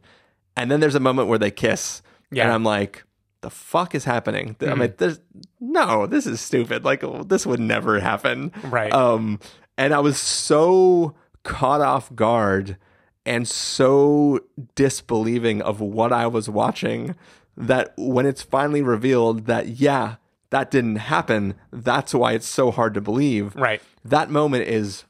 and 0.56 0.70
then 0.70 0.80
there's 0.80 0.94
a 0.94 1.00
moment 1.00 1.28
where 1.28 1.38
they 1.38 1.50
kiss, 1.50 2.02
and 2.30 2.36
Yeah. 2.38 2.44
Mm-hmm. 2.44 2.54
I'm 2.54 2.64
like. 2.64 3.02
The 3.42 3.50
fuck 3.50 3.94
is 3.94 4.04
happening? 4.06 4.56
I'm 4.60 4.80
like, 4.80 4.96
there's 4.96 5.20
no, 5.60 6.06
this 6.06 6.26
is 6.26 6.40
stupid. 6.40 6.84
Like, 6.84 7.04
this 7.28 7.46
would 7.46 7.60
never 7.60 8.00
happen. 8.00 8.50
Right. 8.64 8.92
Um, 8.92 9.38
and 9.78 9.94
I 9.94 10.00
was 10.00 10.18
so 10.18 11.14
caught 11.44 11.80
off 11.80 12.12
guard 12.12 12.76
and 13.24 13.46
so 13.46 14.40
disbelieving 14.74 15.62
of 15.62 15.80
what 15.80 16.12
I 16.12 16.26
was 16.26 16.48
watching 16.48 17.14
that 17.57 17.92
when 17.96 18.26
it's 18.26 18.42
finally 18.42 18.82
revealed 18.82 19.46
that, 19.46 19.68
yeah, 19.68 20.16
that 20.50 20.70
didn't 20.70 20.96
happen, 20.96 21.54
that's 21.72 22.14
why 22.14 22.32
it's 22.32 22.46
so 22.46 22.70
hard 22.70 22.94
to 22.94 23.00
believe. 23.00 23.54
Right. 23.57 23.82
That 24.04 24.30
moment 24.30 24.68
is 24.68 25.04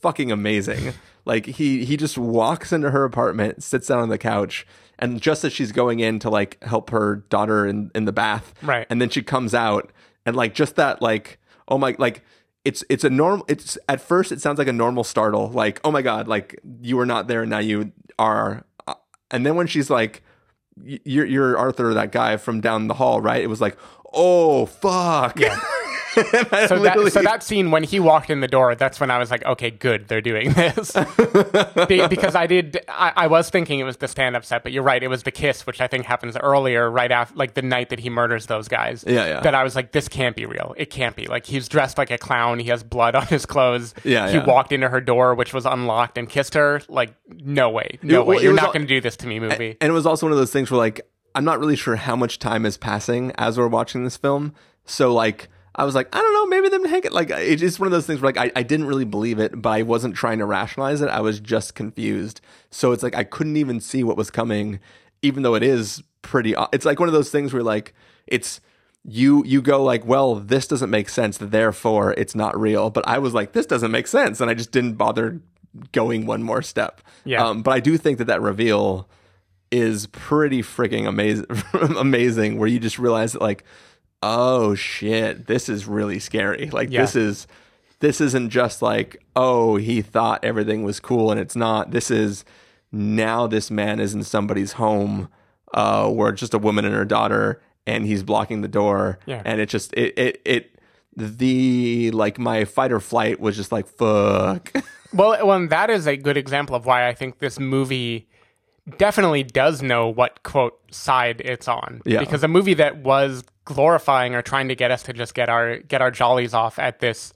fucking 0.00 0.30
amazing. 0.30 0.94
like 1.24 1.46
he 1.46 1.84
he 1.84 1.96
just 1.96 2.16
walks 2.18 2.72
into 2.72 2.90
her 2.90 3.04
apartment, 3.04 3.62
sits 3.62 3.88
down 3.88 3.98
on 4.00 4.08
the 4.08 4.18
couch, 4.18 4.66
and 4.98 5.20
just 5.20 5.44
as 5.44 5.52
she's 5.52 5.72
going 5.72 6.00
in 6.00 6.18
to 6.20 6.30
like 6.30 6.62
help 6.62 6.90
her 6.90 7.16
daughter 7.28 7.66
in, 7.66 7.90
in 7.94 8.04
the 8.04 8.12
bath, 8.12 8.54
Right. 8.62 8.86
and 8.90 9.00
then 9.02 9.08
she 9.10 9.22
comes 9.22 9.54
out 9.54 9.90
and 10.26 10.36
like 10.36 10.54
just 10.54 10.76
that 10.76 11.00
like 11.02 11.38
oh 11.68 11.78
my 11.78 11.94
like 11.98 12.22
it's 12.64 12.84
it's 12.88 13.04
a 13.04 13.10
normal 13.10 13.44
it's 13.48 13.78
at 13.88 14.00
first 14.00 14.30
it 14.32 14.40
sounds 14.40 14.58
like 14.58 14.68
a 14.68 14.72
normal 14.72 15.04
startle 15.04 15.48
like 15.50 15.80
oh 15.84 15.90
my 15.90 16.02
god 16.02 16.26
like 16.28 16.58
you 16.82 16.96
were 16.96 17.06
not 17.06 17.28
there 17.28 17.42
and 17.42 17.50
now 17.50 17.58
you 17.58 17.92
are 18.18 18.64
Uh, 18.86 18.94
and 19.30 19.44
then 19.46 19.54
when 19.54 19.66
she's 19.66 19.88
like 19.90 20.22
you're 20.84 21.26
you're 21.26 21.56
Arthur 21.58 21.94
that 21.94 22.12
guy 22.12 22.36
from 22.36 22.60
down 22.60 22.88
the 22.88 22.94
hall 22.94 23.20
right 23.20 23.42
it 23.42 23.48
was 23.48 23.60
like 23.60 23.76
oh 24.12 24.66
fuck 24.66 25.38
Yeah. 25.38 25.58
So 26.68 26.78
that, 26.82 27.10
so 27.12 27.22
that 27.22 27.42
scene 27.42 27.70
when 27.70 27.82
he 27.84 28.00
walked 28.00 28.30
in 28.30 28.40
the 28.40 28.48
door, 28.48 28.74
that's 28.74 29.00
when 29.00 29.10
I 29.10 29.18
was 29.18 29.30
like, 29.30 29.44
okay, 29.44 29.70
good, 29.70 30.08
they're 30.08 30.20
doing 30.20 30.52
this. 30.52 30.92
Be- 31.88 32.06
because 32.08 32.34
I 32.34 32.46
did, 32.46 32.80
I, 32.88 33.12
I 33.16 33.26
was 33.26 33.50
thinking 33.50 33.78
it 33.78 33.84
was 33.84 33.96
the 33.98 34.08
stand-up 34.08 34.44
set, 34.44 34.62
but 34.62 34.72
you're 34.72 34.82
right, 34.82 35.02
it 35.02 35.08
was 35.08 35.22
the 35.22 35.30
kiss, 35.30 35.66
which 35.66 35.80
I 35.80 35.86
think 35.86 36.04
happens 36.04 36.36
earlier, 36.36 36.90
right 36.90 37.10
after, 37.10 37.34
like 37.36 37.54
the 37.54 37.62
night 37.62 37.90
that 37.90 38.00
he 38.00 38.10
murders 38.10 38.46
those 38.46 38.68
guys. 38.68 39.04
Yeah, 39.06 39.26
yeah. 39.26 39.40
That 39.40 39.54
I 39.54 39.62
was 39.64 39.76
like, 39.76 39.92
this 39.92 40.08
can't 40.08 40.36
be 40.36 40.46
real. 40.46 40.74
It 40.76 40.90
can't 40.90 41.14
be. 41.16 41.26
Like 41.26 41.46
he's 41.46 41.68
dressed 41.68 41.98
like 41.98 42.10
a 42.10 42.18
clown. 42.18 42.58
He 42.58 42.68
has 42.70 42.82
blood 42.82 43.14
on 43.14 43.26
his 43.26 43.46
clothes. 43.46 43.94
Yeah, 44.04 44.28
He 44.28 44.36
yeah. 44.36 44.44
walked 44.44 44.72
into 44.72 44.88
her 44.88 45.00
door, 45.00 45.34
which 45.34 45.52
was 45.54 45.64
unlocked, 45.66 46.18
and 46.18 46.28
kissed 46.28 46.54
her. 46.54 46.80
Like, 46.88 47.14
no 47.28 47.70
way, 47.70 47.98
no 48.02 48.20
It- 48.22 48.26
way. 48.26 48.36
it 48.36 48.42
You're 48.42 48.52
not 48.54 48.72
going 48.72 48.82
to 48.82 48.88
do 48.88 49.00
this 49.00 49.16
to 49.18 49.26
me, 49.26 49.40
movie. 49.40 49.76
And 49.80 49.90
it 49.90 49.92
was 49.94 50.06
also 50.06 50.26
one 50.26 50.32
of 50.32 50.38
those 50.38 50.52
things 50.52 50.70
where 50.70 50.78
like 50.78 51.00
I'm 51.34 51.44
not 51.44 51.60
really 51.60 51.76
sure 51.76 51.96
how 51.96 52.16
much 52.16 52.38
time 52.38 52.66
is 52.66 52.76
passing 52.76 53.32
as 53.36 53.58
we're 53.58 53.68
watching 53.68 54.04
this 54.04 54.16
film. 54.16 54.54
So 54.84 55.12
like 55.12 55.48
I 55.78 55.84
was 55.84 55.94
like, 55.94 56.14
I 56.14 56.18
don't 56.18 56.32
know, 56.34 56.46
maybe 56.46 56.68
them 56.68 56.84
hang 56.84 57.04
it. 57.04 57.12
Like 57.12 57.30
it's 57.30 57.60
just 57.60 57.78
one 57.78 57.86
of 57.86 57.92
those 57.92 58.04
things 58.04 58.20
where 58.20 58.32
like 58.32 58.36
I, 58.36 58.50
I 58.58 58.64
didn't 58.64 58.86
really 58.86 59.04
believe 59.04 59.38
it, 59.38 59.62
but 59.62 59.70
I 59.70 59.82
wasn't 59.82 60.16
trying 60.16 60.38
to 60.38 60.44
rationalize 60.44 61.00
it. 61.00 61.08
I 61.08 61.20
was 61.20 61.38
just 61.38 61.76
confused. 61.76 62.40
So 62.70 62.90
it's 62.90 63.04
like 63.04 63.14
I 63.14 63.22
couldn't 63.22 63.56
even 63.56 63.80
see 63.80 64.02
what 64.02 64.16
was 64.16 64.28
coming, 64.28 64.80
even 65.22 65.44
though 65.44 65.54
it 65.54 65.62
is 65.62 66.02
pretty. 66.20 66.56
It's 66.72 66.84
like 66.84 66.98
one 66.98 67.08
of 67.08 67.12
those 67.12 67.30
things 67.30 67.52
where 67.52 67.62
like 67.62 67.94
it's 68.26 68.60
you 69.04 69.44
you 69.44 69.62
go 69.62 69.80
like, 69.80 70.04
well, 70.04 70.34
this 70.34 70.66
doesn't 70.66 70.90
make 70.90 71.08
sense, 71.08 71.38
therefore 71.38 72.12
it's 72.14 72.34
not 72.34 72.58
real. 72.58 72.90
But 72.90 73.06
I 73.06 73.18
was 73.18 73.32
like, 73.32 73.52
this 73.52 73.66
doesn't 73.66 73.92
make 73.92 74.08
sense, 74.08 74.40
and 74.40 74.50
I 74.50 74.54
just 74.54 74.72
didn't 74.72 74.94
bother 74.94 75.40
going 75.92 76.26
one 76.26 76.42
more 76.42 76.60
step. 76.60 77.00
Yeah. 77.24 77.46
Um, 77.46 77.62
but 77.62 77.70
I 77.70 77.78
do 77.78 77.96
think 77.96 78.18
that 78.18 78.26
that 78.26 78.42
reveal 78.42 79.08
is 79.70 80.06
pretty 80.08 80.62
freaking 80.62 81.06
amazing 81.06 81.46
amazing 81.96 82.58
where 82.58 82.68
you 82.68 82.80
just 82.80 82.98
realize 82.98 83.34
that 83.34 83.42
like 83.42 83.64
oh 84.22 84.74
shit 84.74 85.46
this 85.46 85.68
is 85.68 85.86
really 85.86 86.18
scary 86.18 86.68
like 86.72 86.90
Yeah. 86.90 87.02
this 87.02 87.14
is 87.16 87.46
this 88.00 88.20
isn't 88.20 88.50
just 88.50 88.82
like 88.82 89.22
oh 89.36 89.76
he 89.76 90.02
thought 90.02 90.44
everything 90.44 90.82
was 90.82 91.00
cool 91.00 91.30
and 91.30 91.40
it's 91.40 91.56
not 91.56 91.90
this 91.90 92.10
is 92.10 92.44
now 92.92 93.46
this 93.46 93.70
man 93.70 94.00
is 94.00 94.14
in 94.14 94.22
somebody's 94.24 94.72
home 94.72 95.28
uh 95.74 96.08
where 96.10 96.30
it's 96.30 96.40
just 96.40 96.54
a 96.54 96.58
woman 96.58 96.84
and 96.84 96.94
her 96.94 97.04
daughter 97.04 97.60
and 97.86 98.06
he's 98.06 98.22
blocking 98.22 98.60
the 98.62 98.68
door 98.68 99.18
Yeah. 99.26 99.42
and 99.44 99.60
it 99.60 99.68
just 99.68 99.92
it 99.94 100.18
it, 100.18 100.40
it 100.44 100.74
the 101.16 102.10
like 102.12 102.38
my 102.38 102.64
fight 102.64 102.92
or 102.92 103.00
flight 103.00 103.40
was 103.40 103.56
just 103.56 103.72
like 103.72 103.86
fuck 103.86 104.72
Well, 105.10 105.30
well, 105.46 105.56
and 105.56 105.70
that 105.70 105.88
is 105.88 106.06
a 106.06 106.18
good 106.18 106.36
example 106.36 106.76
of 106.76 106.84
why 106.84 107.08
I 107.08 107.14
think 107.14 107.38
this 107.38 107.58
movie 107.58 108.28
definitely 108.98 109.42
does 109.42 109.80
know 109.80 110.06
what 110.06 110.42
quote 110.42 110.78
side 110.90 111.40
it's 111.42 111.66
on. 111.66 112.02
Yeah. 112.04 112.20
Because 112.20 112.44
a 112.44 112.48
movie 112.48 112.74
that 112.74 112.98
was 112.98 113.42
glorifying 113.68 114.34
or 114.34 114.40
trying 114.42 114.68
to 114.68 114.74
get 114.74 114.90
us 114.90 115.02
to 115.04 115.12
just 115.12 115.34
get 115.34 115.48
our 115.48 115.78
get 115.78 116.00
our 116.00 116.10
jollies 116.10 116.54
off 116.54 116.78
at 116.78 117.00
this 117.00 117.32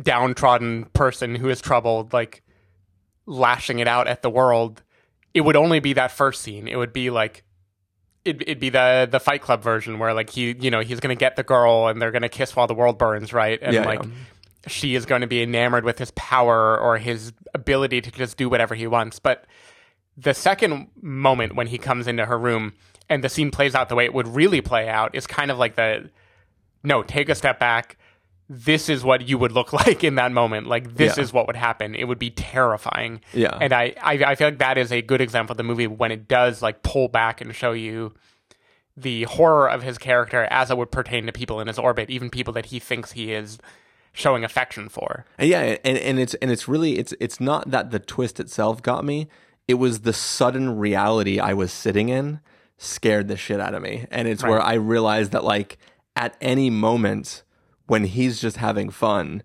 downtrodden 0.00 0.86
person 0.92 1.34
who 1.34 1.48
is 1.48 1.60
troubled, 1.60 2.12
like 2.12 2.42
lashing 3.26 3.78
it 3.78 3.88
out 3.88 4.06
at 4.06 4.22
the 4.22 4.30
world, 4.30 4.82
it 5.32 5.40
would 5.42 5.56
only 5.56 5.80
be 5.80 5.92
that 5.94 6.10
first 6.10 6.42
scene. 6.42 6.68
It 6.68 6.76
would 6.76 6.92
be 6.92 7.10
like 7.10 7.44
it'd, 8.24 8.42
it'd 8.42 8.60
be 8.60 8.70
the 8.70 9.08
the 9.10 9.20
Fight 9.20 9.42
Club 9.42 9.62
version 9.62 9.98
where 9.98 10.14
like 10.14 10.30
he 10.30 10.54
you 10.58 10.70
know 10.70 10.80
he's 10.80 11.00
gonna 11.00 11.14
get 11.14 11.36
the 11.36 11.42
girl 11.42 11.88
and 11.88 12.00
they're 12.00 12.12
gonna 12.12 12.28
kiss 12.28 12.54
while 12.54 12.66
the 12.66 12.74
world 12.74 12.98
burns, 12.98 13.32
right? 13.32 13.58
And 13.60 13.74
Yeah, 13.74 13.84
like 13.84 14.02
yeah. 14.04 14.10
she 14.68 14.94
is 14.94 15.04
going 15.04 15.20
to 15.20 15.26
be 15.26 15.42
enamored 15.42 15.84
with 15.84 15.98
his 15.98 16.10
power 16.12 16.78
or 16.78 16.98
his 16.98 17.32
ability 17.54 18.00
to 18.02 18.10
just 18.10 18.36
do 18.36 18.48
whatever 18.48 18.74
he 18.74 18.86
wants. 18.86 19.18
But 19.18 19.44
the 20.16 20.32
second 20.34 20.88
moment 21.02 21.56
when 21.56 21.66
he 21.66 21.76
comes 21.76 22.06
into 22.06 22.24
her 22.24 22.38
room 22.38 22.72
and 23.14 23.24
the 23.24 23.28
scene 23.28 23.50
plays 23.50 23.74
out 23.74 23.88
the 23.88 23.94
way 23.94 24.04
it 24.04 24.12
would 24.14 24.28
really 24.28 24.60
play 24.60 24.88
out 24.88 25.14
is 25.14 25.26
kind 25.26 25.50
of 25.50 25.58
like 25.58 25.76
the 25.76 26.10
no, 26.82 27.02
take 27.02 27.28
a 27.30 27.34
step 27.34 27.58
back. 27.58 27.96
This 28.50 28.90
is 28.90 29.02
what 29.02 29.26
you 29.26 29.38
would 29.38 29.52
look 29.52 29.72
like 29.86 30.04
in 30.04 30.16
that 30.16 30.32
moment. 30.32 30.66
Like 30.66 30.96
this 30.96 31.16
Yeah. 31.16 31.22
is 31.22 31.32
what 31.32 31.46
would 31.46 31.56
happen. 31.56 31.94
It 31.94 32.04
would 32.04 32.18
be 32.18 32.30
terrifying. 32.30 33.20
Yeah. 33.32 33.56
And 33.60 33.72
I, 33.72 33.94
I 34.02 34.12
I 34.24 34.34
feel 34.34 34.48
like 34.48 34.58
that 34.58 34.76
is 34.76 34.92
a 34.92 35.00
good 35.00 35.20
example 35.22 35.52
of 35.54 35.56
the 35.56 35.62
movie 35.62 35.86
when 35.86 36.12
it 36.12 36.28
does 36.28 36.60
like 36.60 36.82
pull 36.82 37.08
back 37.08 37.40
and 37.40 37.54
show 37.54 37.72
you 37.72 38.12
the 38.96 39.24
horror 39.24 39.68
of 39.68 39.82
his 39.82 39.98
character 39.98 40.44
as 40.50 40.70
it 40.70 40.76
would 40.78 40.92
pertain 40.92 41.26
to 41.26 41.32
people 41.32 41.58
in 41.60 41.66
his 41.66 41.78
orbit, 41.78 42.10
even 42.10 42.30
people 42.30 42.52
that 42.52 42.66
he 42.66 42.78
thinks 42.78 43.12
he 43.12 43.32
is 43.32 43.58
showing 44.12 44.44
affection 44.44 44.88
for. 44.88 45.24
Yeah, 45.40 45.76
and, 45.84 45.98
and 45.98 46.18
it's 46.20 46.34
and 46.34 46.50
it's 46.50 46.68
really 46.68 46.98
it's 46.98 47.14
it's 47.18 47.40
not 47.40 47.70
that 47.70 47.90
the 47.90 47.98
twist 47.98 48.38
itself 48.38 48.82
got 48.82 49.04
me. 49.04 49.26
It 49.66 49.74
was 49.74 50.00
the 50.00 50.12
sudden 50.12 50.78
reality 50.78 51.40
I 51.40 51.54
was 51.54 51.72
sitting 51.72 52.10
in 52.10 52.40
scared 52.76 53.28
the 53.28 53.36
shit 53.36 53.60
out 53.60 53.74
of 53.74 53.82
me. 53.82 54.06
And 54.10 54.28
it's 54.28 54.42
where 54.42 54.60
I 54.60 54.74
realized 54.74 55.32
that 55.32 55.44
like 55.44 55.78
at 56.16 56.36
any 56.40 56.70
moment 56.70 57.42
when 57.86 58.04
he's 58.04 58.40
just 58.40 58.56
having 58.56 58.90
fun, 58.90 59.42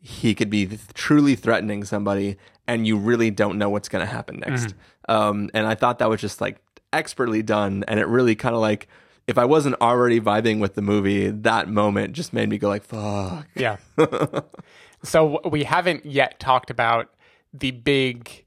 he 0.00 0.34
could 0.34 0.50
be 0.50 0.66
th- 0.66 0.80
truly 0.94 1.34
threatening 1.34 1.84
somebody 1.84 2.36
and 2.66 2.86
you 2.86 2.96
really 2.96 3.30
don't 3.30 3.58
know 3.58 3.70
what's 3.70 3.88
going 3.88 4.04
to 4.04 4.12
happen 4.12 4.42
next. 4.46 4.74
Um 5.08 5.50
and 5.54 5.66
I 5.66 5.74
thought 5.74 5.98
that 5.98 6.08
was 6.08 6.20
just 6.20 6.40
like 6.40 6.60
expertly 6.92 7.42
done 7.42 7.84
and 7.88 7.98
it 7.98 8.06
really 8.06 8.34
kind 8.34 8.54
of 8.54 8.60
like 8.60 8.88
if 9.26 9.38
I 9.38 9.44
wasn't 9.44 9.76
already 9.80 10.20
vibing 10.20 10.58
with 10.60 10.74
the 10.74 10.82
movie, 10.82 11.30
that 11.30 11.68
moment 11.68 12.12
just 12.12 12.32
made 12.32 12.48
me 12.48 12.58
go 12.58 12.68
like 12.68 12.84
fuck. 12.84 13.46
Yeah. 13.54 13.76
so 15.02 15.40
we 15.48 15.64
haven't 15.64 16.04
yet 16.04 16.40
talked 16.40 16.70
about 16.70 17.08
the 17.52 17.70
big 17.70 18.44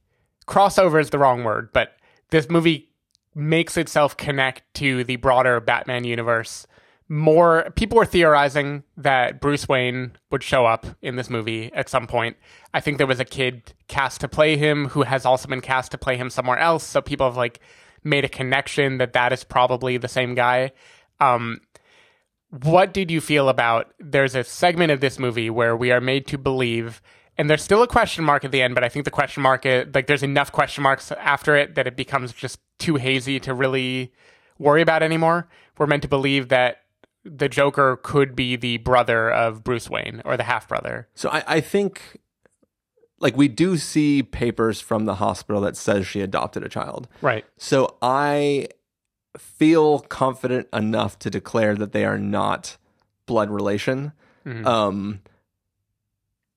crossover 0.47 0.99
is 0.99 1.09
the 1.09 1.19
wrong 1.19 1.43
word, 1.43 1.69
but 1.73 1.95
this 2.29 2.49
movie 2.49 2.89
makes 3.35 3.75
itself 3.77 4.15
connect 4.15 4.63
to 4.75 5.03
the 5.03 5.17
broader 5.17 5.59
Batman 5.59 6.05
universe. 6.05 6.65
More 7.07 7.69
people 7.75 7.97
were 7.97 8.05
theorizing 8.05 8.83
that 8.97 9.39
Bruce 9.39 9.67
Wayne 9.67 10.13
would 10.31 10.41
show 10.41 10.65
up 10.65 10.87
in 11.03 11.17
this 11.17 11.29
movie 11.29 11.71
at 11.73 11.89
some 11.89 12.07
point. 12.07 12.37
I 12.73 12.79
think 12.79 12.97
there 12.97 13.05
was 13.05 13.19
a 13.19 13.25
kid 13.25 13.73
cast 13.87 14.21
to 14.21 14.27
play 14.27 14.57
him 14.57 14.87
who 14.87 15.03
has 15.03 15.25
also 15.25 15.47
been 15.47 15.61
cast 15.61 15.91
to 15.91 15.99
play 15.99 16.17
him 16.17 16.31
somewhere 16.31 16.57
else. 16.57 16.83
So 16.83 17.01
people 17.01 17.27
have 17.27 17.37
like 17.37 17.59
made 18.03 18.25
a 18.25 18.29
connection 18.29 18.97
that 18.97 19.13
that 19.13 19.33
is 19.33 19.43
probably 19.43 19.97
the 19.97 20.07
same 20.07 20.33
guy. 20.33 20.71
Um, 21.19 21.61
what 22.49 22.93
did 22.93 23.11
you 23.11 23.21
feel 23.21 23.49
about 23.49 23.93
there's 23.99 24.33
a 24.33 24.43
segment 24.43 24.91
of 24.91 25.01
this 25.01 25.19
movie 25.19 25.49
where 25.49 25.75
we 25.75 25.91
are 25.91 26.01
made 26.01 26.25
to 26.27 26.37
believe 26.37 27.01
and 27.37 27.49
there's 27.49 27.63
still 27.63 27.83
a 27.83 27.87
question 27.87 28.23
mark 28.23 28.43
at 28.45 28.51
the 28.51 28.61
end 28.61 28.73
but 28.75 28.83
i 28.83 28.89
think 28.89 29.05
the 29.05 29.11
question 29.11 29.41
mark 29.43 29.65
is, 29.65 29.87
like 29.93 30.07
there's 30.07 30.23
enough 30.23 30.51
question 30.51 30.81
marks 30.83 31.11
after 31.13 31.55
it 31.55 31.75
that 31.75 31.87
it 31.87 31.95
becomes 31.95 32.31
just 32.33 32.59
too 32.79 32.95
hazy 32.95 33.39
to 33.39 33.53
really 33.53 34.11
worry 34.59 34.81
about 34.81 35.03
anymore 35.03 35.47
we're 35.77 35.87
meant 35.87 36.01
to 36.01 36.07
believe 36.07 36.49
that 36.49 36.81
the 37.23 37.49
joker 37.49 37.97
could 38.03 38.35
be 38.35 38.55
the 38.55 38.77
brother 38.77 39.31
of 39.31 39.63
bruce 39.63 39.89
wayne 39.89 40.21
or 40.25 40.37
the 40.37 40.43
half 40.43 40.67
brother 40.67 41.07
So 41.15 41.29
I, 41.29 41.43
I 41.47 41.61
think 41.61 42.19
like 43.19 43.35
we 43.37 43.47
do 43.47 43.77
see 43.77 44.21
papers 44.23 44.81
from 44.81 45.05
the 45.05 45.15
hospital 45.15 45.61
that 45.61 45.77
says 45.77 46.05
she 46.05 46.19
adopted 46.21 46.63
a 46.63 46.69
child. 46.69 47.07
right 47.21 47.45
So 47.57 47.95
I 48.01 48.67
feel 49.37 49.99
confident 49.99 50.67
enough 50.73 51.17
to 51.19 51.29
declare 51.29 51.75
that 51.75 51.91
they 51.93 52.05
are 52.05 52.17
not 52.19 52.77
blood 53.25 53.49
relation. 53.49 54.11
Mhm. 54.45 54.65
Um 54.65 55.21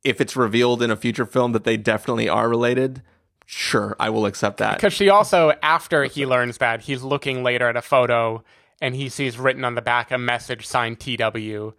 if 0.09 0.21
it's 0.21 0.35
revealed 0.35 0.83
in 0.83 0.91
a 0.91 0.97
future 0.97 1.27
film 1.27 1.53
that 1.53 1.65
they 1.65 1.77
definitely 1.77 2.29
are 2.29 2.49
related, 2.49 3.03
sure, 3.45 3.95
I 4.01 4.09
will 4.11 4.25
accept 4.25 4.57
that. 4.57 4.77
Because 4.77 4.95
she 4.95 5.09
also, 5.11 5.53
after 5.63 6.05
he 6.05 6.25
learns 6.25 6.59
that, 6.59 6.83
he's 6.83 7.03
looking 7.03 7.43
later 7.43 7.69
at 7.69 7.77
a 7.77 7.83
photo 7.83 8.43
and 8.81 8.95
he 8.95 9.09
sees 9.09 9.39
written 9.39 9.65
on 9.65 9.75
the 9.75 9.83
back 9.83 10.11
a 10.11 10.19
message 10.19 10.67
signed 10.67 10.99
TW. 10.99 11.75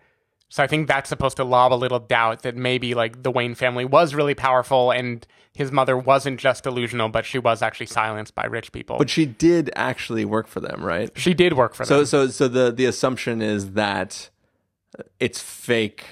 So 0.49 0.63
I 0.63 0.67
think 0.67 0.87
that's 0.87 1.09
supposed 1.09 1.37
to 1.37 1.43
lob 1.43 1.73
a 1.73 1.75
little 1.75 1.99
doubt 1.99 2.43
that 2.43 2.55
maybe 2.55 2.93
like 2.93 3.23
the 3.23 3.31
Wayne 3.31 3.55
family 3.55 3.85
was 3.85 4.13
really 4.13 4.35
powerful 4.35 4.91
and 4.91 5.25
his 5.53 5.71
mother 5.71 5.97
wasn't 5.97 6.39
just 6.39 6.63
delusional, 6.63 7.09
but 7.09 7.25
she 7.25 7.39
was 7.39 7.61
actually 7.61 7.85
silenced 7.87 8.35
by 8.35 8.45
rich 8.45 8.71
people. 8.71 8.97
But 8.97 9.09
she 9.09 9.25
did 9.25 9.71
actually 9.75 10.25
work 10.25 10.47
for 10.47 10.59
them, 10.59 10.83
right? 10.83 11.11
she 11.15 11.33
did 11.33 11.53
work 11.53 11.73
for 11.73 11.83
them. 11.85 11.87
So 11.87 11.97
them. 11.97 12.05
so 12.05 12.27
so 12.27 12.47
the 12.47 12.71
the 12.71 12.85
assumption 12.85 13.41
is 13.41 13.71
that 13.71 14.29
it's 15.19 15.41
fake 15.41 16.05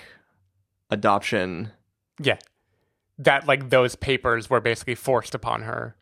adoption. 0.89 1.71
Yeah. 2.21 2.37
That 3.17 3.47
like 3.47 3.69
those 3.69 3.95
papers 3.95 4.49
were 4.49 4.61
basically 4.61 4.95
forced 4.95 5.33
upon 5.33 5.63
her. 5.63 5.95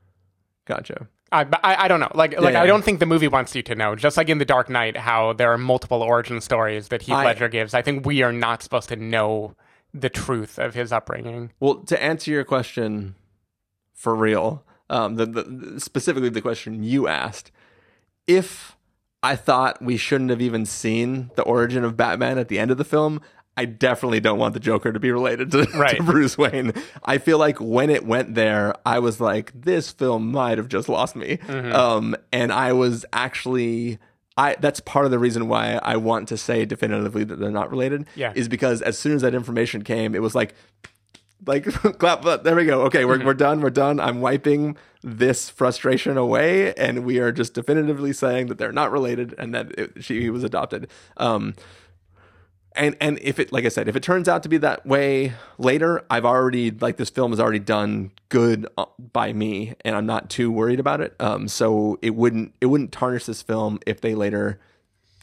Gotcha. 0.65 1.07
I, 1.31 1.43
but 1.43 1.59
I, 1.63 1.85
I 1.85 1.87
don't 1.87 1.99
know. 1.99 2.11
Like, 2.13 2.39
like 2.39 2.53
yeah. 2.53 2.61
I 2.61 2.67
don't 2.67 2.83
think 2.83 2.99
the 2.99 3.05
movie 3.05 3.27
wants 3.27 3.55
you 3.55 3.61
to 3.63 3.75
know. 3.75 3.95
Just 3.95 4.15
like 4.17 4.29
in 4.29 4.37
The 4.37 4.45
Dark 4.45 4.69
Knight, 4.69 4.95
how 4.97 5.33
there 5.33 5.51
are 5.51 5.57
multiple 5.57 6.01
origin 6.01 6.39
stories 6.41 6.89
that 6.89 7.03
Heath 7.03 7.15
I- 7.15 7.25
Ledger 7.25 7.49
gives. 7.49 7.73
I 7.73 7.81
think 7.81 8.05
we 8.05 8.21
are 8.21 8.31
not 8.31 8.61
supposed 8.63 8.89
to 8.89 8.95
know 8.95 9.55
the 9.93 10.09
truth 10.09 10.59
of 10.59 10.73
his 10.73 10.91
upbringing. 10.91 11.51
Well, 11.59 11.75
to 11.75 12.01
answer 12.01 12.31
your 12.31 12.43
question 12.43 13.15
for 13.93 14.13
real, 14.13 14.63
um, 14.89 15.15
the, 15.15 15.25
the 15.25 15.79
specifically 15.79 16.29
the 16.29 16.41
question 16.41 16.83
you 16.83 17.07
asked, 17.07 17.51
if 18.27 18.75
I 19.23 19.35
thought 19.35 19.81
we 19.81 19.97
shouldn't 19.97 20.29
have 20.29 20.41
even 20.41 20.65
seen 20.65 21.31
the 21.35 21.43
origin 21.43 21.83
of 21.83 21.97
Batman 21.97 22.37
at 22.37 22.49
the 22.49 22.59
end 22.59 22.71
of 22.71 22.77
the 22.77 22.83
film, 22.85 23.21
I 23.57 23.65
definitely 23.65 24.19
don't 24.19 24.37
want 24.37 24.53
the 24.53 24.59
Joker 24.59 24.91
to 24.91 24.99
be 24.99 25.11
related 25.11 25.51
to, 25.51 25.65
to 25.65 26.03
Bruce 26.03 26.37
Wayne. 26.37 26.73
I 27.03 27.17
feel 27.17 27.37
like 27.37 27.59
when 27.59 27.89
it 27.89 28.05
went 28.05 28.35
there, 28.35 28.75
I 28.85 28.99
was 28.99 29.21
like, 29.21 29.51
this 29.53 29.91
film 29.91 30.31
might 30.31 30.57
have 30.57 30.67
just 30.67 30.89
lost 30.89 31.15
me. 31.15 31.37
Mm-hmm. 31.37 31.73
Um, 31.73 32.15
and 32.31 32.51
I 32.51 32.73
was 32.73 33.05
actually. 33.13 33.99
I, 34.37 34.57
that's 34.59 34.81
part 34.81 35.05
of 35.05 35.11
the 35.11 35.19
reason 35.19 35.47
why 35.47 35.79
I 35.81 35.95
want 35.95 36.27
to 36.27 36.35
say 36.35 36.65
definitively 36.65 37.23
that 37.23 37.39
they're 37.39 37.51
not 37.51 37.71
related. 37.71 38.05
Yeah. 38.15 38.33
Is 38.35 38.49
because 38.49 38.81
as 38.81 38.99
soon 38.99 39.13
as 39.15 39.21
that 39.21 39.33
information 39.33 39.81
came, 39.81 40.13
it 40.13 40.21
was 40.21 40.35
like, 40.35 40.53
like 41.45 41.65
clap 41.99 42.21
but 42.21 42.43
there 42.43 42.55
we 42.55 42.65
go 42.65 42.83
okay 42.83 43.05
we're, 43.05 43.23
we're 43.23 43.33
done 43.33 43.61
we're 43.61 43.69
done 43.69 43.99
i'm 43.99 44.21
wiping 44.21 44.75
this 45.03 45.49
frustration 45.49 46.17
away 46.17 46.73
and 46.75 47.05
we 47.05 47.19
are 47.19 47.31
just 47.31 47.53
definitively 47.53 48.13
saying 48.13 48.47
that 48.47 48.57
they're 48.57 48.71
not 48.71 48.91
related 48.91 49.35
and 49.37 49.53
that 49.53 49.71
it, 49.77 50.03
she 50.03 50.29
was 50.29 50.43
adopted 50.43 50.89
um 51.17 51.53
and 52.75 52.95
and 52.99 53.19
if 53.21 53.39
it 53.39 53.51
like 53.51 53.65
i 53.65 53.69
said 53.69 53.87
if 53.87 53.95
it 53.95 54.03
turns 54.03 54.27
out 54.27 54.43
to 54.43 54.49
be 54.49 54.57
that 54.57 54.85
way 54.85 55.33
later 55.57 56.03
i've 56.09 56.25
already 56.25 56.71
like 56.71 56.97
this 56.97 57.09
film 57.09 57.31
is 57.33 57.39
already 57.39 57.59
done 57.59 58.11
good 58.29 58.67
uh, 58.77 58.85
by 59.13 59.33
me 59.33 59.73
and 59.83 59.95
i'm 59.95 60.05
not 60.05 60.29
too 60.29 60.51
worried 60.51 60.79
about 60.79 61.01
it 61.01 61.15
um 61.19 61.47
so 61.47 61.97
it 62.01 62.15
wouldn't 62.15 62.53
it 62.61 62.67
wouldn't 62.67 62.91
tarnish 62.91 63.25
this 63.25 63.41
film 63.41 63.79
if 63.85 64.01
they 64.01 64.15
later 64.15 64.59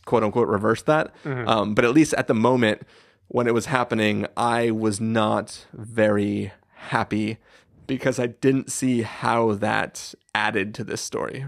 quote 0.05 0.23
unquote 0.23 0.49
reverse 0.49 0.83
that. 0.83 1.15
Um, 1.25 1.75
but 1.75 1.85
at 1.85 1.93
least 1.93 2.15
at 2.15 2.27
the 2.27 2.35
moment 2.35 2.83
when 3.29 3.47
it 3.47 3.55
was 3.55 3.67
happening, 3.67 4.27
I 4.37 4.71
was 4.71 5.01
not 5.01 5.67
very 5.73 6.53
happy 6.75 7.39
because 7.87 8.19
I 8.19 8.27
didn't 8.27 8.71
see 8.71 9.03
how 9.03 9.53
that 9.55 10.15
added 10.35 10.75
to 10.75 10.85
this 10.85 11.01
story. 11.01 11.47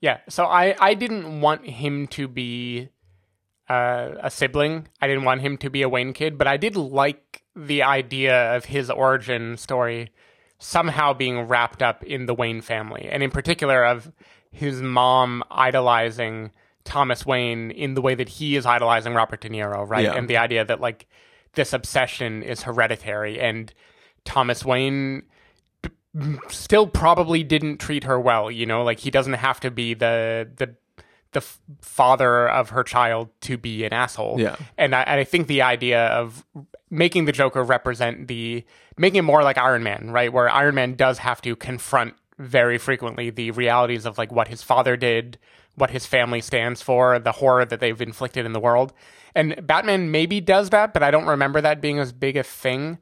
Yeah. 0.00 0.18
So 0.28 0.44
I, 0.44 0.74
I 0.80 0.94
didn't 0.94 1.40
want 1.40 1.66
him 1.66 2.06
to 2.08 2.28
be 2.28 2.88
uh, 3.68 4.10
a 4.20 4.30
sibling. 4.30 4.88
I 5.00 5.06
didn't 5.06 5.24
want 5.24 5.40
him 5.40 5.56
to 5.58 5.70
be 5.70 5.82
a 5.82 5.88
Wayne 5.88 6.12
kid, 6.12 6.38
but 6.38 6.46
I 6.46 6.56
did 6.56 6.76
like 6.76 7.42
the 7.54 7.82
idea 7.82 8.54
of 8.54 8.66
his 8.66 8.90
origin 8.90 9.56
story 9.56 10.10
somehow 10.58 11.12
being 11.12 11.40
wrapped 11.40 11.82
up 11.82 12.02
in 12.04 12.26
the 12.26 12.34
Wayne 12.34 12.60
family, 12.60 13.08
and 13.10 13.22
in 13.22 13.30
particular 13.30 13.84
of 13.84 14.12
his 14.50 14.80
mom 14.80 15.42
idolizing 15.50 16.50
Thomas 16.84 17.26
Wayne 17.26 17.70
in 17.70 17.94
the 17.94 18.00
way 18.00 18.14
that 18.14 18.28
he 18.28 18.56
is 18.56 18.64
idolizing 18.64 19.12
Robert 19.12 19.40
De 19.40 19.50
Niro, 19.50 19.88
right? 19.88 20.04
Yeah. 20.04 20.14
And 20.14 20.28
the 20.28 20.36
idea 20.38 20.64
that 20.64 20.80
like 20.80 21.06
this 21.54 21.72
obsession 21.72 22.42
is 22.42 22.62
hereditary, 22.62 23.40
and 23.40 23.72
Thomas 24.24 24.64
Wayne 24.64 25.24
still 26.48 26.86
probably 26.86 27.42
didn't 27.42 27.78
treat 27.78 28.04
her 28.04 28.18
well. 28.18 28.50
You 28.50 28.66
know, 28.66 28.82
like 28.82 29.00
he 29.00 29.10
doesn't 29.10 29.34
have 29.34 29.60
to 29.60 29.70
be 29.70 29.94
the 29.94 30.48
the 30.56 30.74
the 31.36 31.42
f- 31.42 31.60
father 31.82 32.48
of 32.48 32.70
her 32.70 32.82
child 32.82 33.28
to 33.42 33.58
be 33.58 33.84
an 33.84 33.92
asshole. 33.92 34.40
Yeah. 34.40 34.56
and 34.78 34.94
I, 34.94 35.02
and 35.02 35.20
I 35.20 35.24
think 35.24 35.48
the 35.48 35.60
idea 35.60 36.06
of 36.06 36.46
making 36.90 37.26
the 37.26 37.32
Joker 37.32 37.62
represent 37.62 38.26
the 38.26 38.64
making 38.96 39.18
it 39.18 39.22
more 39.22 39.42
like 39.42 39.58
Iron 39.58 39.82
Man, 39.82 40.10
right, 40.10 40.32
where 40.32 40.48
Iron 40.48 40.74
Man 40.74 40.94
does 40.94 41.18
have 41.18 41.42
to 41.42 41.54
confront 41.54 42.14
very 42.38 42.78
frequently 42.78 43.28
the 43.28 43.50
realities 43.50 44.06
of 44.06 44.16
like 44.16 44.32
what 44.32 44.48
his 44.48 44.62
father 44.62 44.96
did, 44.96 45.38
what 45.74 45.90
his 45.90 46.06
family 46.06 46.40
stands 46.40 46.80
for, 46.80 47.18
the 47.18 47.32
horror 47.32 47.66
that 47.66 47.80
they've 47.80 48.00
inflicted 48.00 48.46
in 48.46 48.54
the 48.54 48.60
world. 48.60 48.94
And 49.34 49.66
Batman 49.66 50.10
maybe 50.10 50.40
does 50.40 50.70
that, 50.70 50.94
but 50.94 51.02
I 51.02 51.10
don't 51.10 51.26
remember 51.26 51.60
that 51.60 51.82
being 51.82 51.98
as 51.98 52.12
big 52.12 52.38
a 52.38 52.42
thing. 52.42 52.96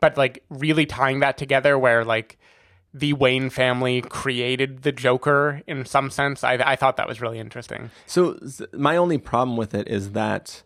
But 0.00 0.16
like 0.16 0.44
really 0.48 0.86
tying 0.86 1.20
that 1.20 1.36
together 1.36 1.76
where 1.76 2.04
like 2.04 2.38
the 2.92 3.12
Wayne 3.12 3.50
family 3.50 4.02
created 4.02 4.82
the 4.82 4.92
Joker 4.92 5.62
in 5.66 5.84
some 5.84 6.10
sense. 6.10 6.42
I, 6.42 6.54
I 6.54 6.76
thought 6.76 6.96
that 6.96 7.06
was 7.06 7.20
really 7.20 7.38
interesting. 7.38 7.90
So 8.06 8.38
my 8.72 8.96
only 8.96 9.18
problem 9.18 9.56
with 9.56 9.74
it 9.74 9.88
is 9.88 10.12
that 10.12 10.62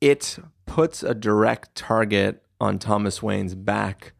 it 0.00 0.38
puts 0.66 1.02
a 1.02 1.14
direct 1.14 1.74
target 1.74 2.42
on 2.60 2.78
Thomas 2.78 3.22
Wayne's 3.22 3.54
back 3.54 4.12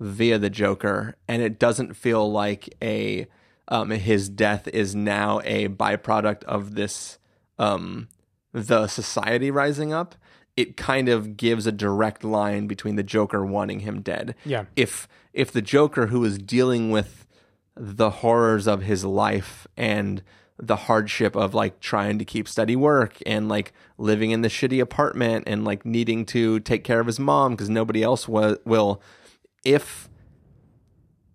via 0.00 0.38
the 0.38 0.50
Joker, 0.50 1.16
and 1.26 1.42
it 1.42 1.58
doesn't 1.58 1.94
feel 1.94 2.30
like 2.30 2.74
a 2.82 3.26
um, 3.68 3.90
his 3.90 4.28
death 4.28 4.66
is 4.68 4.94
now 4.94 5.40
a 5.44 5.68
byproduct 5.68 6.44
of 6.44 6.74
this 6.74 7.18
um, 7.58 8.08
the 8.52 8.86
society 8.86 9.50
rising 9.50 9.92
up. 9.92 10.14
It 10.58 10.76
kind 10.76 11.08
of 11.08 11.36
gives 11.36 11.66
a 11.66 11.72
direct 11.72 12.24
line 12.24 12.66
between 12.66 12.96
the 12.96 13.02
Joker 13.04 13.44
wanting 13.44 13.80
him 13.80 14.00
dead. 14.00 14.34
Yeah. 14.44 14.64
If 14.74 15.06
if 15.32 15.52
the 15.52 15.62
Joker 15.62 16.06
who 16.08 16.24
is 16.24 16.36
dealing 16.38 16.90
with 16.90 17.26
the 17.76 18.10
horrors 18.10 18.66
of 18.66 18.82
his 18.82 19.04
life 19.04 19.68
and 19.76 20.22
the 20.58 20.74
hardship 20.74 21.36
of 21.36 21.54
like 21.54 21.78
trying 21.78 22.18
to 22.18 22.24
keep 22.24 22.48
steady 22.48 22.74
work 22.74 23.18
and 23.24 23.48
like 23.48 23.72
living 23.96 24.32
in 24.32 24.42
the 24.42 24.48
shitty 24.48 24.80
apartment 24.80 25.44
and 25.46 25.64
like 25.64 25.86
needing 25.86 26.26
to 26.26 26.58
take 26.60 26.82
care 26.82 26.98
of 26.98 27.06
his 27.06 27.20
mom 27.20 27.52
because 27.52 27.70
nobody 27.70 28.02
else 28.02 28.26
wa- 28.26 28.56
will 28.64 29.00
if 29.64 30.08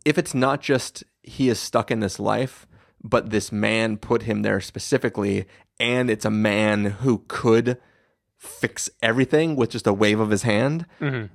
if 0.03 0.17
it's 0.17 0.33
not 0.33 0.59
just 0.59 1.05
he 1.21 1.47
is 1.47 1.57
stuck 1.57 1.89
in 1.89 2.01
this 2.01 2.19
life 2.19 2.67
but 3.01 3.29
this 3.29 3.49
man 3.51 3.95
put 3.95 4.23
him 4.23 4.41
there 4.41 4.59
specifically 4.59 5.45
and 5.79 6.09
it's 6.09 6.25
a 6.25 6.29
man 6.29 6.83
who 6.85 7.23
could 7.29 7.77
fix 8.43 8.89
everything 9.01 9.55
with 9.55 9.69
just 9.71 9.87
a 9.87 9.93
wave 9.93 10.19
of 10.19 10.29
his 10.29 10.43
hand 10.43 10.85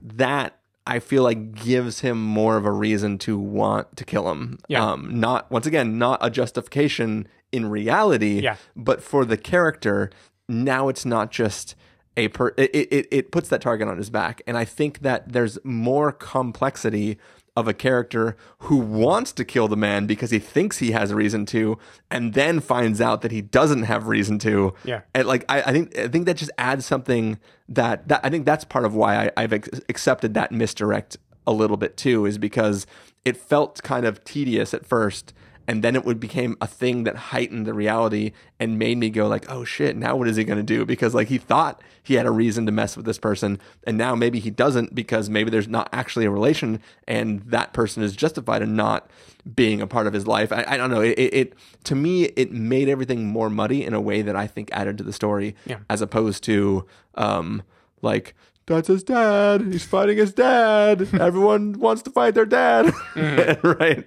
that 0.02 0.54
I 0.86 1.00
feel 1.00 1.22
like 1.22 1.54
gives 1.54 2.00
him 2.00 2.22
more 2.22 2.56
of 2.56 2.64
a 2.64 2.72
reason 2.72 3.18
to 3.18 3.38
want 3.38 3.96
to 3.96 4.04
kill 4.04 4.30
him. 4.30 4.58
Yeah. 4.68 4.84
Um, 4.92 5.20
not 5.20 5.50
once 5.50 5.66
again, 5.66 5.98
not 5.98 6.18
a 6.22 6.30
justification 6.30 7.28
in 7.52 7.68
reality, 7.70 8.40
Yeah. 8.40 8.56
but 8.76 9.02
for 9.02 9.24
the 9.24 9.36
character, 9.36 10.10
now 10.48 10.88
it's 10.88 11.04
not 11.04 11.30
just 11.30 11.74
a 12.16 12.28
per. 12.28 12.48
It, 12.56 12.70
it 12.74 13.08
it 13.10 13.30
puts 13.32 13.48
that 13.50 13.60
target 13.60 13.86
on 13.88 13.96
his 13.98 14.10
back, 14.10 14.40
and 14.46 14.56
I 14.56 14.64
think 14.64 15.00
that 15.00 15.32
there's 15.32 15.58
more 15.64 16.10
complexity 16.10 17.18
of 17.58 17.66
a 17.66 17.74
character 17.74 18.36
who 18.60 18.76
wants 18.76 19.32
to 19.32 19.44
kill 19.44 19.66
the 19.66 19.76
man 19.76 20.06
because 20.06 20.30
he 20.30 20.38
thinks 20.38 20.78
he 20.78 20.92
has 20.92 21.10
a 21.10 21.16
reason 21.16 21.44
to, 21.46 21.76
and 22.10 22.34
then 22.34 22.60
finds 22.60 23.00
out 23.00 23.22
that 23.22 23.32
he 23.32 23.42
doesn't 23.42 23.82
have 23.82 24.06
reason 24.06 24.38
to. 24.38 24.74
Yeah. 24.84 25.00
And 25.12 25.26
like 25.26 25.44
I, 25.48 25.62
I 25.62 25.72
think 25.72 25.98
I 25.98 26.08
think 26.08 26.26
that 26.26 26.36
just 26.36 26.52
adds 26.56 26.86
something 26.86 27.38
that 27.68 28.06
that 28.08 28.20
I 28.22 28.30
think 28.30 28.46
that's 28.46 28.64
part 28.64 28.84
of 28.84 28.94
why 28.94 29.26
I, 29.26 29.30
I've 29.36 29.52
ex- 29.52 29.80
accepted 29.88 30.34
that 30.34 30.52
misdirect 30.52 31.16
a 31.46 31.52
little 31.52 31.76
bit 31.76 31.96
too, 31.96 32.26
is 32.26 32.38
because 32.38 32.86
it 33.24 33.36
felt 33.36 33.82
kind 33.82 34.06
of 34.06 34.22
tedious 34.22 34.72
at 34.72 34.86
first. 34.86 35.34
And 35.68 35.84
then 35.84 35.94
it 35.94 36.04
would 36.06 36.18
became 36.18 36.56
a 36.62 36.66
thing 36.66 37.04
that 37.04 37.14
heightened 37.14 37.66
the 37.66 37.74
reality 37.74 38.32
and 38.58 38.78
made 38.78 38.96
me 38.96 39.10
go 39.10 39.28
like, 39.28 39.44
oh 39.50 39.64
shit, 39.64 39.96
now 39.96 40.16
what 40.16 40.26
is 40.26 40.36
he 40.36 40.42
gonna 40.42 40.62
do? 40.62 40.86
Because 40.86 41.14
like 41.14 41.28
he 41.28 41.36
thought 41.36 41.82
he 42.02 42.14
had 42.14 42.24
a 42.24 42.30
reason 42.30 42.64
to 42.66 42.72
mess 42.72 42.96
with 42.96 43.04
this 43.04 43.18
person, 43.18 43.60
and 43.84 43.98
now 43.98 44.14
maybe 44.14 44.40
he 44.40 44.50
doesn't 44.50 44.94
because 44.94 45.28
maybe 45.28 45.50
there's 45.50 45.68
not 45.68 45.90
actually 45.92 46.24
a 46.24 46.30
relation, 46.30 46.80
and 47.06 47.42
that 47.42 47.74
person 47.74 48.02
is 48.02 48.16
justified 48.16 48.62
in 48.62 48.74
not 48.76 49.10
being 49.54 49.82
a 49.82 49.86
part 49.86 50.06
of 50.06 50.14
his 50.14 50.26
life. 50.26 50.50
I, 50.52 50.64
I 50.66 50.76
don't 50.78 50.90
know. 50.90 51.02
It, 51.02 51.18
it, 51.18 51.34
it 51.34 51.54
to 51.84 51.94
me 51.94 52.24
it 52.24 52.50
made 52.50 52.88
everything 52.88 53.26
more 53.26 53.50
muddy 53.50 53.84
in 53.84 53.92
a 53.92 54.00
way 54.00 54.22
that 54.22 54.34
I 54.34 54.46
think 54.46 54.70
added 54.72 54.96
to 54.98 55.04
the 55.04 55.12
story, 55.12 55.54
Yeah. 55.66 55.80
as 55.90 56.00
opposed 56.00 56.42
to 56.44 56.86
um 57.16 57.62
like 58.00 58.34
that's 58.66 58.88
his 58.88 59.02
dad. 59.02 59.60
He's 59.70 59.84
fighting 59.84 60.16
his 60.16 60.32
dad. 60.32 61.08
Everyone 61.20 61.74
wants 61.74 62.00
to 62.02 62.10
fight 62.10 62.34
their 62.34 62.46
dad, 62.46 62.92
right? 63.62 64.06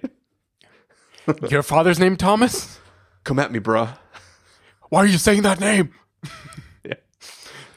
Your 1.48 1.62
father's 1.62 1.98
name 1.98 2.16
Thomas? 2.16 2.80
Come 3.24 3.38
at 3.38 3.52
me, 3.52 3.60
bruh. 3.60 3.96
Why 4.88 5.00
are 5.00 5.06
you 5.06 5.18
saying 5.18 5.42
that 5.42 5.60
name? 5.60 5.92
Yeah. 6.84 6.94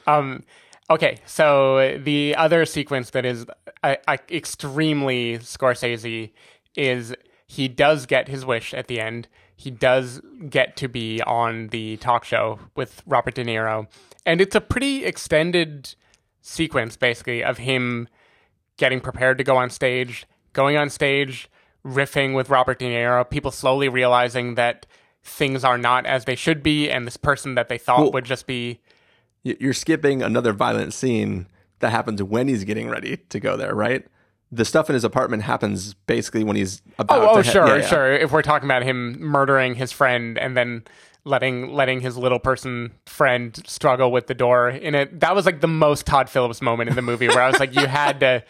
Um. 0.07 0.43
Okay, 0.89 1.17
so 1.25 1.99
the 2.03 2.35
other 2.35 2.65
sequence 2.65 3.11
that 3.11 3.25
is 3.25 3.45
uh, 3.83 3.95
uh, 4.07 4.17
extremely 4.31 5.37
Scorsese 5.39 6.31
is 6.75 7.15
he 7.47 7.67
does 7.67 8.05
get 8.05 8.27
his 8.27 8.45
wish 8.45 8.73
at 8.73 8.87
the 8.87 8.99
end. 8.99 9.27
He 9.55 9.69
does 9.71 10.21
get 10.49 10.75
to 10.77 10.87
be 10.87 11.21
on 11.21 11.67
the 11.67 11.97
talk 11.97 12.23
show 12.25 12.59
with 12.75 13.03
Robert 13.05 13.35
De 13.35 13.43
Niro, 13.45 13.87
and 14.25 14.41
it's 14.41 14.55
a 14.55 14.61
pretty 14.61 15.05
extended 15.05 15.93
sequence, 16.41 16.97
basically, 16.97 17.43
of 17.43 17.59
him 17.59 18.07
getting 18.77 18.99
prepared 18.99 19.37
to 19.37 19.43
go 19.43 19.55
on 19.55 19.69
stage, 19.69 20.25
going 20.53 20.77
on 20.77 20.89
stage, 20.89 21.47
riffing 21.85 22.33
with 22.35 22.49
Robert 22.49 22.79
De 22.79 22.85
Niro, 22.85 23.29
people 23.29 23.51
slowly 23.51 23.87
realizing 23.87 24.55
that 24.55 24.85
things 25.23 25.63
are 25.63 25.77
not 25.77 26.05
as 26.05 26.25
they 26.25 26.35
should 26.35 26.61
be, 26.63 26.89
and 26.89 27.05
this 27.05 27.17
person 27.17 27.55
that 27.55 27.69
they 27.69 27.77
thought 27.77 27.99
Well- 28.01 28.11
would 28.13 28.25
just 28.25 28.47
be 28.47 28.79
You're 29.43 29.73
skipping 29.73 30.23
another 30.23 30.53
violent 30.53 30.91
scene 30.93 31.45
that 31.79 31.91
happens 31.91 32.23
when 32.23 32.47
he's 32.47 32.63
getting 32.63 32.89
ready 32.89 33.17
to 33.29 33.39
go 33.39 33.55
there, 33.55 33.75
right? 33.75 34.03
The 34.51 34.65
stuff 34.65 34.89
in 34.89 34.95
his 34.95 35.03
apartment 35.03 35.43
happens 35.43 35.93
basically 35.93 36.43
when 36.43 36.55
he's 36.55 36.81
about 36.97 37.19
Oh, 37.19 37.29
oh, 37.29 37.35
to 37.35 37.43
he- 37.43 37.51
sure, 37.51 37.67
yeah, 37.67 37.75
yeah. 37.75 37.87
sure. 37.87 38.11
If 38.13 38.31
we're 38.31 38.41
talking 38.41 38.65
about 38.67 38.81
him 38.81 39.19
murdering 39.19 39.75
his 39.75 39.91
friend 39.91 40.39
and 40.39 40.57
then 40.57 40.83
letting 41.25 41.73
letting 41.73 42.01
his 42.01 42.17
little 42.17 42.37
person 42.39 42.91
friend 43.07 43.59
struggle 43.67 44.11
with 44.11 44.25
the 44.27 44.33
door 44.35 44.69
in 44.69 44.95
it, 44.95 45.19
that 45.19 45.35
was 45.35 45.45
like 45.45 45.61
the 45.61 45.67
most 45.67 46.05
Todd 46.07 46.27
Phillips 46.29 46.61
moment 46.61 46.89
in 46.89 46.95
the 46.95 47.01
movie 47.03 47.27
where 47.27 47.41
I 47.41 47.47
was 47.49 47.59
like, 47.59 47.75
you 47.75 47.85
had 47.87 48.19
to, 48.21 48.43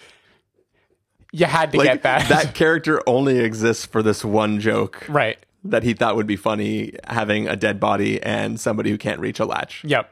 you 1.35 1.45
had 1.45 1.71
to 1.73 1.77
Like, 1.77 1.87
get 1.87 2.03
that, 2.03 2.29
that 2.29 2.55
character 2.55 3.01
only 3.07 3.39
exists 3.39 3.85
for 3.85 4.01
this 4.01 4.23
one 4.23 4.59
joke 4.61 5.03
right. 5.09 5.37
that 5.65 5.83
he 5.83 5.93
thought 5.93 6.15
would 6.15 6.27
be 6.27 6.37
funny 6.37 6.93
having 7.07 7.47
a 7.47 7.57
dead 7.57 7.79
body 7.79 8.23
and 8.23 8.59
somebody 8.59 8.89
who 8.89 8.97
can't 8.97 9.19
reach 9.19 9.39
a 9.39 9.45
latch. 9.45 9.83
Yep. 9.83 10.11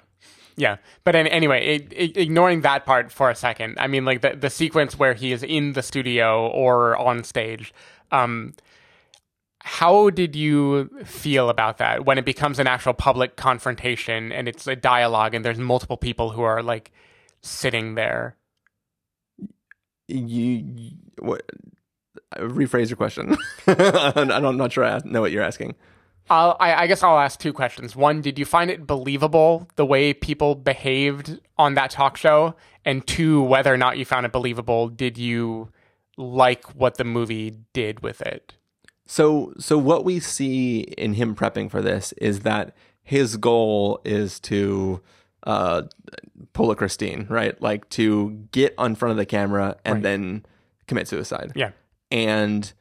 Yeah. 0.57 0.77
But 1.03 1.15
an 1.15 1.27
anyway, 1.27 1.65
it, 1.65 1.93
it, 1.93 2.17
ignoring 2.17 2.61
that 2.61 2.85
part 2.85 3.11
for 3.11 3.29
a 3.29 3.35
second, 3.35 3.77
I 3.79 3.87
mean, 3.87 4.03
like 4.03 4.21
the, 4.21 4.35
the 4.35 4.49
sequence 4.49 4.99
where 4.99 5.13
he 5.13 5.31
is 5.31 5.43
in 5.43 5.73
the 5.73 5.81
studio 5.81 6.47
or 6.47 6.97
on 6.97 7.23
stage, 7.23 7.73
um, 8.11 8.53
how 9.61 10.09
did 10.09 10.35
you 10.35 10.89
feel 11.05 11.49
about 11.49 11.77
that 11.77 12.05
when 12.05 12.17
it 12.17 12.25
becomes 12.25 12.59
an 12.59 12.67
actual 12.67 12.93
public 12.93 13.37
confrontation 13.37 14.33
and 14.33 14.49
it's 14.49 14.67
a 14.67 14.75
dialogue 14.75 15.33
and 15.33 15.45
there's 15.45 15.57
multiple 15.57 15.95
people 15.95 16.31
who 16.31 16.41
are 16.41 16.61
like 16.61 16.91
sitting 17.41 17.95
there? 17.95 18.35
You, 20.07 20.91
what, 21.19 21.43
rephrase 22.37 22.89
your 22.89 22.97
question. 22.97 23.37
I 23.67 24.11
don't- 24.15 24.31
I'm 24.31 24.57
not 24.57 24.71
sure 24.71 24.83
I 24.85 24.99
know 25.05 25.21
what 25.21 25.31
you're 25.31 25.43
asking. 25.43 25.75
I'll, 26.29 26.55
I, 26.59 26.73
I 26.83 26.87
guess 26.87 27.03
I'll 27.03 27.19
ask 27.19 27.37
two 27.39 27.51
questions. 27.51 27.95
One, 27.97 28.21
did 28.21 28.39
you 28.39 28.45
find 28.45 28.71
it 28.71 28.87
believable 28.87 29.67
the 29.75 29.85
way 29.85 30.13
people 30.13 30.55
behaved 30.55 31.37
on 31.57 31.73
that 31.73 31.91
talk 31.91 32.15
show? 32.15 32.55
And 32.85 33.05
two, 33.05 33.41
whether 33.41 33.73
or 33.73 33.77
not 33.77 33.97
you 33.97 34.05
found 34.05 34.25
it 34.25 34.31
believable, 34.31 34.87
did 34.87 35.17
you 35.17 35.69
like 36.17 36.65
what 36.75 36.95
the 36.97 37.03
movie 37.03 37.57
did 37.73 38.01
with 38.01 38.21
it? 38.21 38.53
So, 39.05 39.53
so 39.59 39.77
what 39.77 40.05
we 40.05 40.21
see 40.21 40.79
in 40.97 41.15
him 41.15 41.35
prepping 41.35 41.69
for 41.69 41.81
this 41.81 42.13
is 42.13 42.41
that 42.41 42.73
his 43.03 43.35
goal 43.35 43.99
is 44.05 44.39
to 44.41 45.01
uh, 45.43 45.83
pull 46.53 46.71
a 46.71 46.75
Christine, 46.75 47.25
right? 47.29 47.59
Like 47.61 47.89
to 47.89 48.47
get 48.51 48.73
on 48.77 48.95
front 48.95 49.11
of 49.11 49.17
the 49.17 49.25
camera 49.25 49.77
and 49.83 49.95
Right. 49.95 50.03
then 50.03 50.45
commit 50.87 51.07
suicide. 51.07 51.51
Yeah. 51.55 51.71
And 52.11 52.71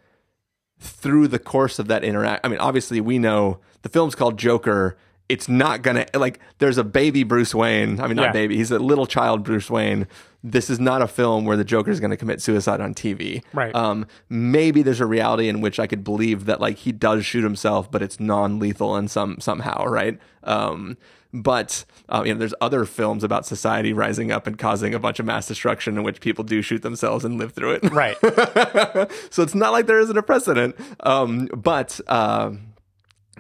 through 0.79 1.29
the 1.29 1.39
course 1.39 1.79
of 1.79 1.89
that 1.89 2.05
interact, 2.05 2.45
I 2.45 2.49
mean, 2.49 2.59
obviously 2.59 3.01
we 3.01 3.19
know 3.19 3.61
the 3.83 3.89
film's 3.89 4.15
called 4.15 4.39
Joker. 4.39 4.97
It's 5.29 5.49
not 5.49 5.83
gonna 5.83 6.05
like. 6.15 6.41
There's 6.59 6.77
a 6.77 6.85
baby 6.85 7.23
Bruce 7.23 7.55
Wayne. 7.55 8.01
I 8.01 8.07
mean, 8.07 8.17
not 8.17 8.27
Yeah. 8.27 8.33
baby. 8.33 8.57
He's 8.57 8.71
a 8.71 8.79
little 8.79 9.07
child 9.07 9.45
Bruce 9.45 9.71
Wayne. 9.71 10.07
This 10.45 10.69
is 10.69 10.79
not 10.81 11.01
a 11.01 11.07
film 11.07 11.45
where 11.47 11.57
the 11.57 11.65
Joker 11.65 11.91
is 11.93 12.01
going 12.01 12.11
to 12.11 12.17
commit 12.17 12.43
suicide 12.43 12.81
on 12.81 12.93
TV. 12.95 13.43
Right. 13.53 13.73
Um, 13.75 14.07
maybe 14.29 14.83
there's 14.83 15.01
a 15.01 15.07
reality 15.07 15.49
in 15.49 15.61
which 15.61 15.79
I 15.79 15.87
could 15.87 16.03
believe 16.03 16.47
that 16.47 16.61
like 16.61 16.79
he 16.79 16.91
does 16.93 17.25
shoot 17.25 17.45
himself, 17.45 17.91
but 17.91 18.03
it's 18.03 18.19
non-lethal 18.19 18.97
and 18.97 19.09
some 19.11 19.39
somehow, 19.41 19.85
right? 19.87 20.19
Um, 20.43 20.99
but 21.33 21.85
uh, 22.09 22.23
you 22.25 22.35
know, 22.35 22.39
there's 22.39 22.55
other 22.61 22.85
films 22.85 23.25
about 23.25 23.47
society 23.47 23.93
rising 23.93 24.31
up 24.31 24.47
and 24.47 24.59
causing 24.59 24.95
a 24.95 24.99
bunch 24.99 25.19
of 25.19 25.27
mass 25.27 25.47
destruction 25.49 25.97
in 25.97 26.03
which 26.03 26.21
people 26.21 26.45
do 26.45 26.61
shoot 26.63 26.83
themselves 26.83 27.25
and 27.25 27.39
live 27.39 27.53
through 27.53 27.73
it. 27.73 27.91
Right. 27.91 28.17
so 29.31 29.43
it's 29.43 29.55
not 29.55 29.73
like 29.73 29.87
there 29.87 29.99
isn't 29.99 30.17
a 30.17 30.23
precedent. 30.23 30.77
Um, 31.01 31.47
but 31.47 32.01
uh, 32.07 32.53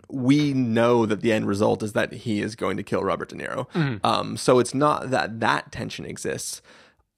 we 0.08 0.52
know 0.52 1.06
that 1.06 1.20
the 1.20 1.32
end 1.32 1.46
result 1.46 1.82
is 1.82 1.92
that 1.92 2.12
he 2.12 2.40
is 2.40 2.54
going 2.54 2.76
to 2.76 2.82
kill 2.82 3.02
Robert 3.02 3.28
De 3.28 3.36
Niro. 3.36 4.04
Um, 4.04 4.36
so 4.36 4.58
it's 4.58 4.74
not 4.74 5.10
that 5.10 5.40
that 5.40 5.72
tension 5.72 6.06
exists. 6.06 6.62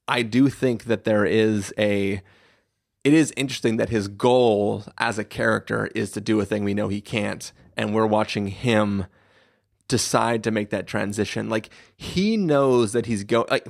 I 0.06 0.22
do 0.22 0.48
think 0.48 0.84
that 0.84 1.04
there 1.04 1.24
is 1.24 1.72
a. 1.78 2.22
It 3.04 3.12
is 3.12 3.34
interesting 3.36 3.76
that 3.76 3.90
his 3.90 4.08
goal 4.08 4.84
as 4.96 5.18
a 5.18 5.24
character 5.24 5.90
is 5.94 6.10
to 6.12 6.22
do 6.22 6.40
a 6.40 6.46
thing 6.46 6.64
we 6.64 6.72
know 6.72 6.88
he 6.88 7.02
can't, 7.02 7.52
and 7.76 7.94
we're 7.94 8.06
watching 8.06 8.46
him 8.46 9.06
decide 9.88 10.42
to 10.44 10.50
make 10.50 10.70
that 10.70 10.86
transition. 10.86 11.48
Like 11.48 11.70
he 11.96 12.36
knows 12.36 12.92
that 12.92 13.06
he's 13.06 13.24
going. 13.24 13.46
Like 13.50 13.66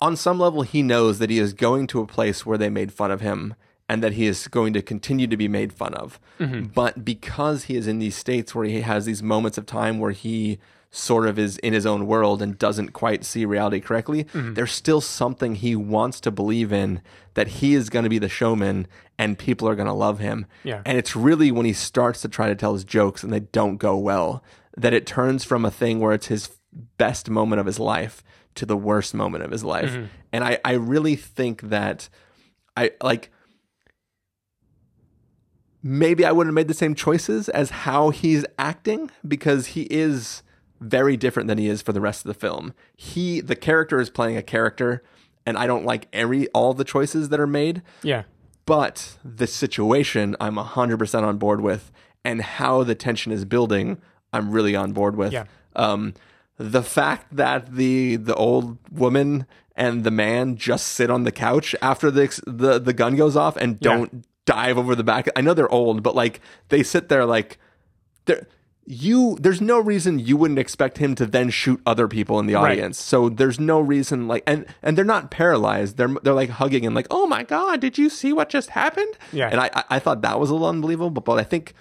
on 0.00 0.16
some 0.16 0.38
level, 0.38 0.62
he 0.62 0.82
knows 0.82 1.18
that 1.18 1.30
he 1.30 1.38
is 1.38 1.52
going 1.52 1.86
to 1.88 2.00
a 2.00 2.06
place 2.06 2.44
where 2.44 2.58
they 2.58 2.68
made 2.68 2.92
fun 2.92 3.10
of 3.10 3.20
him, 3.20 3.54
and 3.88 4.02
that 4.02 4.14
he 4.14 4.26
is 4.26 4.48
going 4.48 4.72
to 4.74 4.82
continue 4.82 5.26
to 5.26 5.36
be 5.36 5.48
made 5.48 5.72
fun 5.72 5.94
of. 5.94 6.18
Mm-hmm. 6.38 6.66
But 6.74 7.04
because 7.04 7.64
he 7.64 7.76
is 7.76 7.86
in 7.86 7.98
these 7.98 8.16
states 8.16 8.54
where 8.54 8.66
he 8.66 8.80
has 8.82 9.06
these 9.06 9.22
moments 9.22 9.58
of 9.58 9.66
time 9.66 9.98
where 9.98 10.12
he 10.12 10.58
sort 10.90 11.26
of 11.26 11.38
is 11.38 11.58
in 11.58 11.74
his 11.74 11.84
own 11.84 12.06
world 12.06 12.40
and 12.40 12.58
doesn't 12.58 12.92
quite 12.92 13.24
see 13.24 13.44
reality 13.44 13.80
correctly, 13.80 14.24
mm-hmm. 14.24 14.54
there's 14.54 14.72
still 14.72 15.00
something 15.00 15.54
he 15.54 15.76
wants 15.76 16.20
to 16.20 16.30
believe 16.30 16.72
in 16.72 17.02
that 17.34 17.48
he 17.48 17.74
is 17.74 17.90
going 17.90 18.02
to 18.02 18.08
be 18.08 18.18
the 18.18 18.28
showman 18.28 18.86
and 19.18 19.38
people 19.38 19.68
are 19.68 19.74
going 19.74 19.86
to 19.86 19.92
love 19.92 20.20
him. 20.20 20.46
Yeah. 20.64 20.82
And 20.86 20.96
it's 20.96 21.14
really 21.14 21.50
when 21.52 21.66
he 21.66 21.72
starts 21.72 22.22
to 22.22 22.28
try 22.28 22.48
to 22.48 22.54
tell 22.54 22.72
his 22.72 22.84
jokes 22.84 23.22
and 23.22 23.32
they 23.32 23.40
don't 23.40 23.76
go 23.76 23.96
well 23.96 24.42
that 24.76 24.92
it 24.92 25.06
turns 25.06 25.44
from 25.44 25.64
a 25.64 25.70
thing 25.70 26.00
where 26.00 26.12
it's 26.12 26.26
his 26.26 26.50
best 26.98 27.30
moment 27.30 27.60
of 27.60 27.66
his 27.66 27.78
life 27.78 28.22
to 28.56 28.66
the 28.66 28.76
worst 28.76 29.14
moment 29.14 29.42
of 29.44 29.50
his 29.50 29.64
life. 29.64 29.90
Mm-hmm. 29.90 30.04
And 30.32 30.44
I, 30.44 30.58
I 30.64 30.72
really 30.72 31.16
think 31.16 31.62
that 31.62 32.08
I 32.76 32.90
like 33.02 33.30
maybe 35.82 36.24
I 36.24 36.32
wouldn't 36.32 36.50
have 36.50 36.54
made 36.54 36.68
the 36.68 36.74
same 36.74 36.94
choices 36.94 37.48
as 37.48 37.70
how 37.70 38.10
he's 38.10 38.44
acting 38.58 39.10
because 39.26 39.68
he 39.68 39.82
is 39.82 40.42
very 40.80 41.16
different 41.16 41.48
than 41.48 41.58
he 41.58 41.68
is 41.68 41.80
for 41.80 41.92
the 41.92 42.00
rest 42.00 42.24
of 42.24 42.28
the 42.28 42.34
film. 42.38 42.74
He 42.96 43.40
the 43.40 43.56
character 43.56 43.98
is 44.00 44.10
playing 44.10 44.36
a 44.36 44.42
character 44.42 45.02
and 45.46 45.56
I 45.56 45.66
don't 45.66 45.84
like 45.84 46.08
every 46.12 46.48
all 46.48 46.74
the 46.74 46.84
choices 46.84 47.28
that 47.28 47.38
are 47.40 47.46
made, 47.46 47.82
Yeah. 48.02 48.24
but 48.66 49.16
the 49.24 49.46
situation 49.46 50.34
I'm 50.40 50.56
100% 50.56 51.22
on 51.22 51.38
board 51.38 51.60
with 51.60 51.92
and 52.24 52.42
how 52.42 52.82
the 52.82 52.96
tension 52.96 53.30
is 53.32 53.44
building 53.44 53.98
I'm 54.32 54.50
really 54.50 54.74
on 54.76 54.92
board 54.92 55.16
with. 55.16 55.32
Yeah. 55.32 55.44
Um 55.74 56.14
the 56.58 56.82
fact 56.82 57.36
that 57.36 57.74
the 57.74 58.16
the 58.16 58.34
old 58.34 58.78
woman 58.90 59.46
and 59.76 60.04
the 60.04 60.10
man 60.10 60.56
just 60.56 60.86
sit 60.88 61.10
on 61.10 61.24
the 61.24 61.32
couch 61.32 61.74
after 61.82 62.10
the 62.10 62.40
the, 62.46 62.78
the 62.78 62.92
gun 62.94 63.14
goes 63.16 63.36
off 63.36 63.56
and 63.56 63.78
don't 63.80 64.24
dive 64.46 64.78
over 64.78 64.94
the 64.94 65.04
back. 65.04 65.28
I 65.36 65.40
know 65.42 65.52
they're 65.54 65.68
old, 65.72 66.02
but 66.02 66.14
like 66.14 66.40
they 66.68 66.82
sit 66.82 67.08
there 67.08 67.26
like 67.26 67.58
they're 68.24 68.46
you 68.88 69.36
there's 69.40 69.60
no 69.60 69.80
reason 69.80 70.20
you 70.20 70.36
wouldn't 70.36 70.60
expect 70.60 70.98
him 70.98 71.16
to 71.16 71.26
then 71.26 71.50
shoot 71.50 71.80
other 71.84 72.06
people 72.06 72.38
in 72.38 72.46
the 72.46 72.54
Right. 72.54 72.70
audience. 72.70 72.98
So 73.02 73.28
there's 73.28 73.58
no 73.58 73.80
reason 73.80 74.28
like 74.28 74.44
and 74.46 74.64
and 74.82 74.96
they're 74.96 75.04
not 75.04 75.30
paralyzed. 75.30 75.96
They're 75.96 76.14
they're 76.22 76.32
like 76.32 76.50
hugging 76.50 76.86
and 76.86 76.94
like, 76.94 77.08
"Oh 77.10 77.26
my 77.26 77.42
god, 77.42 77.80
did 77.80 77.98
you 77.98 78.08
see 78.08 78.32
what 78.32 78.48
just 78.48 78.70
happened?" 78.70 79.18
Yeah. 79.32 79.48
And 79.50 79.60
I 79.60 79.70
I, 79.74 79.84
I 79.90 79.98
thought 79.98 80.22
that 80.22 80.38
was 80.40 80.50
a 80.50 80.52
little 80.54 80.68
unbelievable, 80.68 81.10
but 81.20 81.38
I 81.38 81.42
think 81.42 81.74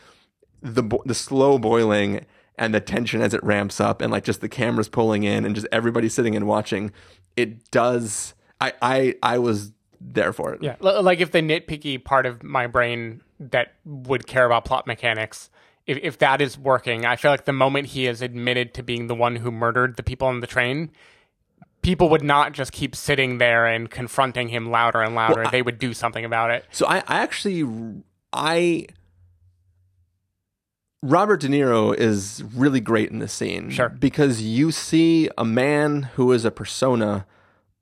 the 0.63 0.83
the 1.05 1.13
slow 1.13 1.59
boiling 1.59 2.25
and 2.57 2.73
the 2.73 2.79
tension 2.79 3.21
as 3.21 3.33
it 3.33 3.43
ramps 3.43 3.79
up 3.81 4.01
and 4.01 4.11
like 4.11 4.23
just 4.23 4.41
the 4.41 4.49
cameras 4.49 4.87
pulling 4.89 5.23
in 5.23 5.45
and 5.45 5.55
just 5.55 5.67
everybody 5.71 6.09
sitting 6.09 6.35
and 6.35 6.47
watching, 6.47 6.91
it 7.35 7.69
does 7.71 8.33
I 8.61 8.73
I 8.81 9.15
I 9.23 9.37
was 9.39 9.71
there 10.01 10.31
for 10.33 10.53
it. 10.53 10.61
Yeah, 10.63 10.75
like 10.79 11.19
if 11.19 11.31
the 11.31 11.39
nitpicky 11.41 12.03
part 12.03 12.25
of 12.25 12.43
my 12.43 12.67
brain 12.67 13.21
that 13.39 13.73
would 13.85 14.27
care 14.27 14.45
about 14.45 14.63
plot 14.65 14.85
mechanics, 14.87 15.49
if 15.87 15.97
if 16.01 16.17
that 16.19 16.41
is 16.41 16.57
working, 16.57 17.05
I 17.05 17.15
feel 17.15 17.31
like 17.31 17.45
the 17.45 17.53
moment 17.53 17.87
he 17.87 18.07
is 18.07 18.21
admitted 18.21 18.73
to 18.75 18.83
being 18.83 19.07
the 19.07 19.15
one 19.15 19.37
who 19.37 19.51
murdered 19.51 19.97
the 19.97 20.03
people 20.03 20.27
on 20.27 20.39
the 20.39 20.47
train, 20.47 20.91
people 21.81 22.09
would 22.09 22.23
not 22.23 22.53
just 22.53 22.71
keep 22.71 22.95
sitting 22.95 23.37
there 23.37 23.65
and 23.65 23.89
confronting 23.89 24.49
him 24.49 24.69
louder 24.71 25.01
and 25.01 25.15
louder. 25.15 25.41
Well, 25.41 25.47
I- 25.47 25.51
they 25.51 25.61
would 25.61 25.79
do 25.79 25.93
something 25.93 26.23
about 26.25 26.51
it. 26.51 26.65
So 26.71 26.85
I, 26.87 26.97
I 27.07 27.19
actually 27.19 27.63
I 28.31 28.87
Robert 31.09 31.39
De 31.41 31.47
Niro 31.47 31.95
is 31.95 32.43
really 32.53 32.79
great 32.79 33.11
in 33.11 33.19
this 33.19 33.33
scene. 33.33 33.69
Sure. 33.69 33.89
Because 33.89 34.41
you 34.41 34.71
see 34.71 35.29
a 35.37 35.45
man 35.45 36.03
who 36.15 36.31
is 36.31 36.45
a 36.45 36.51
persona 36.51 37.25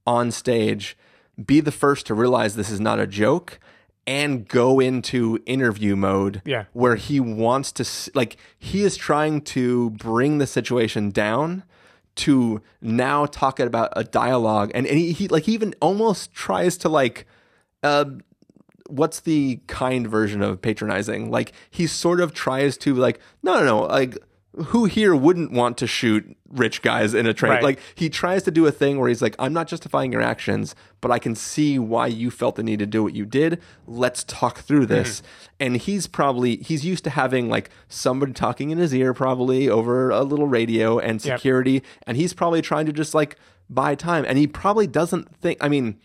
on 0.06 0.32
stage 0.32 0.98
be 1.44 1.60
the 1.62 1.72
first 1.72 2.06
to 2.08 2.14
realize 2.14 2.56
this 2.56 2.70
is 2.70 2.80
not 2.80 3.00
a 3.00 3.08
joke 3.08 3.60
and 4.06 4.48
go 4.48 4.80
into 4.82 5.40
interview 5.46 5.96
mode 5.96 6.42
Yeah. 6.46 6.66
where 6.74 6.96
he 6.98 7.20
wants 7.22 7.72
to 7.74 7.86
like 8.14 8.36
he 8.60 8.84
is 8.84 8.98
trying 8.98 9.42
to 9.42 9.92
bring 9.92 10.38
the 10.40 10.46
situation 10.48 11.10
down 11.10 11.64
to 12.16 12.62
now 12.82 13.26
talk 13.26 13.60
about 13.60 13.94
a 13.96 14.04
dialogue 14.04 14.72
and, 14.76 14.86
and 14.86 14.98
he, 15.00 15.14
he 15.14 15.28
like 15.30 15.44
he 15.44 15.54
even 15.54 15.74
almost 15.82 16.34
tries 16.34 16.78
to 16.80 16.90
like 16.90 17.26
uh 17.82 18.06
what's 18.90 19.20
the 19.22 19.60
kind 19.68 20.08
version 20.08 20.42
of 20.42 20.62
patronizing? 20.62 21.32
Like 21.32 21.54
he 21.70 21.88
sort 21.88 22.20
of 22.20 22.34
tries 22.34 22.78
to 22.80 22.94
like 22.94 23.20
no 23.42 23.60
no 23.60 23.66
no 23.66 23.80
like 23.84 24.18
who 24.68 24.86
here 24.86 25.16
wouldn't 25.16 25.52
want 25.52 25.80
to 25.80 25.88
shoot 25.88 26.38
rich 26.50 26.84
guys 26.84 27.16
in 27.16 27.26
a 27.26 27.34
train? 27.34 27.54
Right. 27.54 27.64
like 27.64 27.80
he 27.96 28.08
tries 28.08 28.44
to 28.44 28.52
do 28.52 28.68
a 28.68 28.72
thing 28.72 29.00
where 29.00 29.10
he's 29.10 29.20
like 29.20 29.36
i'm 29.40 29.52
not 29.52 29.68
justifying 29.68 30.12
your 30.12 30.22
actions 30.22 30.76
but 31.02 31.10
i 31.10 31.18
can 31.18 31.34
see 31.34 31.80
why 31.80 32.06
you 32.06 32.30
felt 32.30 32.56
the 32.56 32.62
need 32.62 32.78
to 32.78 32.86
do 32.86 33.02
what 33.02 33.16
you 33.16 33.26
did. 33.26 33.60
Let's 33.88 34.24
talk 34.24 34.60
through 34.60 34.86
this. 34.86 35.22
Mm-hmm. 35.22 35.28
And 35.62 35.78
he's 35.78 36.06
probably 36.06 36.58
he's 36.58 36.86
used 36.86 37.04
to 37.06 37.10
having 37.10 37.50
like 37.50 37.72
somebody 37.88 38.34
talking 38.34 38.70
in 38.70 38.78
his 38.78 38.94
ear 38.94 39.12
probably 39.16 39.68
over 39.68 40.12
a 40.12 40.22
little 40.22 40.48
radio 40.48 41.00
and 41.00 41.24
Yep. 41.26 41.40
security 41.40 41.82
and 42.06 42.16
he's 42.16 42.34
probably 42.34 42.62
trying 42.62 42.86
to 42.86 42.94
just 42.94 43.16
like 43.16 43.38
buy 43.72 43.96
time 43.96 44.24
and 44.28 44.38
he 44.38 44.46
probably 44.46 44.86
doesn't 44.86 45.36
think 45.38 45.58
i 45.62 45.68
mean 45.68 45.98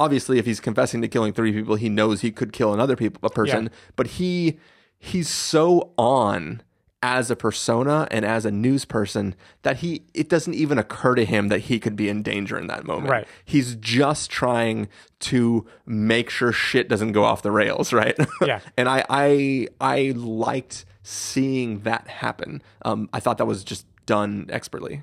obviously 0.00 0.38
if 0.38 0.46
he's 0.46 0.60
confessing 0.60 1.00
to 1.02 1.08
killing 1.08 1.32
three 1.32 1.52
people 1.52 1.74
he 1.76 1.88
knows 1.88 2.20
he 2.20 2.30
could 2.30 2.52
kill 2.52 2.72
another 2.74 2.96
people 2.96 3.20
a 3.24 3.30
person 3.30 3.64
Yeah. 3.64 3.68
but 3.96 4.06
he 4.06 4.58
he's 4.98 5.28
so 5.28 5.92
on 5.98 6.62
as 7.00 7.30
a 7.30 7.36
persona 7.36 8.08
and 8.10 8.24
as 8.24 8.44
a 8.44 8.50
news 8.50 8.84
person 8.84 9.36
that 9.62 9.76
he 9.78 10.02
it 10.14 10.28
doesn't 10.28 10.54
even 10.54 10.78
occur 10.78 11.14
to 11.14 11.24
him 11.24 11.46
that 11.48 11.60
he 11.60 11.78
could 11.78 11.94
be 11.94 12.08
in 12.08 12.22
danger 12.24 12.58
in 12.58 12.66
that 12.66 12.84
moment 12.84 13.08
Right. 13.10 13.26
he's 13.44 13.76
just 13.76 14.30
trying 14.30 14.88
to 15.20 15.64
make 15.86 16.28
sure 16.28 16.50
shit 16.52 16.88
doesn't 16.88 17.12
go 17.12 17.22
off 17.24 17.42
the 17.42 17.52
rails 17.52 17.92
right 18.02 18.16
Yeah. 18.44 18.60
and 18.76 18.88
i 18.88 19.04
i 19.08 19.68
i 19.80 20.12
liked 20.16 20.84
seeing 21.04 21.80
that 21.80 22.08
happen 22.08 22.62
um 22.82 23.08
i 23.12 23.20
thought 23.20 23.38
that 23.38 23.46
was 23.46 23.62
just 23.64 23.86
done 24.06 24.46
expertly 24.50 25.02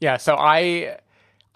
Yeah, 0.00 0.16
so 0.18 0.36
I 0.38 0.98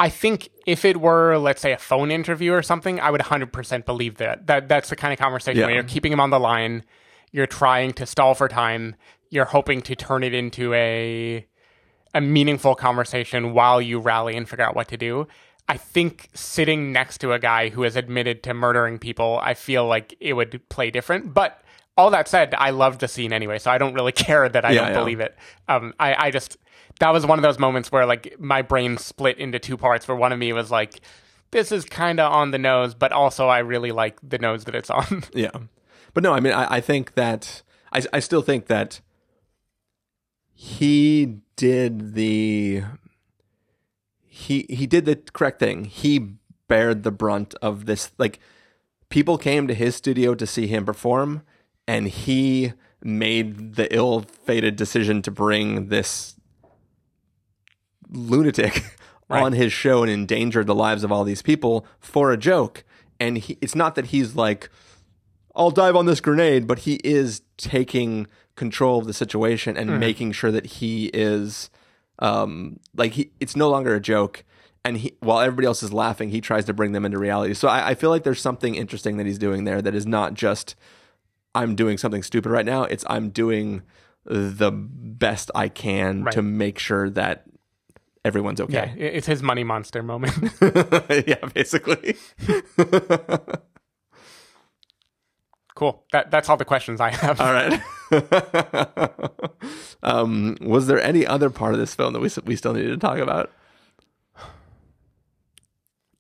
I 0.01 0.09
think 0.09 0.49
if 0.67 0.85
it 0.85 0.97
were 1.01 1.37
let's 1.39 1.61
say 1.61 1.73
a 1.73 1.79
phone 1.79 2.11
interview 2.11 2.53
or 2.53 2.63
something, 2.63 2.99
I 2.99 3.11
would 3.11 3.21
100% 3.21 3.85
believe 3.85 4.17
that. 4.17 4.47
That 4.49 4.69
that's 4.69 4.89
the 4.89 4.97
kind 4.97 5.13
of 5.13 5.19
conversation 5.19 5.61
Yeah. 5.61 5.67
where 5.67 5.75
you're 5.75 5.85
keeping 5.85 6.13
him 6.13 6.19
on 6.21 6.31
the 6.31 6.41
line, 6.41 6.85
you're 7.31 7.47
trying 7.47 7.93
to 7.93 8.07
stall 8.07 8.35
for 8.35 8.49
time, 8.49 8.97
you're 9.29 9.45
hoping 9.45 9.83
to 9.83 9.95
turn 9.95 10.25
it 10.25 10.35
into 10.35 10.73
a 10.75 11.47
a 12.15 12.21
meaningful 12.21 12.75
conversation 12.75 13.53
while 13.53 13.81
you 13.81 14.01
rally 14.01 14.37
and 14.37 14.49
figure 14.49 14.65
out 14.65 14.75
what 14.75 14.89
to 14.89 14.97
do. 14.97 15.29
I 15.69 15.77
think 15.77 16.29
sitting 16.35 16.91
next 16.91 17.19
to 17.19 17.33
a 17.33 17.39
guy 17.39 17.69
who 17.69 17.83
has 17.83 17.95
admitted 17.95 18.43
to 18.45 18.55
murdering 18.55 18.99
people, 18.99 19.39
I 19.41 19.55
feel 19.55 19.87
like 19.87 20.17
it 20.19 20.33
would 20.33 20.69
play 20.71 20.91
different. 20.91 21.33
But 21.33 21.63
all 21.97 22.11
that 22.11 22.27
said, 22.27 22.53
I 22.59 22.71
loved 22.71 22.99
the 23.01 23.07
scene 23.07 23.33
anyway, 23.33 23.59
so 23.61 23.71
I 23.71 23.79
don't 23.79 23.95
really 23.95 24.11
care 24.27 24.49
that 24.49 24.65
I 24.65 24.73
Yeah, 24.73 24.81
don't 24.81 24.89
yeah. 24.89 24.99
believe 24.99 25.21
it. 25.21 25.37
Um, 25.69 25.95
I, 26.01 26.27
I 26.27 26.31
just 26.33 26.57
that 27.01 27.11
was 27.11 27.27
one 27.27 27.39
of 27.39 27.43
those 27.43 27.59
moments 27.59 27.91
where 27.91 28.07
like 28.07 28.37
my 28.39 28.63
brain 28.63 28.97
split 28.97 29.39
into 29.39 29.59
two 29.59 29.77
parts. 29.77 30.07
Where 30.07 30.17
one 30.17 30.33
of 30.33 30.39
me 30.39 30.53
was 30.53 30.71
like, 30.71 31.01
"This 31.51 31.73
is 31.73 31.85
kind 31.85 32.21
of 32.21 32.33
on 32.33 32.53
the 32.53 32.59
nose," 32.59 32.95
but 32.95 33.13
also 33.13 33.49
I 33.49 33.59
really 33.59 33.91
like 33.91 34.19
the 34.23 34.39
nose 34.39 34.65
that 34.65 34.75
it's 34.75 34.91
on. 34.91 35.25
Yeah. 35.35 35.51
But 36.15 36.23
no, 36.23 36.33
I 36.33 36.41
mean, 36.41 36.53
I, 36.53 36.77
I 36.77 36.81
think 36.81 37.15
that, 37.15 37.63
I, 37.93 38.03
I 38.13 38.21
still 38.21 38.43
think 38.43 38.67
that 38.67 39.01
he 40.53 41.39
did 41.57 42.15
the, 42.15 42.83
he, 44.27 44.67
he 44.69 44.87
did 44.87 45.05
the 45.05 45.17
correct 45.33 45.61
thing. 45.61 45.85
He 45.85 46.35
bared 46.69 47.03
the 47.03 47.11
brunt 47.11 47.55
of 47.63 47.87
this. 47.87 48.11
Like, 48.19 48.41
people 49.09 49.39
came 49.39 49.69
to 49.69 49.75
his 49.75 49.95
studio 49.95 50.35
to 50.35 50.47
see 50.47 50.67
him 50.67 50.85
perform, 50.85 51.43
and 51.87 52.09
he 52.09 52.73
made 53.03 53.77
the 53.77 53.95
ill 53.95 54.21
fated 54.21 54.77
decision 54.77 55.23
to 55.23 55.31
bring 55.31 55.89
this 55.89 56.35
lunatic 58.11 58.85
Right. 59.29 59.45
on 59.45 59.53
his 59.53 59.73
show 59.73 60.03
and 60.03 60.11
endangered 60.11 60.67
the 60.67 60.75
lives 60.75 61.05
of 61.05 61.13
all 61.13 61.23
these 61.23 61.41
people 61.41 61.87
for 62.01 62.33
a 62.33 62.37
joke. 62.37 62.83
And 63.21 63.39
he, 63.39 63.57
it's 63.61 63.77
not 63.77 63.95
that 63.95 64.07
he's 64.07 64.35
like, 64.35 64.69
I'll 65.55 65.71
dive 65.71 65.95
on 65.95 66.07
this 66.07 66.21
grenade, 66.21 66.67
but 66.67 66.81
he 66.81 66.95
is 67.05 67.43
taking 67.57 68.27
control 68.57 68.99
of 68.99 69.07
the 69.07 69.13
situation 69.13 69.77
and 69.77 70.01
making 70.01 70.33
sure 70.33 70.51
that 70.51 70.67
he 70.67 71.07
is 71.15 71.71
um 72.19 72.79
like 72.97 73.13
he 73.13 73.31
it's 73.39 73.55
no 73.55 73.71
longer 73.71 73.95
a 73.95 74.01
joke. 74.01 74.45
And 74.85 74.97
he 74.97 75.13
while 75.21 75.39
everybody 75.41 75.67
else 75.67 75.83
is 75.85 75.93
laughing, 75.93 76.31
he 76.31 76.41
tries 76.41 76.65
to 76.65 76.73
bring 76.75 76.91
them 76.91 77.05
into 77.05 77.19
reality. 77.19 77.55
So 77.55 77.69
I, 77.69 77.91
I 77.91 77.95
feel 77.95 78.11
like 78.11 78.25
there's 78.25 78.41
something 78.41 78.75
interesting 78.75 79.17
that 79.19 79.27
he's 79.27 79.39
doing 79.39 79.63
there 79.65 79.81
that 79.81 79.95
is 79.95 80.07
not 80.07 80.35
just 80.35 80.75
I'm 81.55 81.77
doing 81.77 81.99
something 81.99 82.25
stupid 82.25 82.51
right 82.51 82.67
now. 82.67 82.83
It's 82.83 83.05
I'm 83.09 83.31
doing 83.31 83.83
the 84.25 84.73
best 84.73 85.51
I 85.55 85.69
can 85.69 86.25
Right. 86.25 86.33
to 86.35 86.43
make 86.43 86.79
sure 86.81 87.09
that 87.11 87.45
everyone's 88.25 88.61
okay. 88.61 88.95
it- 88.97 89.15
it's 89.17 89.27
his 89.27 89.43
money 89.43 89.65
monster 89.65 90.03
moment. 90.03 90.33
Yeah, 91.27 91.45
basically. 91.55 92.17
cool. 95.75 96.05
That 96.13 96.31
that's 96.31 96.49
all 96.49 96.57
the 96.57 96.65
questions 96.65 97.01
I 97.01 97.11
have. 97.11 97.41
All 97.41 97.53
right. 97.53 97.81
um, 100.03 100.57
was 100.61 100.87
there 100.87 101.01
any 101.01 101.27
other 101.27 101.51
part 101.51 101.73
of 101.75 101.81
this 101.81 101.95
film 101.95 102.13
that 102.13 102.21
we 102.21 102.31
we 102.45 102.57
still 102.57 102.73
needed 102.75 102.91
to 102.91 102.97
talk 102.99 103.19
about? 103.19 103.51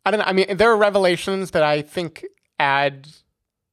I 0.04 0.10
don't 0.10 0.20
know. 0.20 0.26
I 0.26 0.32
mean, 0.32 0.56
there 0.56 0.70
are 0.70 0.76
revelations 0.76 1.50
that 1.52 1.62
I 1.62 1.82
think 1.82 2.24
add 2.58 3.08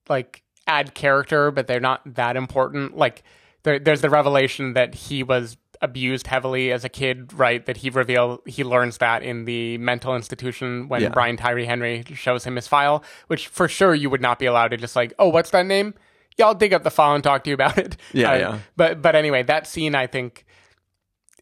like 0.09 0.43
add 0.67 0.93
character, 0.93 1.51
but 1.51 1.67
they're 1.67 1.79
not 1.79 2.01
that 2.15 2.35
important. 2.35 2.97
Like 2.97 3.23
there, 3.63 3.79
there's 3.79 4.01
the 4.01 4.09
revelation 4.09 4.73
that 4.73 4.93
he 4.93 5.23
was 5.23 5.57
abused 5.81 6.27
heavily 6.27 6.71
as 6.71 6.83
a 6.83 6.89
kid, 6.89 7.33
right? 7.33 7.65
That 7.65 7.77
he 7.77 7.89
reveal 7.89 8.41
he 8.45 8.63
learns 8.63 8.97
that 8.97 9.23
in 9.23 9.45
the 9.45 9.77
mental 9.77 10.15
institution 10.15 10.87
when 10.89 11.01
Yeah. 11.01 11.09
Brian 11.09 11.37
Tyree 11.37 11.65
Henry 11.65 12.03
shows 12.13 12.43
him 12.43 12.55
his 12.55 12.67
file, 12.67 13.03
which 13.27 13.47
for 13.47 13.67
sure 13.67 13.93
you 13.95 14.09
would 14.09 14.21
not 14.21 14.39
be 14.39 14.45
allowed 14.45 14.69
to 14.69 14.77
just 14.77 14.95
like, 14.95 15.13
oh, 15.19 15.29
what's 15.29 15.51
that 15.51 15.65
name? 15.65 15.93
Yeah, 16.37 16.47
I'll 16.47 16.55
dig 16.55 16.73
up 16.73 16.83
the 16.83 16.91
file 16.91 17.15
and 17.15 17.23
talk 17.23 17.43
to 17.45 17.49
you 17.49 17.53
about 17.55 17.77
it. 17.77 17.97
Yeah, 18.13 18.31
Uh, 18.31 18.37
yeah. 18.37 18.59
But 18.75 19.01
but 19.01 19.15
anyway, 19.15 19.43
that 19.43 19.67
scene 19.67 19.95
I 19.95 20.07
think 20.07 20.45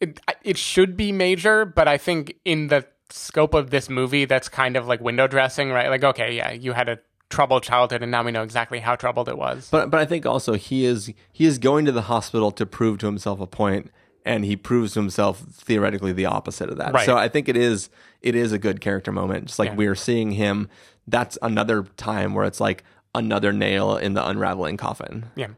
it 0.02 0.20
it 0.44 0.58
should 0.58 0.98
be 0.98 1.12
major, 1.12 1.66
but 1.66 1.88
I 1.88 1.98
think 1.98 2.36
in 2.46 2.68
the 2.68 2.86
scope 3.10 3.54
of 3.54 3.70
this 3.70 3.90
movie, 3.90 4.26
that's 4.26 4.50
kind 4.50 4.76
of 4.76 4.88
like 4.88 5.00
window 5.02 5.28
dressing, 5.28 5.70
right? 5.72 5.90
Like, 5.90 6.04
okay, 6.04 6.36
yeah, 6.36 6.52
you 6.52 6.74
had 6.74 6.90
a 6.90 7.00
troubled 7.30 7.64
childhood, 7.64 8.02
and 8.04 8.12
now 8.12 8.24
we 8.24 8.32
know 8.32 8.44
exactly 8.44 8.80
how 8.80 8.96
troubled 8.96 9.28
it 9.30 9.38
was. 9.38 9.70
But 9.72 9.90
but 9.90 10.00
I 10.00 10.06
think 10.06 10.26
also 10.26 10.54
he 10.54 10.86
is 10.86 11.12
he 11.32 11.46
is 11.46 11.58
going 11.58 11.86
to 11.86 11.92
the 11.92 12.04
hospital 12.04 12.52
to 12.52 12.66
prove 12.66 12.98
to 13.00 13.06
himself 13.06 13.40
a 13.40 13.48
point, 13.48 13.92
and 14.26 14.44
he 14.44 14.56
proves 14.58 14.94
to 14.94 15.00
himself 15.00 15.40
theoretically 15.52 16.12
the 16.12 16.26
opposite 16.26 16.70
of 16.70 16.78
that. 16.78 16.94
Right. 16.94 17.06
So 17.06 17.16
I 17.18 17.28
think 17.30 17.48
it 17.48 17.56
is 17.56 17.90
it 18.22 18.36
is 18.36 18.52
a 18.52 18.58
good 18.60 18.82
character 18.82 19.12
moment. 19.12 19.46
Just 19.46 19.60
like 19.60 19.70
Yeah. 19.70 19.76
we're 19.76 19.96
seeing 19.96 20.32
him. 20.32 20.68
That's 21.08 21.38
another 21.42 21.84
time 21.98 22.34
where 22.34 22.46
it's 22.46 22.60
like 22.60 22.84
another 23.14 23.54
nail 23.54 23.96
in 23.96 24.14
the 24.16 24.28
unraveling 24.28 24.78
coffin. 24.78 25.26
Yeah, 25.36 25.50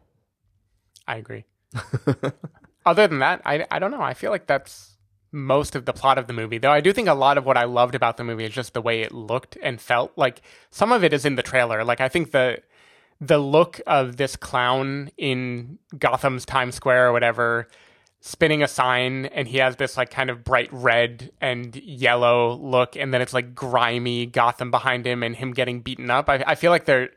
I 1.07 1.15
agree. 1.15 1.45
Other 2.86 3.07
than 3.07 3.20
that, 3.20 3.41
I 3.45 3.65
I 3.72 3.80
don't 3.80 3.91
know. 3.91 4.01
I 4.01 4.13
feel 4.13 4.32
like 4.32 4.47
that's 4.47 4.97
most 5.32 5.76
of 5.76 5.86
the 5.86 5.93
plot 5.93 6.18
of 6.18 6.28
the 6.28 6.34
movie. 6.34 6.57
Though 6.57 6.72
I 6.72 6.82
do 6.82 6.93
think 6.93 7.07
a 7.07 7.13
lot 7.13 7.38
of 7.38 7.45
what 7.45 7.57
I 7.57 7.65
loved 7.65 7.95
about 7.95 8.18
the 8.18 8.24
movie 8.24 8.45
is 8.45 8.53
just 8.53 8.74
the 8.74 8.82
way 8.82 9.01
it 9.01 9.11
looked 9.13 9.57
and 9.61 9.80
felt. 9.80 10.11
Like 10.18 10.41
some 10.72 10.91
of 10.91 11.03
it 11.03 11.13
is 11.13 11.26
in 11.26 11.36
the 11.36 11.43
trailer. 11.43 11.84
Like 11.84 12.01
I 12.01 12.07
think 12.09 12.32
the 12.32 12.59
the 13.20 13.38
look 13.38 13.82
of 13.88 14.18
this 14.18 14.36
clown 14.36 15.09
in 15.18 15.80
Gotham's 15.97 16.45
Times 16.45 16.76
Square 16.76 17.07
or 17.09 17.11
whatever 17.13 17.68
spinning 18.28 18.61
a 18.61 18.67
sign 18.67 19.25
and 19.28 19.47
he 19.47 19.57
has 19.59 19.78
this 19.78 19.95
like 19.95 20.09
kind 20.09 20.30
of 20.30 20.43
bright 20.43 20.67
red 20.73 21.32
and 21.39 21.73
yellow 21.78 22.55
look 22.55 22.97
and 22.97 23.13
then 23.13 23.21
it's 23.21 23.34
like 23.34 23.55
grimy 23.55 24.25
Gotham 24.25 24.69
behind 24.69 25.07
him 25.07 25.23
and 25.23 25.34
him 25.34 25.53
getting 25.53 25.80
beaten 25.80 26.09
up. 26.11 26.30
I, 26.30 26.43
I 26.45 26.55
feel 26.55 26.69
like 26.69 26.84
there 26.84 27.11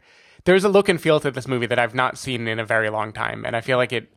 there's 0.44 0.62
a 0.62 0.68
look 0.68 0.88
and 0.88 1.00
feel 1.00 1.18
to 1.18 1.32
this 1.32 1.48
movie 1.48 1.66
that 1.66 1.80
I've 1.80 1.96
not 1.96 2.16
seen 2.16 2.46
in 2.46 2.60
a 2.60 2.64
very 2.64 2.90
long 2.90 3.12
time. 3.12 3.44
And 3.44 3.56
I 3.56 3.60
feel 3.60 3.76
like 3.76 3.92
it 3.92 4.08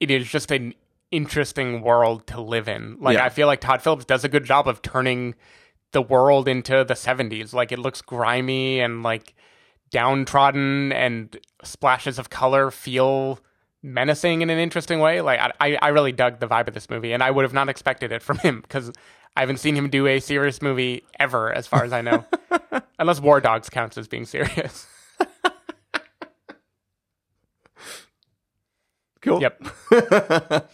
it 0.00 0.10
is 0.10 0.28
just 0.28 0.50
an 0.50 0.74
interesting 1.12 1.82
world 1.82 2.26
to 2.26 2.40
live 2.40 2.66
in. 2.66 2.96
Like 2.98 3.18
Yeah. 3.18 3.24
I 3.24 3.28
feel 3.28 3.46
like 3.46 3.60
Todd 3.60 3.80
Phillips 3.80 4.04
does 4.04 4.24
a 4.24 4.28
good 4.28 4.44
job 4.44 4.66
of 4.66 4.82
turning 4.82 5.36
the 5.92 6.02
world 6.02 6.48
into 6.48 6.82
the 6.82 6.94
70s. 6.94 7.52
Like 7.52 7.70
it 7.70 7.78
looks 7.78 8.02
grimy 8.02 8.80
and 8.80 9.04
like 9.04 9.34
downtrodden 9.92 10.90
and 10.90 11.38
splashes 11.62 12.18
of 12.18 12.28
color 12.28 12.72
feel 12.72 13.38
menacing 13.86 14.42
in 14.42 14.50
an 14.50 14.58
interesting 14.58 14.98
way. 15.00 15.20
Like 15.22 15.40
I, 15.60 15.78
I 15.80 15.88
really 15.88 16.12
dug 16.12 16.40
the 16.40 16.46
vibe 16.48 16.68
of 16.68 16.74
this 16.74 16.90
movie 16.90 17.12
and 17.12 17.22
I 17.22 17.30
would 17.30 17.44
have 17.44 17.52
not 17.54 17.68
expected 17.68 18.12
it 18.12 18.22
from 18.22 18.38
him 18.38 18.60
because 18.60 18.90
I 19.36 19.40
haven't 19.40 19.58
seen 19.58 19.74
him 19.76 19.88
do 19.88 20.06
a 20.06 20.18
serious 20.20 20.60
movie 20.60 21.04
ever, 21.20 21.52
as 21.52 21.66
far 21.66 21.84
as 21.84 21.92
I 21.92 22.00
know. 22.02 22.24
Unless 22.98 23.20
War 23.20 23.40
Dogs 23.40 23.68
counts 23.70 23.96
as 23.98 24.08
being 24.08 24.24
serious. 24.26 24.86
Cool. 29.22 29.40
Yep. 29.40 29.60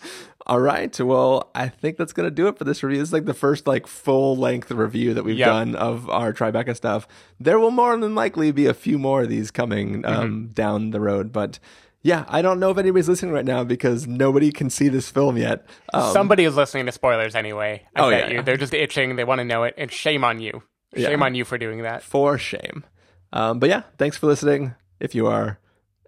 All 0.47 0.61
right. 0.61 1.01
Well, 1.01 1.51
I 1.55 1.69
think 1.69 1.97
that's 1.97 2.13
gonna 2.13 2.31
do 2.31 2.49
it 2.49 2.59
for 2.59 2.65
this 2.65 2.83
review. 2.83 2.99
This 2.99 3.09
is 3.09 3.13
like 3.13 3.25
the 3.25 3.33
first 3.33 3.67
like 3.67 3.87
full 3.87 4.37
length 4.37 4.71
review 4.71 5.15
that 5.15 5.25
we've 5.25 5.39
Yep. 5.39 5.47
done 5.49 5.75
of 5.77 6.11
our 6.11 6.35
Tribeca 6.35 6.77
stuff. 6.77 7.09
There 7.41 7.59
will 7.59 7.71
more 7.71 7.97
than 7.97 8.15
likely 8.15 8.51
be 8.53 8.67
a 8.67 8.75
few 8.75 8.99
more 8.99 9.23
of 9.23 9.31
these 9.31 9.51
coming 9.51 10.05
um, 10.05 10.15
Mm-hmm. 10.45 10.47
down 10.53 10.91
the 10.91 11.01
road, 11.01 11.33
but. 11.33 11.59
Yeah, 12.05 12.25
I 12.29 12.43
don't 12.43 12.59
know 12.59 12.71
if 12.71 12.79
anybody's 12.79 13.09
listening 13.09 13.33
right 13.33 13.45
now 13.45 13.63
because 13.63 14.07
nobody 14.09 14.51
can 14.51 14.71
see 14.71 14.89
this 14.89 15.09
film 15.09 15.37
yet. 15.37 15.65
Um, 15.95 16.13
Somebody 16.13 16.45
is 16.45 16.57
listening 16.57 16.87
to 16.87 16.93
spoilers 16.93 17.35
anyway. 17.37 17.87
I 17.95 18.01
Oh, 18.01 18.11
bet 18.11 18.25
yeah, 18.25 18.29
you. 18.31 18.35
yeah. 18.37 18.43
They're 18.43 18.57
just 18.57 18.75
itching. 18.75 19.15
They 19.17 19.25
want 19.25 19.39
to 19.39 19.45
know 19.45 19.63
it. 19.63 19.75
And 19.79 19.91
shame 19.91 20.25
on 20.25 20.41
you. 20.41 20.63
Shame 20.97 21.21
Yeah. 21.21 21.25
on 21.27 21.35
you 21.37 21.45
for 21.45 21.59
doing 21.59 21.83
that. 21.83 22.03
for 22.03 22.39
shame. 22.39 22.85
Um, 23.33 23.59
but 23.61 23.69
yeah, 23.69 23.83
thanks 23.99 24.17
for 24.17 24.27
listening 24.27 24.75
if 25.01 25.15
you 25.15 25.27
are, 25.29 25.59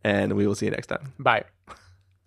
and 0.03 0.33
we 0.35 0.47
will 0.47 0.55
see 0.55 0.67
you 0.67 0.73
next 0.73 0.89
time. 0.89 1.13
Bye. 1.19 1.45